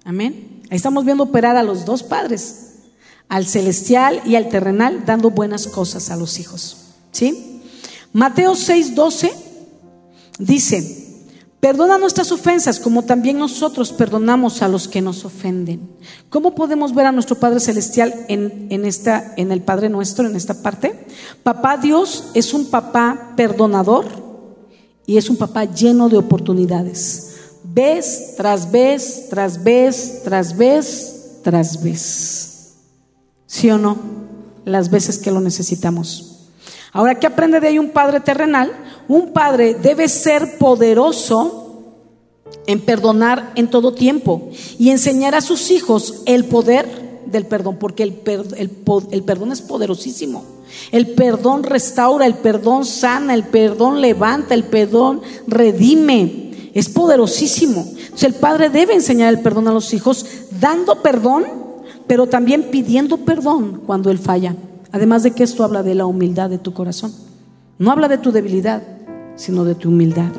Amén. 0.04 0.62
Ahí 0.68 0.76
estamos 0.76 1.04
viendo 1.04 1.22
operar 1.22 1.56
a 1.56 1.62
los 1.62 1.84
dos 1.84 2.02
padres 2.02 2.69
al 3.30 3.46
celestial 3.46 4.20
y 4.26 4.34
al 4.34 4.48
terrenal, 4.48 5.04
dando 5.06 5.30
buenas 5.30 5.68
cosas 5.68 6.10
a 6.10 6.16
los 6.16 6.38
hijos. 6.38 6.76
¿Sí? 7.12 7.62
Mateo 8.12 8.54
6:12 8.54 9.30
dice, 10.40 11.22
perdona 11.60 11.96
nuestras 11.96 12.32
ofensas 12.32 12.80
como 12.80 13.04
también 13.04 13.38
nosotros 13.38 13.92
perdonamos 13.92 14.62
a 14.62 14.68
los 14.68 14.88
que 14.88 15.00
nos 15.00 15.24
ofenden. 15.24 15.88
¿Cómo 16.28 16.56
podemos 16.56 16.92
ver 16.92 17.06
a 17.06 17.12
nuestro 17.12 17.36
Padre 17.36 17.60
Celestial 17.60 18.26
en, 18.28 18.66
en, 18.68 18.84
esta, 18.84 19.32
en 19.36 19.52
el 19.52 19.62
Padre 19.62 19.88
nuestro, 19.88 20.26
en 20.26 20.34
esta 20.34 20.60
parte? 20.60 21.06
Papá 21.44 21.76
Dios 21.76 22.30
es 22.34 22.52
un 22.52 22.66
papá 22.66 23.34
perdonador 23.36 24.06
y 25.06 25.18
es 25.18 25.30
un 25.30 25.36
papá 25.36 25.66
lleno 25.66 26.08
de 26.08 26.16
oportunidades. 26.16 27.36
Vez 27.62 28.34
tras 28.36 28.72
vez, 28.72 29.28
tras 29.30 29.62
vez, 29.62 30.22
tras 30.24 30.56
vez, 30.56 31.40
tras 31.44 31.80
vez. 31.80 32.49
¿Sí 33.50 33.68
o 33.68 33.78
no? 33.78 33.98
Las 34.64 34.90
veces 34.90 35.18
que 35.18 35.32
lo 35.32 35.40
necesitamos. 35.40 36.36
Ahora, 36.92 37.18
¿qué 37.18 37.26
aprende 37.26 37.58
de 37.58 37.66
ahí 37.66 37.80
un 37.80 37.90
padre 37.90 38.20
terrenal? 38.20 38.70
Un 39.08 39.32
padre 39.32 39.74
debe 39.74 40.08
ser 40.08 40.56
poderoso 40.56 41.82
en 42.68 42.80
perdonar 42.80 43.50
en 43.56 43.68
todo 43.68 43.92
tiempo 43.92 44.50
y 44.78 44.90
enseñar 44.90 45.34
a 45.34 45.40
sus 45.40 45.72
hijos 45.72 46.22
el 46.26 46.44
poder 46.44 46.86
del 47.26 47.44
perdón, 47.44 47.76
porque 47.80 48.04
el, 48.04 48.22
el 49.10 49.22
perdón 49.24 49.50
es 49.50 49.62
poderosísimo. 49.62 50.44
El 50.92 51.08
perdón 51.08 51.64
restaura, 51.64 52.26
el 52.26 52.34
perdón 52.34 52.84
sana, 52.84 53.34
el 53.34 53.42
perdón 53.42 54.00
levanta, 54.00 54.54
el 54.54 54.62
perdón 54.62 55.22
redime. 55.48 56.70
Es 56.72 56.88
poderosísimo. 56.88 57.84
Entonces 57.96 58.22
el 58.22 58.34
padre 58.34 58.70
debe 58.70 58.94
enseñar 58.94 59.34
el 59.34 59.40
perdón 59.40 59.66
a 59.66 59.72
los 59.72 59.92
hijos, 59.92 60.24
dando 60.60 61.02
perdón, 61.02 61.59
pero 62.10 62.26
también 62.26 62.72
pidiendo 62.72 63.18
perdón 63.18 63.82
cuando 63.86 64.10
él 64.10 64.18
falla. 64.18 64.56
Además 64.90 65.22
de 65.22 65.30
que 65.30 65.44
esto 65.44 65.62
habla 65.62 65.84
de 65.84 65.94
la 65.94 66.06
humildad 66.06 66.50
de 66.50 66.58
tu 66.58 66.72
corazón. 66.72 67.12
No 67.78 67.92
habla 67.92 68.08
de 68.08 68.18
tu 68.18 68.32
debilidad, 68.32 68.82
sino 69.36 69.62
de 69.62 69.76
tu 69.76 69.90
humildad. 69.90 70.32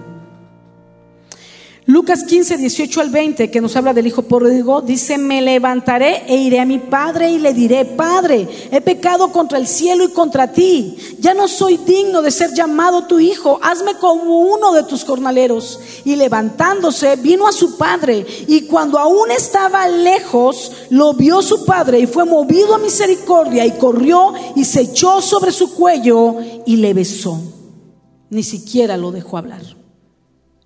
Lucas 1.87 2.23
15, 2.25 2.57
18 2.57 3.01
al 3.01 3.09
20, 3.09 3.49
que 3.49 3.59
nos 3.59 3.75
habla 3.75 3.91
del 3.91 4.05
hijo 4.05 4.21
pródigo, 4.21 4.81
dice, 4.81 5.17
me 5.17 5.41
levantaré 5.41 6.23
e 6.27 6.35
iré 6.35 6.59
a 6.59 6.65
mi 6.65 6.77
padre 6.77 7.31
y 7.31 7.39
le 7.39 7.55
diré, 7.55 7.85
Padre, 7.85 8.47
he 8.71 8.81
pecado 8.81 9.31
contra 9.31 9.57
el 9.57 9.65
cielo 9.65 10.03
y 10.03 10.09
contra 10.09 10.51
ti, 10.51 10.95
ya 11.17 11.33
no 11.33 11.47
soy 11.47 11.77
digno 11.77 12.21
de 12.21 12.29
ser 12.29 12.53
llamado 12.53 13.05
tu 13.05 13.19
hijo, 13.19 13.59
hazme 13.63 13.95
como 13.95 14.41
uno 14.41 14.73
de 14.73 14.83
tus 14.83 15.03
jornaleros. 15.03 15.79
Y 16.05 16.15
levantándose, 16.15 17.15
vino 17.15 17.47
a 17.47 17.51
su 17.51 17.75
padre, 17.77 18.27
y 18.47 18.61
cuando 18.67 18.99
aún 18.99 19.31
estaba 19.31 19.87
lejos, 19.87 20.71
lo 20.91 21.15
vio 21.15 21.41
su 21.41 21.65
padre 21.65 21.99
y 21.99 22.05
fue 22.05 22.25
movido 22.25 22.75
a 22.75 22.77
misericordia 22.77 23.65
y 23.65 23.71
corrió 23.71 24.33
y 24.55 24.65
se 24.65 24.81
echó 24.81 25.19
sobre 25.19 25.51
su 25.51 25.73
cuello 25.73 26.35
y 26.63 26.77
le 26.77 26.93
besó. 26.93 27.41
Ni 28.29 28.43
siquiera 28.43 28.97
lo 28.97 29.11
dejó 29.11 29.37
hablar. 29.37 29.80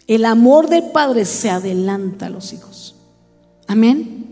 El 0.07 0.25
amor 0.25 0.69
del 0.69 0.91
Padre 0.91 1.25
se 1.25 1.49
adelanta 1.49 2.27
a 2.27 2.29
los 2.29 2.53
hijos. 2.53 2.95
Amén. 3.67 4.25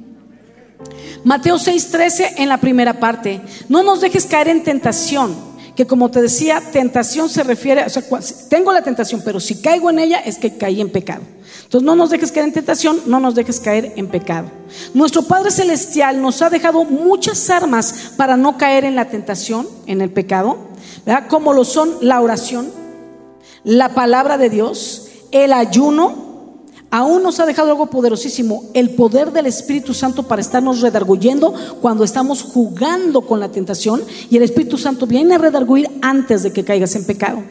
Mateo 1.24 1.58
6:13 1.58 2.36
en 2.38 2.50
la 2.50 2.58
primera 2.58 3.00
parte. 3.00 3.42
No 3.70 3.82
nos 3.82 4.02
dejes 4.02 4.26
caer 4.26 4.50
en 4.50 4.64
tentación, 4.64 5.36
que 5.76 5.88
como 5.88 6.12
te 6.12 6.22
decía, 6.22 6.62
tentación 6.72 7.30
se 7.30 7.44
refiere, 7.44 7.86
o 7.86 8.20
tengo 8.50 8.72
la 8.72 8.84
tentación, 8.84 9.22
pero 9.24 9.40
si 9.40 9.62
caigo 9.62 9.90
en 9.90 10.00
ella 10.00 10.20
es 10.20 10.38
que 10.38 10.58
caí 10.58 10.82
en 10.82 10.90
pecado. 10.90 11.22
Entonces 11.64 11.86
no 11.86 11.96
nos 11.96 12.12
dejes 12.12 12.32
caer 12.32 12.48
en 12.48 12.54
tentación, 12.54 13.00
no 13.08 13.20
nos 13.20 13.34
dejes 13.34 13.60
caer 13.60 13.94
en 13.96 14.08
pecado. 14.08 14.52
Nuestro 14.94 15.24
Padre 15.24 15.50
Celestial 15.50 16.22
nos 16.22 16.42
ha 16.44 16.52
dejado 16.52 16.84
muchas 16.84 17.50
armas 17.50 18.12
para 18.16 18.38
no 18.38 18.58
caer 18.58 18.86
en 18.86 18.96
la 18.96 19.10
tentación, 19.10 19.68
en 19.88 20.02
el 20.02 20.12
pecado, 20.12 20.58
¿verdad? 21.06 21.28
como 21.28 21.54
lo 21.54 21.66
son 21.66 21.96
la 22.02 22.22
oración, 22.22 22.72
la 23.64 23.90
palabra 23.96 24.38
de 24.38 24.50
Dios, 24.50 25.03
el 25.34 25.52
ayuno 25.52 26.24
aún 26.90 27.24
nos 27.24 27.40
ha 27.40 27.46
dejado 27.46 27.72
algo 27.72 27.88
poderosísimo, 27.88 28.66
el 28.76 28.92
poder 28.92 29.32
del 29.32 29.48
Espíritu 29.48 29.94
Santo 29.94 30.24
para 30.24 30.42
estarnos 30.42 30.80
redarguyendo 30.80 31.54
cuando 31.82 32.04
estamos 32.04 32.44
jugando 32.44 33.22
con 33.22 33.40
la 33.40 33.52
tentación 33.52 34.04
y 34.30 34.38
el 34.38 34.44
Espíritu 34.44 34.78
Santo 34.78 35.08
viene 35.08 35.36
a 35.36 35.40
redarguir 35.40 35.90
antes 36.02 36.44
de 36.44 36.54
que 36.54 36.64
caigas 36.64 36.96
en 36.96 37.06
pecado. 37.06 37.42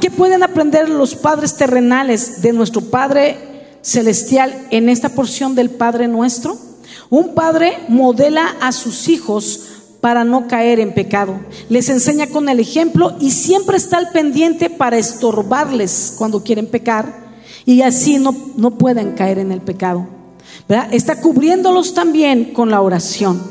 ¿Qué 0.00 0.10
pueden 0.10 0.42
aprender 0.42 0.88
los 0.88 1.16
padres 1.16 1.56
terrenales 1.56 2.40
de 2.40 2.52
nuestro 2.52 2.80
Padre 2.82 3.36
Celestial 3.82 4.66
en 4.70 4.88
esta 4.88 5.08
porción 5.08 5.54
del 5.54 5.70
Padre 5.70 6.06
nuestro? 6.06 6.56
Un 7.10 7.34
padre 7.34 7.78
modela 7.88 8.56
a 8.60 8.70
sus 8.72 9.08
hijos 9.08 9.62
para 10.00 10.24
no 10.24 10.46
caer 10.46 10.80
en 10.80 10.94
pecado. 10.94 11.40
Les 11.68 11.88
enseña 11.88 12.28
con 12.28 12.48
el 12.48 12.60
ejemplo 12.60 13.16
y 13.20 13.30
siempre 13.30 13.76
está 13.76 13.98
al 13.98 14.10
pendiente 14.10 14.70
para 14.70 14.98
estorbarles 14.98 16.14
cuando 16.18 16.42
quieren 16.42 16.66
pecar 16.66 17.28
y 17.64 17.82
así 17.82 18.18
no, 18.18 18.34
no 18.56 18.78
pueden 18.78 19.12
caer 19.12 19.38
en 19.38 19.52
el 19.52 19.60
pecado. 19.60 20.06
Está 20.90 21.20
cubriéndolos 21.20 21.94
también 21.94 22.52
con 22.52 22.70
la 22.70 22.80
oración, 22.80 23.42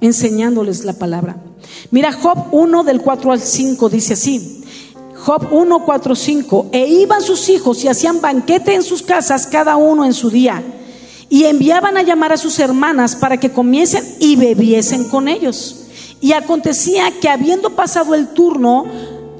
enseñándoles 0.00 0.84
la 0.84 0.94
palabra. 0.94 1.36
Mira, 1.90 2.12
Job 2.12 2.46
1 2.52 2.84
del 2.84 3.00
4 3.00 3.32
al 3.32 3.40
5 3.40 3.88
dice 3.88 4.14
así. 4.14 4.62
Job 5.14 5.48
1, 5.50 5.84
4, 5.84 6.14
5. 6.14 6.66
E 6.72 6.86
iban 6.86 7.20
sus 7.20 7.48
hijos 7.48 7.82
y 7.82 7.88
hacían 7.88 8.20
banquete 8.20 8.74
en 8.74 8.82
sus 8.82 9.02
casas, 9.02 9.46
cada 9.46 9.76
uno 9.76 10.04
en 10.04 10.12
su 10.12 10.30
día 10.30 10.62
y 11.28 11.44
enviaban 11.44 11.96
a 11.96 12.02
llamar 12.02 12.32
a 12.32 12.36
sus 12.36 12.58
hermanas 12.58 13.16
para 13.16 13.38
que 13.38 13.50
comiesen 13.50 14.04
y 14.20 14.36
bebiesen 14.36 15.04
con 15.08 15.28
ellos. 15.28 15.86
Y 16.20 16.32
acontecía 16.32 17.12
que 17.20 17.28
habiendo 17.28 17.70
pasado 17.70 18.14
el 18.14 18.28
turno, 18.28 18.86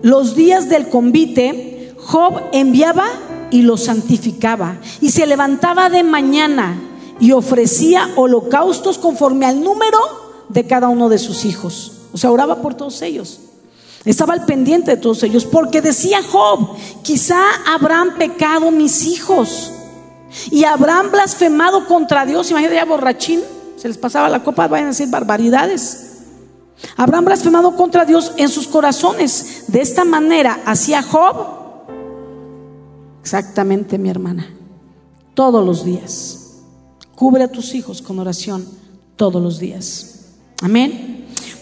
los 0.03 0.34
días 0.34 0.68
del 0.68 0.89
convite, 0.89 1.95
Job 1.99 2.41
enviaba 2.53 3.07
y 3.51 3.62
los 3.62 3.84
santificaba 3.84 4.78
y 5.01 5.11
se 5.11 5.26
levantaba 5.26 5.89
de 5.89 6.03
mañana 6.03 6.80
y 7.20 7.32
ofrecía 7.32 8.11
holocaustos 8.16 8.99
conforme 8.99 9.47
al 9.47 9.62
número 9.62 9.99
de 10.49 10.66
cada 10.66 10.89
uno 10.89 11.09
de 11.09 11.18
sus 11.18 11.45
hijos. 11.45 11.93
O 12.12 12.18
sea, 12.18 12.30
oraba 12.30 12.62
por 12.62 12.74
todos 12.74 13.01
ellos. 13.03 13.41
Estaba 14.05 14.34
al 14.34 14.45
pendiente 14.45 14.93
de 14.93 14.97
todos 14.99 15.22
ellos 15.22 15.45
porque 15.45 15.82
decía 15.82 16.20
Job, 16.22 16.76
quizá 17.03 17.41
habrán 17.66 18.14
pecado 18.16 18.70
mis 18.70 19.05
hijos 19.05 19.72
y 20.51 20.64
habrán 20.64 21.11
blasfemado 21.11 21.87
contra 21.87 22.27
Dios. 22.27 22.51
Imagínate 22.51 22.77
ya 22.77 22.85
borrachín, 22.85 23.41
se 23.77 23.89
les 23.89 23.99
pasaba 23.99 24.29
la 24.29 24.43
copa, 24.43 24.68
vayan 24.68 24.87
a 24.87 24.91
decir 24.91 25.09
barbaridades. 25.09 26.12
Habrán 26.97 27.24
blasfemado 27.24 27.74
contra 27.77 28.05
Dios 28.05 28.33
en 28.37 28.49
sus 28.49 28.66
corazones. 28.66 29.64
De 29.68 29.81
esta 29.81 30.05
manera 30.05 30.61
hacía 30.66 31.03
Job. 31.03 31.47
Exactamente, 33.22 33.99
mi 33.99 34.11
hermana. 34.11 34.47
Todos 35.35 35.64
los 35.64 35.85
días. 35.85 36.61
Cubre 37.14 37.45
a 37.45 37.49
tus 37.49 37.74
hijos 37.74 38.03
con 38.03 38.18
oración 38.18 38.66
todos 39.16 39.43
los 39.43 39.59
días. 39.59 40.27
Amén. 40.62 41.15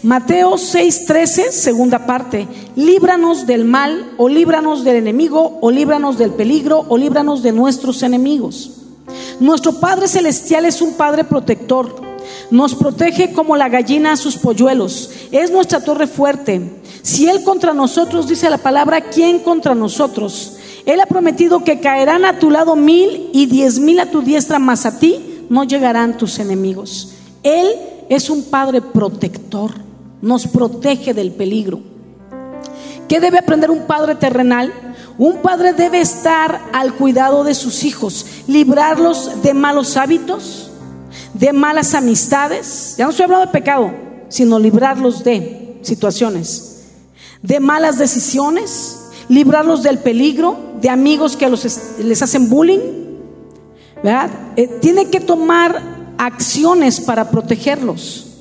Mateo 0.05 0.59
6:13, 0.59 1.51
segunda 1.51 2.05
parte. 2.05 2.47
Líbranos 2.75 3.47
del 3.47 3.65
mal, 3.65 4.13
o 4.17 4.29
líbranos 4.29 4.83
del 4.83 4.97
enemigo, 4.97 5.57
o 5.61 5.71
líbranos 5.71 6.19
del 6.19 6.29
peligro, 6.29 6.85
o 6.89 6.95
líbranos 6.95 7.41
de 7.41 7.51
nuestros 7.51 8.03
enemigos. 8.03 8.83
Nuestro 9.39 9.79
Padre 9.79 10.07
Celestial 10.07 10.65
es 10.65 10.83
un 10.83 10.93
Padre 10.93 11.23
protector. 11.23 11.95
Nos 12.51 12.75
protege 12.75 13.33
como 13.33 13.55
la 13.55 13.67
gallina 13.67 14.11
a 14.11 14.15
sus 14.15 14.37
polluelos. 14.37 15.09
Es 15.31 15.49
nuestra 15.49 15.79
torre 15.79 16.05
fuerte. 16.05 16.61
Si 17.01 17.27
Él 17.27 17.43
contra 17.43 17.73
nosotros, 17.73 18.27
dice 18.27 18.47
la 18.51 18.59
palabra, 18.59 19.01
¿quién 19.01 19.39
contra 19.39 19.73
nosotros? 19.73 20.57
Él 20.85 21.01
ha 21.01 21.07
prometido 21.07 21.63
que 21.63 21.79
caerán 21.79 22.25
a 22.25 22.37
tu 22.37 22.51
lado 22.51 22.75
mil 22.75 23.31
y 23.33 23.47
diez 23.47 23.79
mil 23.79 23.99
a 23.99 24.11
tu 24.11 24.21
diestra, 24.21 24.59
mas 24.59 24.85
a 24.85 24.99
ti 24.99 25.47
no 25.49 25.63
llegarán 25.63 26.15
tus 26.15 26.37
enemigos. 26.37 27.15
Él 27.41 27.69
es 28.07 28.29
un 28.29 28.43
Padre 28.43 28.83
protector 28.83 29.84
nos 30.25 30.47
protege 30.47 31.13
del 31.13 31.31
peligro. 31.31 31.81
¿Qué 33.07 33.19
debe 33.19 33.37
aprender 33.37 33.69
un 33.69 33.85
padre 33.85 34.15
terrenal? 34.15 34.73
Un 35.19 35.37
padre 35.37 35.73
debe 35.73 36.01
estar 36.01 36.59
al 36.73 36.95
cuidado 36.95 37.43
de 37.43 37.53
sus 37.53 37.83
hijos, 37.83 38.25
librarlos 38.47 39.43
de 39.43 39.53
malos 39.53 39.95
hábitos, 39.97 40.71
de 41.35 41.53
malas 41.53 41.93
amistades. 41.93 42.95
Ya 42.97 43.05
no 43.05 43.11
estoy 43.11 43.25
hablando 43.25 43.45
de 43.45 43.51
pecado, 43.51 43.93
sino 44.27 44.57
librarlos 44.57 45.23
de 45.23 45.77
situaciones, 45.83 46.85
de 47.43 47.59
malas 47.59 47.99
decisiones, 47.99 49.11
librarlos 49.29 49.83
del 49.83 49.99
peligro, 49.99 50.57
de 50.81 50.89
amigos 50.89 51.37
que 51.37 51.47
les 51.47 52.21
hacen 52.23 52.49
bullying. 52.49 52.79
Eh, 54.55 54.79
tiene 54.81 55.05
que 55.11 55.19
tomar 55.19 56.15
acciones 56.17 56.99
para 56.99 57.29
protegerlos. 57.29 58.34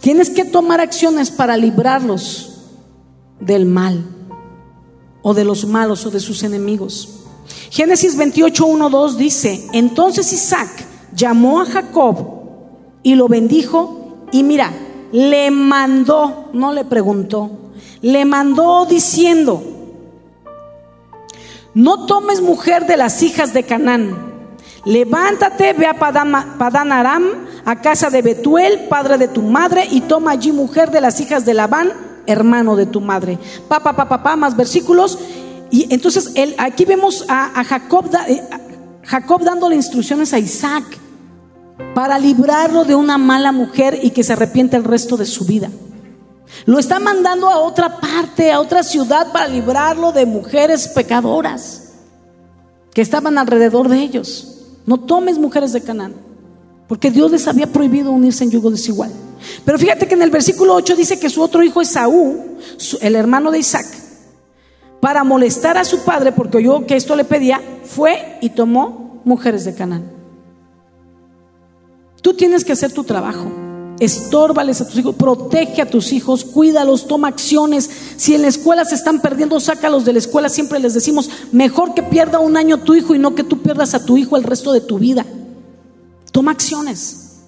Tienes 0.00 0.30
que 0.30 0.44
tomar 0.44 0.80
acciones 0.80 1.30
para 1.30 1.56
librarlos 1.56 2.68
del 3.38 3.66
mal 3.66 4.04
o 5.22 5.34
de 5.34 5.44
los 5.44 5.66
malos 5.66 6.06
o 6.06 6.10
de 6.10 6.20
sus 6.20 6.42
enemigos. 6.42 7.20
Génesis 7.70 8.16
28, 8.16 8.66
1, 8.66 8.90
2 8.90 9.18
dice, 9.18 9.68
entonces 9.72 10.32
Isaac 10.32 10.68
llamó 11.14 11.60
a 11.60 11.66
Jacob 11.66 12.16
y 13.02 13.14
lo 13.14 13.28
bendijo 13.28 14.26
y 14.32 14.42
mira, 14.42 14.72
le 15.12 15.50
mandó, 15.50 16.50
no 16.52 16.72
le 16.72 16.84
preguntó, 16.84 17.50
le 18.00 18.24
mandó 18.24 18.86
diciendo, 18.86 19.62
no 21.74 22.06
tomes 22.06 22.40
mujer 22.40 22.86
de 22.86 22.96
las 22.96 23.22
hijas 23.22 23.52
de 23.52 23.62
Canaán 23.64 24.30
Levántate, 24.84 25.74
ve 25.74 25.86
a 25.86 25.94
Padán 25.94 26.92
Aram, 26.92 27.46
a 27.64 27.80
casa 27.80 28.10
de 28.10 28.22
Betuel, 28.22 28.86
padre 28.88 29.18
de 29.18 29.28
tu 29.28 29.42
madre, 29.42 29.86
y 29.90 30.02
toma 30.02 30.32
allí 30.32 30.52
mujer 30.52 30.90
de 30.90 31.00
las 31.00 31.20
hijas 31.20 31.44
de 31.44 31.54
Labán, 31.54 31.92
hermano 32.26 32.76
de 32.76 32.86
tu 32.86 33.00
madre. 33.00 33.38
Papá, 33.68 33.92
papá, 33.92 34.08
papá, 34.08 34.36
más 34.36 34.56
versículos. 34.56 35.18
Y 35.70 35.92
entonces 35.92 36.32
aquí 36.58 36.84
vemos 36.84 37.24
a, 37.28 37.62
Jacob, 37.64 38.10
eh, 38.28 38.42
Jacob 39.04 39.42
dándole 39.42 39.76
instrucciones 39.76 40.32
a 40.32 40.38
Isaac 40.38 40.84
para 41.94 42.18
librarlo 42.18 42.84
de 42.84 42.94
una 42.94 43.18
mala 43.18 43.52
mujer 43.52 43.98
y 44.02 44.10
que 44.10 44.24
se 44.24 44.32
arrepiente 44.32 44.76
el 44.76 44.84
resto 44.84 45.16
de 45.16 45.26
su 45.26 45.44
vida. 45.44 45.70
Lo 46.66 46.78
está 46.78 46.98
mandando 46.98 47.48
a 47.48 47.58
otra 47.58 48.00
parte, 48.00 48.52
a 48.52 48.60
otra 48.60 48.82
ciudad 48.82 49.32
para 49.32 49.48
librarlo 49.48 50.12
de 50.12 50.26
mujeres 50.26 50.88
pecadoras 50.88 51.92
que 52.92 53.02
estaban 53.02 53.38
alrededor 53.38 53.88
de 53.88 54.00
ellos. 54.00 54.58
No 54.86 54.98
tomes 54.98 55.38
mujeres 55.38 55.72
de 55.72 55.82
Canaán. 55.82 56.29
Porque 56.90 57.12
Dios 57.12 57.30
les 57.30 57.46
había 57.46 57.68
prohibido 57.68 58.10
unirse 58.10 58.42
en 58.42 58.50
yugo 58.50 58.68
desigual. 58.68 59.12
Pero 59.64 59.78
fíjate 59.78 60.08
que 60.08 60.14
en 60.14 60.22
el 60.22 60.30
versículo 60.32 60.74
8 60.74 60.96
dice 60.96 61.20
que 61.20 61.30
su 61.30 61.40
otro 61.40 61.62
hijo 61.62 61.80
Esaú, 61.80 62.56
el 63.00 63.14
hermano 63.14 63.52
de 63.52 63.60
Isaac, 63.60 63.86
para 64.98 65.22
molestar 65.22 65.78
a 65.78 65.84
su 65.84 66.00
padre, 66.00 66.32
porque 66.32 66.56
oyó 66.56 66.84
que 66.86 66.96
esto 66.96 67.14
le 67.14 67.22
pedía, 67.22 67.60
fue 67.84 68.38
y 68.40 68.50
tomó 68.50 69.20
mujeres 69.24 69.64
de 69.64 69.76
Canaán. 69.76 70.10
Tú 72.22 72.34
tienes 72.34 72.64
que 72.64 72.72
hacer 72.72 72.92
tu 72.92 73.04
trabajo. 73.04 73.52
Estórbales 74.00 74.80
a 74.80 74.88
tus 74.88 74.98
hijos, 74.98 75.14
protege 75.14 75.82
a 75.82 75.88
tus 75.88 76.12
hijos, 76.12 76.44
cuídalos, 76.44 77.06
toma 77.06 77.28
acciones. 77.28 77.88
Si 78.16 78.34
en 78.34 78.42
la 78.42 78.48
escuela 78.48 78.84
se 78.84 78.96
están 78.96 79.22
perdiendo, 79.22 79.60
sácalos 79.60 80.04
de 80.04 80.14
la 80.14 80.18
escuela. 80.18 80.48
Siempre 80.48 80.80
les 80.80 80.94
decimos, 80.94 81.30
mejor 81.52 81.94
que 81.94 82.02
pierda 82.02 82.40
un 82.40 82.56
año 82.56 82.78
tu 82.78 82.96
hijo 82.96 83.14
y 83.14 83.20
no 83.20 83.36
que 83.36 83.44
tú 83.44 83.62
pierdas 83.62 83.94
a 83.94 84.04
tu 84.04 84.16
hijo 84.16 84.36
el 84.36 84.42
resto 84.42 84.72
de 84.72 84.80
tu 84.80 84.98
vida. 84.98 85.24
Toma 86.32 86.52
acciones. 86.52 87.40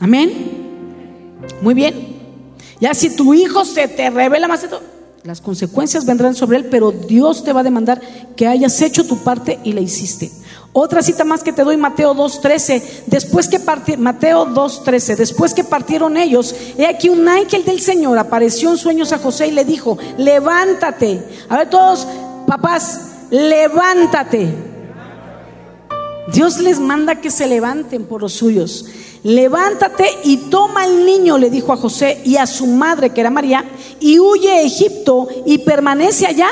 Amén. 0.00 1.38
Muy 1.60 1.74
bien. 1.74 2.14
Ya 2.80 2.94
si 2.94 3.14
tu 3.14 3.34
hijo 3.34 3.64
se 3.64 3.88
te 3.88 4.10
revela 4.10 4.48
más 4.48 4.62
de 4.62 4.68
todo, 4.68 4.82
las 5.22 5.40
consecuencias 5.40 6.04
vendrán 6.04 6.34
sobre 6.34 6.58
él, 6.58 6.66
pero 6.66 6.92
Dios 6.92 7.44
te 7.44 7.52
va 7.52 7.60
a 7.60 7.64
demandar 7.64 8.00
que 8.36 8.46
hayas 8.46 8.80
hecho 8.82 9.06
tu 9.06 9.18
parte 9.18 9.58
y 9.64 9.72
la 9.72 9.80
hiciste. 9.80 10.30
Otra 10.74 11.02
cita 11.02 11.24
más 11.24 11.42
que 11.42 11.52
te 11.52 11.64
doy, 11.64 11.76
Mateo 11.76 12.14
2.13. 12.14 13.04
Después 13.06 13.48
que 13.48 13.60
partieron, 13.60 14.02
Mateo 14.04 14.44
2.13, 14.46 15.16
después 15.16 15.54
que 15.54 15.64
partieron 15.64 16.16
ellos, 16.16 16.54
he 16.76 16.86
aquí 16.86 17.08
un 17.08 17.26
ángel 17.26 17.64
del 17.64 17.80
Señor 17.80 18.18
apareció 18.18 18.70
en 18.70 18.76
sueños 18.76 19.12
a 19.12 19.18
José 19.18 19.46
y 19.46 19.52
le 19.52 19.64
dijo, 19.64 19.96
levántate. 20.18 21.22
A 21.48 21.56
ver 21.56 21.70
todos, 21.70 22.06
papás, 22.46 23.00
levántate. 23.30 24.73
Dios 26.32 26.58
les 26.58 26.80
manda 26.80 27.20
que 27.20 27.30
se 27.30 27.46
levanten 27.46 28.04
por 28.04 28.22
los 28.22 28.32
suyos. 28.32 28.86
Levántate 29.22 30.06
y 30.24 30.36
toma 30.36 30.82
al 30.82 31.04
niño, 31.04 31.38
le 31.38 31.50
dijo 31.50 31.72
a 31.72 31.76
José 31.76 32.20
y 32.24 32.36
a 32.36 32.46
su 32.46 32.66
madre, 32.66 33.10
que 33.10 33.20
era 33.20 33.30
María, 33.30 33.64
y 34.00 34.18
huye 34.18 34.50
a 34.50 34.62
Egipto 34.62 35.28
y 35.46 35.58
permanece 35.58 36.26
allá 36.26 36.48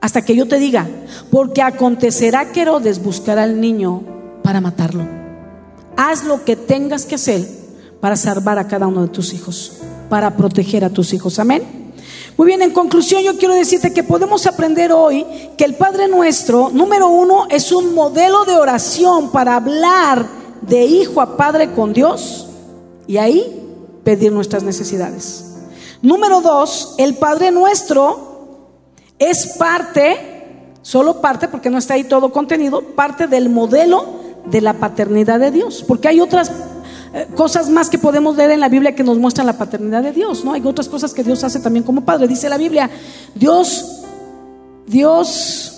hasta 0.00 0.22
que 0.22 0.34
yo 0.34 0.46
te 0.46 0.58
diga, 0.58 0.88
porque 1.30 1.62
acontecerá 1.62 2.50
que 2.50 2.62
Herodes 2.62 3.02
buscará 3.02 3.44
al 3.44 3.60
niño 3.60 4.02
para 4.42 4.60
matarlo. 4.60 5.06
Haz 5.96 6.24
lo 6.24 6.44
que 6.44 6.56
tengas 6.56 7.04
que 7.04 7.14
hacer 7.14 7.46
para 8.00 8.16
salvar 8.16 8.58
a 8.58 8.66
cada 8.66 8.88
uno 8.88 9.02
de 9.02 9.08
tus 9.08 9.32
hijos, 9.32 9.80
para 10.08 10.36
proteger 10.36 10.84
a 10.84 10.90
tus 10.90 11.12
hijos. 11.12 11.38
Amén. 11.38 11.81
Muy 12.36 12.46
bien, 12.46 12.62
en 12.62 12.70
conclusión 12.70 13.22
yo 13.22 13.36
quiero 13.36 13.54
decirte 13.54 13.92
que 13.92 14.02
podemos 14.02 14.46
aprender 14.46 14.92
hoy 14.92 15.26
que 15.56 15.64
el 15.64 15.74
Padre 15.74 16.08
nuestro, 16.08 16.70
número 16.70 17.08
uno, 17.08 17.46
es 17.50 17.72
un 17.72 17.94
modelo 17.94 18.44
de 18.44 18.56
oración 18.56 19.30
para 19.30 19.56
hablar 19.56 20.26
de 20.62 20.84
hijo 20.84 21.20
a 21.20 21.36
padre 21.36 21.72
con 21.72 21.92
Dios 21.92 22.46
y 23.06 23.18
ahí 23.18 23.60
pedir 24.04 24.32
nuestras 24.32 24.62
necesidades. 24.62 25.56
Número 26.00 26.40
dos, 26.40 26.94
el 26.98 27.14
Padre 27.14 27.50
nuestro 27.50 28.32
es 29.18 29.56
parte, 29.58 30.64
solo 30.82 31.20
parte, 31.20 31.48
porque 31.48 31.70
no 31.70 31.78
está 31.78 31.94
ahí 31.94 32.04
todo 32.04 32.32
contenido, 32.32 32.80
parte 32.80 33.28
del 33.28 33.48
modelo 33.50 34.04
de 34.46 34.60
la 34.60 34.74
paternidad 34.74 35.38
de 35.38 35.50
Dios. 35.50 35.84
Porque 35.86 36.08
hay 36.08 36.20
otras 36.20 36.50
cosas 37.36 37.68
más 37.68 37.90
que 37.90 37.98
podemos 37.98 38.36
leer 38.36 38.52
en 38.52 38.60
la 38.60 38.68
Biblia 38.68 38.94
que 38.94 39.04
nos 39.04 39.18
muestran 39.18 39.46
la 39.46 39.58
paternidad 39.58 40.02
de 40.02 40.12
Dios, 40.12 40.44
¿no? 40.44 40.52
Hay 40.52 40.62
otras 40.64 40.88
cosas 40.88 41.12
que 41.12 41.22
Dios 41.22 41.44
hace 41.44 41.60
también 41.60 41.84
como 41.84 42.04
padre. 42.04 42.26
Dice 42.26 42.48
la 42.48 42.58
Biblia, 42.58 42.90
Dios, 43.34 44.02
Dios, 44.86 45.72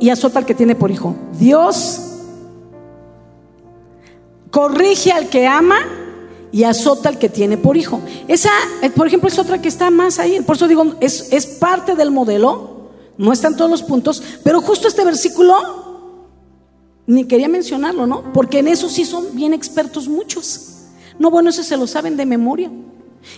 y 0.00 0.10
azota 0.10 0.40
al 0.40 0.46
que 0.46 0.54
tiene 0.54 0.74
por 0.74 0.90
hijo. 0.90 1.14
Dios 1.38 2.00
corrige 4.50 5.12
al 5.12 5.28
que 5.28 5.46
ama 5.46 5.76
y 6.50 6.64
azota 6.64 7.08
al 7.08 7.18
que 7.18 7.28
tiene 7.28 7.56
por 7.56 7.76
hijo. 7.76 8.00
Esa, 8.28 8.50
eh, 8.82 8.90
por 8.90 9.06
ejemplo, 9.06 9.28
es 9.28 9.38
otra 9.38 9.60
que 9.60 9.68
está 9.68 9.90
más 9.90 10.18
ahí. 10.18 10.40
Por 10.40 10.56
eso 10.56 10.68
digo, 10.68 10.94
es, 11.00 11.32
es 11.32 11.46
parte 11.46 11.94
del 11.94 12.10
modelo, 12.10 12.90
no 13.16 13.32
están 13.32 13.56
todos 13.56 13.70
los 13.70 13.82
puntos, 13.82 14.22
pero 14.42 14.60
justo 14.60 14.88
este 14.88 15.04
versículo 15.04 15.83
ni 17.06 17.24
quería 17.24 17.48
mencionarlo, 17.48 18.06
¿no? 18.06 18.32
Porque 18.32 18.60
en 18.60 18.68
eso 18.68 18.88
sí 18.88 19.04
son 19.04 19.34
bien 19.34 19.52
expertos 19.52 20.08
muchos. 20.08 20.72
No, 21.18 21.30
bueno, 21.30 21.50
eso 21.50 21.62
se 21.62 21.76
lo 21.76 21.86
saben 21.86 22.16
de 22.16 22.26
memoria. 22.26 22.70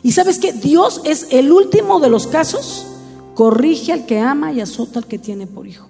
Y 0.03 0.13
sabes 0.13 0.39
que 0.39 0.53
Dios 0.53 1.01
es 1.05 1.29
el 1.31 1.53
último 1.53 2.01
de 2.01 2.09
los 2.09 2.27
casos, 2.27 2.87
corrige 3.35 3.93
al 3.93 4.07
que 4.07 4.19
ama 4.19 4.53
y 4.53 4.61
azota 4.61 4.99
al 4.99 5.07
que 5.07 5.19
tiene 5.19 5.47
por 5.47 5.67
hijo. 5.67 5.89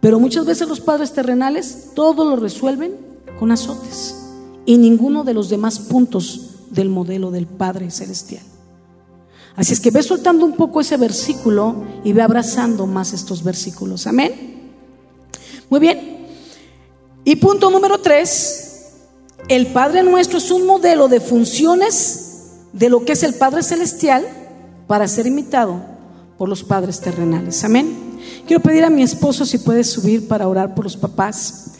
Pero 0.00 0.20
muchas 0.20 0.46
veces 0.46 0.68
los 0.68 0.80
padres 0.80 1.12
terrenales 1.12 1.90
todo 1.94 2.24
lo 2.24 2.36
resuelven 2.36 2.96
con 3.38 3.50
azotes 3.50 4.14
y 4.64 4.78
ninguno 4.78 5.24
de 5.24 5.34
los 5.34 5.48
demás 5.48 5.78
puntos 5.78 6.56
del 6.70 6.88
modelo 6.88 7.30
del 7.30 7.46
Padre 7.46 7.90
Celestial. 7.90 8.42
Así 9.54 9.72
es 9.72 9.80
que 9.80 9.90
ve 9.90 10.02
soltando 10.02 10.44
un 10.44 10.52
poco 10.52 10.80
ese 10.80 10.98
versículo 10.98 11.82
y 12.04 12.12
ve 12.12 12.20
abrazando 12.20 12.86
más 12.86 13.14
estos 13.14 13.42
versículos. 13.42 14.06
Amén. 14.06 14.32
Muy 15.70 15.80
bien. 15.80 16.15
Y 17.26 17.34
punto 17.34 17.70
número 17.70 17.98
tres, 17.98 18.92
el 19.48 19.66
Padre 19.66 20.04
nuestro 20.04 20.38
es 20.38 20.48
un 20.52 20.64
modelo 20.64 21.08
de 21.08 21.18
funciones 21.18 22.52
de 22.72 22.88
lo 22.88 23.04
que 23.04 23.14
es 23.14 23.24
el 23.24 23.34
Padre 23.34 23.64
Celestial 23.64 24.24
para 24.86 25.08
ser 25.08 25.26
imitado 25.26 25.82
por 26.38 26.48
los 26.48 26.62
padres 26.62 27.00
terrenales. 27.00 27.64
Amén. 27.64 28.20
Quiero 28.46 28.62
pedir 28.62 28.84
a 28.84 28.90
mi 28.90 29.02
esposo 29.02 29.44
si 29.44 29.58
puede 29.58 29.82
subir 29.82 30.28
para 30.28 30.46
orar 30.46 30.72
por 30.76 30.84
los 30.84 30.96
papás. 30.96 31.72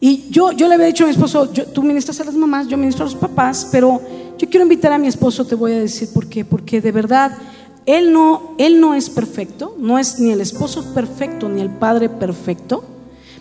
Y 0.00 0.28
yo, 0.30 0.50
yo 0.50 0.66
le 0.66 0.74
había 0.74 0.88
dicho 0.88 1.04
a 1.04 1.06
mi 1.06 1.12
esposo, 1.12 1.48
tú 1.48 1.84
ministras 1.84 2.18
a 2.18 2.24
las 2.24 2.34
mamás, 2.34 2.66
yo 2.66 2.76
ministro 2.76 3.04
a 3.04 3.08
los 3.08 3.14
papás, 3.14 3.68
pero 3.70 4.02
yo 4.36 4.48
quiero 4.48 4.64
invitar 4.64 4.92
a 4.92 4.98
mi 4.98 5.06
esposo, 5.06 5.44
te 5.44 5.54
voy 5.54 5.74
a 5.74 5.78
decir 5.78 6.08
por 6.12 6.26
qué, 6.26 6.44
porque 6.44 6.80
de 6.80 6.90
verdad, 6.90 7.38
él 7.86 8.12
no, 8.12 8.56
él 8.58 8.80
no 8.80 8.94
es 8.94 9.10
perfecto, 9.10 9.76
no 9.78 9.96
es 9.96 10.18
ni 10.18 10.32
el 10.32 10.40
esposo 10.40 10.92
perfecto, 10.92 11.48
ni 11.48 11.60
el 11.60 11.70
padre 11.70 12.08
perfecto, 12.08 12.97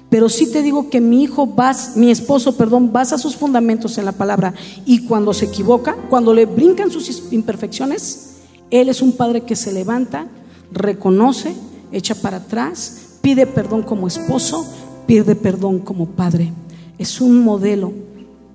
pero 0.09 0.29
sí 0.29 0.51
te 0.51 0.61
digo 0.63 0.89
que 0.89 1.01
mi 1.01 1.23
hijo, 1.23 1.45
vas, 1.45 1.97
mi 1.97 2.11
esposo, 2.11 2.55
perdón, 2.55 2.93
basa 2.93 3.17
sus 3.17 3.35
fundamentos 3.35 3.97
en 3.97 4.05
la 4.05 4.13
palabra 4.13 4.53
y 4.85 5.05
cuando 5.05 5.33
se 5.33 5.45
equivoca, 5.45 5.95
cuando 6.09 6.33
le 6.33 6.45
brincan 6.45 6.91
sus 6.91 7.31
imperfecciones, 7.31 8.35
él 8.71 8.89
es 8.89 9.01
un 9.01 9.13
padre 9.13 9.41
que 9.41 9.55
se 9.55 9.73
levanta, 9.73 10.27
reconoce, 10.71 11.55
echa 11.91 12.15
para 12.15 12.37
atrás, 12.37 13.17
pide 13.21 13.45
perdón 13.47 13.83
como 13.83 14.07
esposo, 14.07 14.65
pierde 15.05 15.35
perdón 15.35 15.79
como 15.79 16.05
padre. 16.05 16.53
Es 16.97 17.19
un 17.19 17.43
modelo 17.43 17.93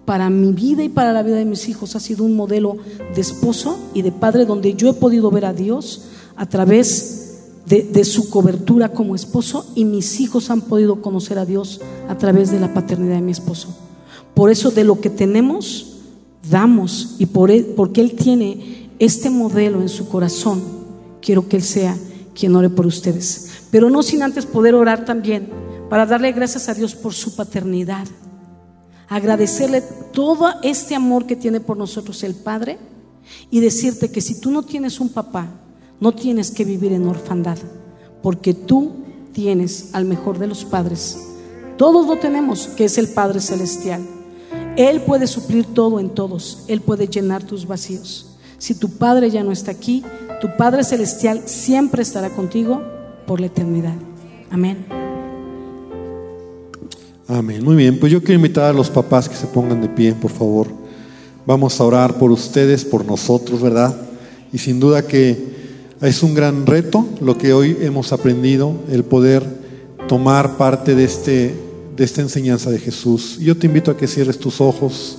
para 0.04 0.30
mi 0.30 0.52
vida 0.52 0.82
y 0.82 0.88
para 0.88 1.12
la 1.12 1.22
vida 1.22 1.36
de 1.36 1.44
mis 1.44 1.68
hijos. 1.68 1.96
Ha 1.96 2.00
sido 2.00 2.24
un 2.24 2.34
modelo 2.34 2.76
de 3.14 3.20
esposo 3.20 3.78
y 3.94 4.02
de 4.02 4.12
padre 4.12 4.44
donde 4.44 4.74
yo 4.74 4.90
he 4.90 4.94
podido 4.94 5.30
ver 5.30 5.44
a 5.44 5.52
Dios 5.52 6.08
a 6.36 6.46
través 6.46 7.21
de, 7.66 8.04
su 8.04 8.28
cobertura 8.28 8.90
como 8.90 9.14
esposo 9.14 9.70
y 9.74 9.84
mis 9.84 10.20
hijos 10.20 10.50
han 10.50 10.62
podido 10.62 11.00
conocer 11.00 11.38
a 11.38 11.46
Dios 11.46 11.80
a 12.08 12.18
través 12.18 12.50
de 12.50 12.60
la 12.60 12.74
paternidad 12.74 13.16
de 13.16 13.22
mi 13.22 13.32
esposo. 13.32 13.68
Por 14.34 14.50
eso 14.50 14.70
de 14.70 14.84
lo 14.84 15.00
que 15.00 15.10
tenemos, 15.10 16.00
damos 16.50 17.16
y 17.18 17.26
por 17.26 17.50
porque 17.76 18.00
Él 18.00 18.12
tiene 18.12 18.90
este 18.98 19.30
modelo 19.30 19.80
en 19.80 19.88
su 19.88 20.08
corazón, 20.08 20.62
quiero 21.20 21.48
que 21.48 21.56
Él 21.56 21.62
sea 21.62 21.96
quien 22.34 22.56
ore 22.56 22.70
por 22.70 22.86
ustedes. 22.86 23.50
Pero 23.70 23.90
no 23.90 24.02
sin 24.02 24.22
antes 24.22 24.46
poder 24.46 24.74
orar 24.74 25.04
también 25.04 25.48
para 25.88 26.06
darle 26.06 26.32
gracias 26.32 26.68
a 26.68 26.74
Dios 26.74 26.94
por 26.94 27.14
su 27.14 27.36
paternidad, 27.36 28.06
agradecerle 29.08 29.82
todo 30.12 30.48
este 30.62 30.94
amor 30.94 31.26
que 31.26 31.36
tiene 31.36 31.60
por 31.60 31.76
nosotros 31.76 32.22
el 32.22 32.34
Padre 32.34 32.78
y 33.50 33.60
decirte 33.60 34.10
que 34.10 34.20
si 34.20 34.40
tú 34.40 34.50
no 34.50 34.62
tienes 34.62 35.00
un 35.00 35.10
papá, 35.10 35.48
no 36.00 36.12
tienes 36.12 36.50
que 36.50 36.64
vivir 36.64 36.92
en 36.92 37.06
orfandad, 37.06 37.58
porque 38.22 38.54
tú 38.54 38.92
tienes 39.32 39.90
al 39.92 40.04
mejor 40.04 40.38
de 40.38 40.46
los 40.46 40.64
padres. 40.64 41.18
Todos 41.76 42.06
lo 42.06 42.16
tenemos, 42.16 42.68
que 42.68 42.84
es 42.84 42.98
el 42.98 43.08
Padre 43.08 43.40
Celestial. 43.40 44.02
Él 44.76 45.00
puede 45.02 45.26
suplir 45.26 45.64
todo 45.64 46.00
en 46.00 46.10
todos, 46.10 46.64
Él 46.68 46.80
puede 46.80 47.08
llenar 47.08 47.42
tus 47.42 47.66
vacíos. 47.66 48.36
Si 48.58 48.74
tu 48.74 48.90
Padre 48.90 49.30
ya 49.30 49.42
no 49.42 49.52
está 49.52 49.72
aquí, 49.72 50.04
tu 50.40 50.48
Padre 50.56 50.84
Celestial 50.84 51.42
siempre 51.46 52.02
estará 52.02 52.30
contigo 52.30 52.80
por 53.26 53.40
la 53.40 53.46
eternidad. 53.46 53.94
Amén. 54.50 54.86
Amén. 57.26 57.64
Muy 57.64 57.76
bien, 57.76 57.98
pues 57.98 58.12
yo 58.12 58.20
quiero 58.20 58.34
invitar 58.34 58.64
a 58.64 58.72
los 58.72 58.90
papás 58.90 59.28
que 59.28 59.34
se 59.34 59.46
pongan 59.46 59.80
de 59.80 59.88
pie, 59.88 60.12
por 60.12 60.30
favor. 60.30 60.68
Vamos 61.46 61.80
a 61.80 61.84
orar 61.84 62.18
por 62.18 62.30
ustedes, 62.30 62.84
por 62.84 63.04
nosotros, 63.04 63.60
¿verdad? 63.60 63.96
Y 64.52 64.58
sin 64.58 64.78
duda 64.78 65.02
que 65.02 65.51
es 66.02 66.22
un 66.24 66.34
gran 66.34 66.66
reto 66.66 67.06
lo 67.20 67.38
que 67.38 67.52
hoy 67.52 67.76
hemos 67.80 68.12
aprendido, 68.12 68.74
el 68.90 69.04
poder 69.04 69.44
tomar 70.08 70.56
parte 70.56 70.96
de, 70.96 71.04
este, 71.04 71.54
de 71.96 72.04
esta 72.04 72.20
enseñanza 72.20 72.70
de 72.70 72.80
Jesús. 72.80 73.38
Yo 73.38 73.56
te 73.56 73.68
invito 73.68 73.92
a 73.92 73.96
que 73.96 74.08
cierres 74.08 74.38
tus 74.38 74.60
ojos, 74.60 75.18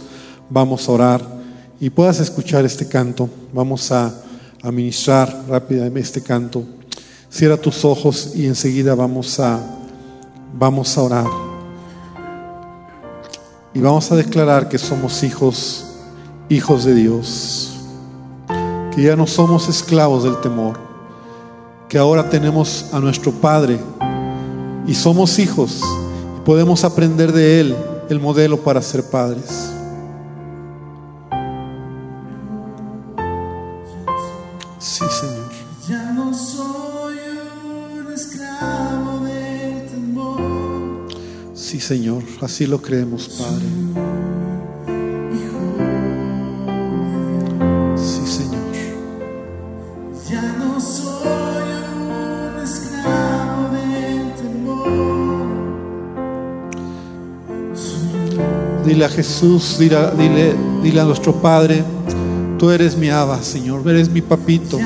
vamos 0.49 0.87
a 0.87 0.91
orar 0.91 1.43
y 1.79 1.89
puedas 1.89 2.19
escuchar 2.19 2.65
este 2.65 2.87
canto. 2.87 3.29
Vamos 3.53 3.91
a, 3.93 4.13
a 4.61 4.71
ministrar 4.71 5.45
rápidamente 5.47 6.01
este 6.01 6.21
canto. 6.21 6.63
Cierra 7.29 7.57
tus 7.57 7.85
ojos 7.85 8.33
y 8.35 8.45
enseguida 8.45 8.93
vamos 8.93 9.39
a, 9.39 9.59
vamos 10.53 10.97
a 10.97 11.01
orar. 11.01 11.27
y 13.73 13.79
vamos 13.79 14.11
a 14.11 14.15
declarar 14.15 14.69
que 14.69 14.77
somos 14.77 15.23
hijos, 15.23 15.85
hijos 16.49 16.83
de 16.83 16.93
Dios, 16.93 17.72
que 18.95 19.03
ya 19.03 19.15
no 19.15 19.25
somos 19.25 19.67
esclavos 19.69 20.23
del 20.23 20.39
temor, 20.41 20.77
que 21.89 21.97
ahora 21.97 22.29
tenemos 22.29 22.93
a 22.93 22.99
nuestro 22.99 23.31
Padre 23.31 23.79
y 24.87 24.93
somos 24.93 25.39
hijos 25.39 25.81
y 26.37 26.45
podemos 26.45 26.83
aprender 26.83 27.31
de 27.31 27.59
Él 27.59 27.75
el 28.09 28.19
modelo 28.19 28.57
para 28.57 28.81
ser 28.81 29.03
padres. 29.09 29.71
Sí, 34.79 35.05
Señor. 35.09 35.51
Ya 35.87 36.11
no 36.11 36.33
soy 36.33 37.15
un 38.05 38.13
esclavo 38.13 39.25
del 39.25 39.85
temor, 39.87 41.07
Sí, 41.53 41.79
Señor. 41.79 42.23
Así 42.41 42.67
lo 42.67 42.81
creemos, 42.81 43.29
Padre. 43.29 43.82
Dile 59.03 59.11
a 59.11 59.17
Jesús, 59.17 59.75
dile, 59.77 59.97
a- 59.97 60.11
dile, 60.11 60.55
dile 60.81 61.01
a 61.01 61.03
nuestro 61.03 61.33
Padre, 61.33 61.83
tú 62.57 62.71
eres 62.71 62.95
mi 62.95 63.09
Abba, 63.09 63.43
Señor, 63.43 63.81
eres 63.89 64.07
mi 64.09 64.21
papito. 64.21 64.79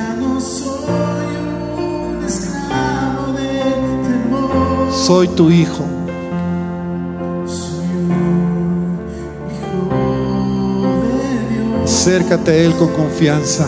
Soy 5.05 5.28
tu 5.30 5.51
hijo. 5.51 5.86
Acércate 11.84 12.51
a 12.51 12.55
Él 12.55 12.74
con 12.76 12.89
confianza. 12.89 13.68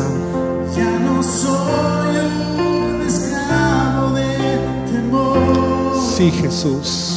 Ya 0.76 1.00
no 1.00 1.22
soy 1.24 2.18
un 2.60 3.02
esclavo 3.08 4.16
del 4.16 4.92
temor. 4.92 5.38
Sí, 6.18 6.32
Jesús. 6.32 7.09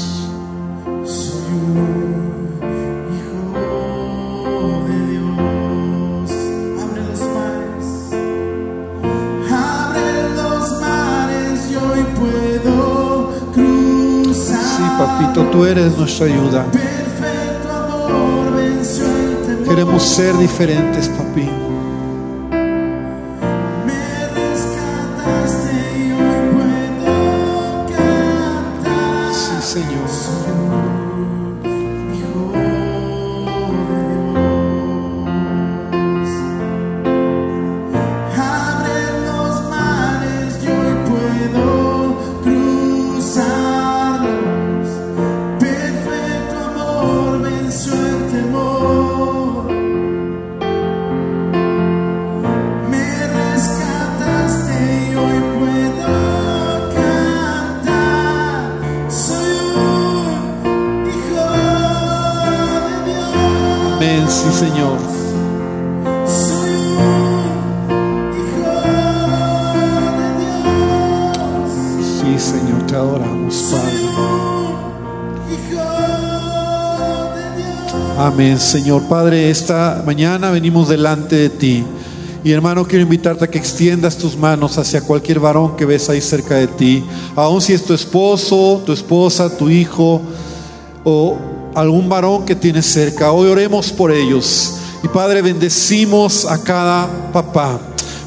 Eres 15.67 15.97
nuestra 15.97 16.27
ayuda. 16.27 16.67
Queremos 19.69 20.03
ser 20.03 20.37
diferentes, 20.39 21.09
papi. 21.09 21.49
Sí, 29.33 29.63
Señor. 29.63 31.02
Señor. 78.63 79.03
Padre, 79.03 79.51
esta 79.51 80.03
mañana 80.07 80.51
venimos 80.51 80.89
delante 80.89 81.37
de 81.37 81.51
ti. 81.51 81.85
Y 82.45 82.53
hermano, 82.53 82.87
quiero 82.87 83.03
invitarte 83.03 83.45
a 83.45 83.51
que 83.51 83.59
extiendas 83.59 84.17
tus 84.17 84.37
manos 84.37 84.79
hacia 84.79 85.03
cualquier 85.03 85.41
varón 85.41 85.77
que 85.77 85.85
ves 85.85 86.09
ahí 86.09 86.21
cerca 86.21 86.55
de 86.55 86.69
ti. 86.69 87.05
Aun 87.37 87.61
si 87.61 87.73
es 87.73 87.85
tu 87.85 87.93
esposo, 87.93 88.83
tu 88.87 88.93
esposa, 88.93 89.55
tu 89.57 89.69
hijo 89.69 90.23
o 91.05 91.37
algún 91.75 92.09
varón 92.09 92.45
que 92.45 92.55
tienes 92.55 92.87
cerca. 92.87 93.33
Hoy 93.33 93.49
oremos 93.49 93.93
por 93.93 94.13
ellos. 94.13 94.75
Y 95.03 95.09
Padre, 95.09 95.43
bendecimos 95.43 96.45
a 96.45 96.63
cada 96.63 97.33
papá. 97.33 97.81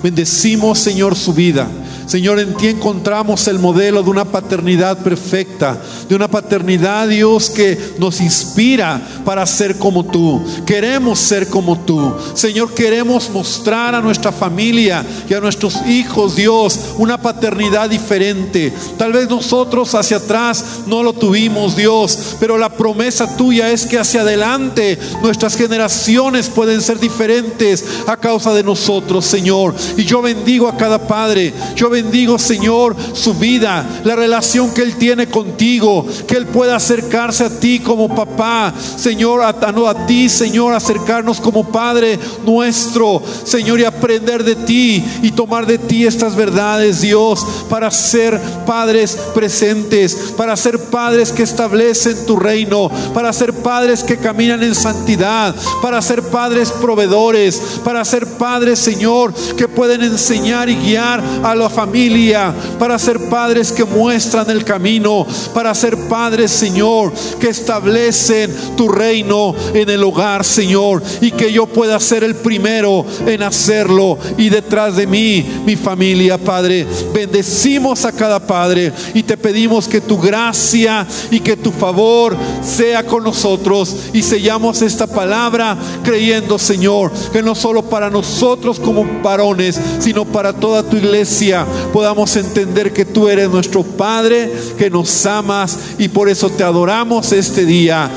Bendecimos, 0.03 0.79
Señor, 0.79 1.15
su 1.15 1.33
vida. 1.33 1.67
Señor, 2.05 2.39
en 2.39 2.53
ti 2.53 2.67
encontramos 2.67 3.47
el 3.47 3.57
modelo 3.57 4.03
de 4.03 4.09
una 4.11 4.25
paternidad 4.25 4.99
perfecta, 4.99 5.81
de 6.07 6.15
una 6.15 6.27
paternidad, 6.27 7.07
Dios, 7.07 7.49
que 7.49 7.95
nos 7.97 8.21
inspira 8.21 9.01
para 9.25 9.45
ser 9.45 9.77
como 9.77 10.05
tú. 10.05 10.41
Queremos 10.65 11.19
ser 11.19 11.49
como 11.49 11.79
tú. 11.79 12.13
Señor, 12.35 12.73
queremos 12.73 13.29
mostrar 13.29 13.95
a 13.95 14.01
nuestra 14.01 14.31
familia 14.31 15.03
y 15.27 15.33
a 15.33 15.41
nuestros 15.41 15.85
hijos, 15.87 16.35
Dios, 16.35 16.79
una 16.97 17.17
paternidad 17.17 17.89
diferente. 17.89 18.71
Tal 18.97 19.11
vez 19.11 19.29
nosotros 19.29 19.93
hacia 19.95 20.17
atrás 20.17 20.63
no 20.85 21.03
lo 21.03 21.13
tuvimos, 21.13 21.75
Dios, 21.75 22.35
pero 22.39 22.57
la 22.57 22.69
promesa 22.69 23.35
tuya 23.35 23.71
es 23.71 23.85
que 23.85 23.99
hacia 23.99 24.21
adelante 24.21 24.97
nuestras 25.21 25.55
generaciones 25.55 26.49
pueden 26.49 26.81
ser 26.81 26.99
diferentes 26.99 27.83
a 28.07 28.17
causa 28.17 28.53
de 28.53 28.63
nosotros, 28.63 29.25
Señor. 29.25 29.73
Y 29.97 30.03
yo 30.05 30.21
bendigo 30.21 30.67
a 30.67 30.77
cada 30.77 31.07
padre. 31.07 31.53
Yo 31.75 31.89
bendigo, 31.89 32.37
Señor, 32.37 32.95
su 33.13 33.33
vida, 33.33 33.85
la 34.03 34.15
relación 34.15 34.73
que 34.73 34.83
Él 34.83 34.95
tiene 34.97 35.27
contigo, 35.27 36.05
que 36.27 36.37
Él 36.37 36.45
pueda 36.45 36.75
acercarse 36.75 37.45
a 37.45 37.59
ti 37.59 37.79
como 37.79 38.13
papá, 38.13 38.73
Señor, 38.97 39.14
no, 39.15 39.87
a 39.87 40.05
ti, 40.05 40.29
Señor, 40.29 40.73
acercarnos 40.73 41.39
como 41.39 41.63
Padre 41.63 42.19
nuestro, 42.45 43.21
Señor, 43.43 43.79
y 43.79 43.85
aprender 43.85 44.43
de 44.43 44.55
ti 44.55 45.03
y 45.21 45.31
tomar 45.31 45.65
de 45.65 45.77
ti 45.77 46.05
estas 46.05 46.35
verdades, 46.35 47.01
Dios, 47.01 47.45
para 47.69 47.89
ser 47.91 48.39
padres 48.65 49.17
presentes, 49.33 50.33
para 50.37 50.55
ser 50.55 50.79
padres 50.79 51.31
que 51.31 51.43
establecen 51.43 52.25
tu 52.25 52.37
reino, 52.37 52.89
para 53.13 53.31
ser 53.33 53.53
padres 53.53 54.03
que 54.03 54.17
caminan 54.17 54.63
en 54.63 54.75
santidad, 54.75 55.55
para 55.81 56.01
ser 56.01 56.21
padres 56.23 56.71
proveedores, 56.71 57.79
para 57.83 58.03
ser 58.05 58.27
padres, 58.37 58.79
Señor, 58.79 59.33
que 59.57 59.67
pueden 59.67 60.03
enseñar 60.03 60.69
y 60.69 60.75
guiar 60.75 61.23
a 61.43 61.55
la 61.55 61.69
familia, 61.69 62.53
para 62.79 62.99
ser 62.99 63.29
padres 63.29 63.71
que 63.71 63.85
muestran 63.85 64.49
el 64.49 64.63
camino, 64.63 65.25
para 65.53 65.73
ser 65.73 65.97
padres, 66.07 66.51
Señor, 66.51 67.13
que 67.39 67.49
establecen 67.49 68.53
tu 68.75 68.87
reino 68.89 69.04
en 69.11 69.89
el 69.89 70.03
hogar, 70.03 70.43
Señor, 70.43 71.01
y 71.21 71.31
que 71.31 71.51
yo 71.51 71.65
pueda 71.65 71.99
ser 71.99 72.23
el 72.23 72.35
primero 72.35 73.05
en 73.25 73.43
hacerlo 73.43 74.17
y 74.37 74.49
detrás 74.49 74.95
de 74.95 75.07
mí, 75.07 75.45
mi 75.65 75.75
familia, 75.75 76.37
Padre. 76.37 76.85
Bendecimos 77.13 78.05
a 78.05 78.11
cada 78.11 78.39
padre 78.39 78.91
y 79.13 79.23
te 79.23 79.37
pedimos 79.37 79.87
que 79.87 80.01
tu 80.01 80.17
gracia 80.17 81.05
y 81.31 81.39
que 81.39 81.57
tu 81.57 81.71
favor 81.71 82.35
sea 82.63 83.05
con 83.05 83.23
nosotros 83.23 83.95
y 84.13 84.21
sellamos 84.21 84.81
esta 84.81 85.07
palabra 85.07 85.77
creyendo, 86.03 86.57
Señor, 86.57 87.11
que 87.31 87.41
no 87.41 87.55
solo 87.55 87.83
para 87.83 88.09
nosotros 88.09 88.79
como 88.79 89.05
varones, 89.23 89.79
sino 89.99 90.25
para 90.25 90.53
toda 90.53 90.83
tu 90.83 90.97
iglesia 90.97 91.65
podamos 91.93 92.35
entender 92.35 92.93
que 92.93 93.05
tú 93.05 93.27
eres 93.27 93.49
nuestro 93.49 93.83
Padre, 93.83 94.51
que 94.77 94.89
nos 94.89 95.25
amas 95.25 95.77
y 95.97 96.07
por 96.07 96.29
eso 96.29 96.49
te 96.49 96.63
adoramos 96.63 97.31
este 97.31 97.65
día. 97.65 98.09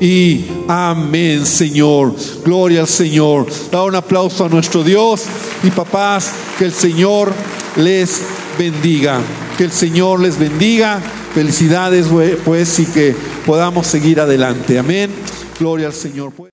Y 0.00 0.46
amén, 0.68 1.46
Señor. 1.46 2.14
Gloria 2.44 2.80
al 2.80 2.88
Señor. 2.88 3.46
Da 3.70 3.84
un 3.84 3.94
aplauso 3.94 4.44
a 4.44 4.48
nuestro 4.48 4.82
Dios 4.82 5.24
y 5.62 5.70
papás, 5.70 6.32
que 6.58 6.64
el 6.64 6.72
Señor 6.72 7.32
les 7.76 8.22
bendiga. 8.58 9.20
Que 9.56 9.64
el 9.64 9.72
Señor 9.72 10.20
les 10.20 10.38
bendiga. 10.38 11.00
Felicidades, 11.34 12.06
pues, 12.44 12.78
y 12.78 12.86
que 12.86 13.14
podamos 13.46 13.86
seguir 13.86 14.20
adelante. 14.20 14.78
Amén. 14.78 15.10
Gloria 15.58 15.86
al 15.88 15.94
Señor. 15.94 16.32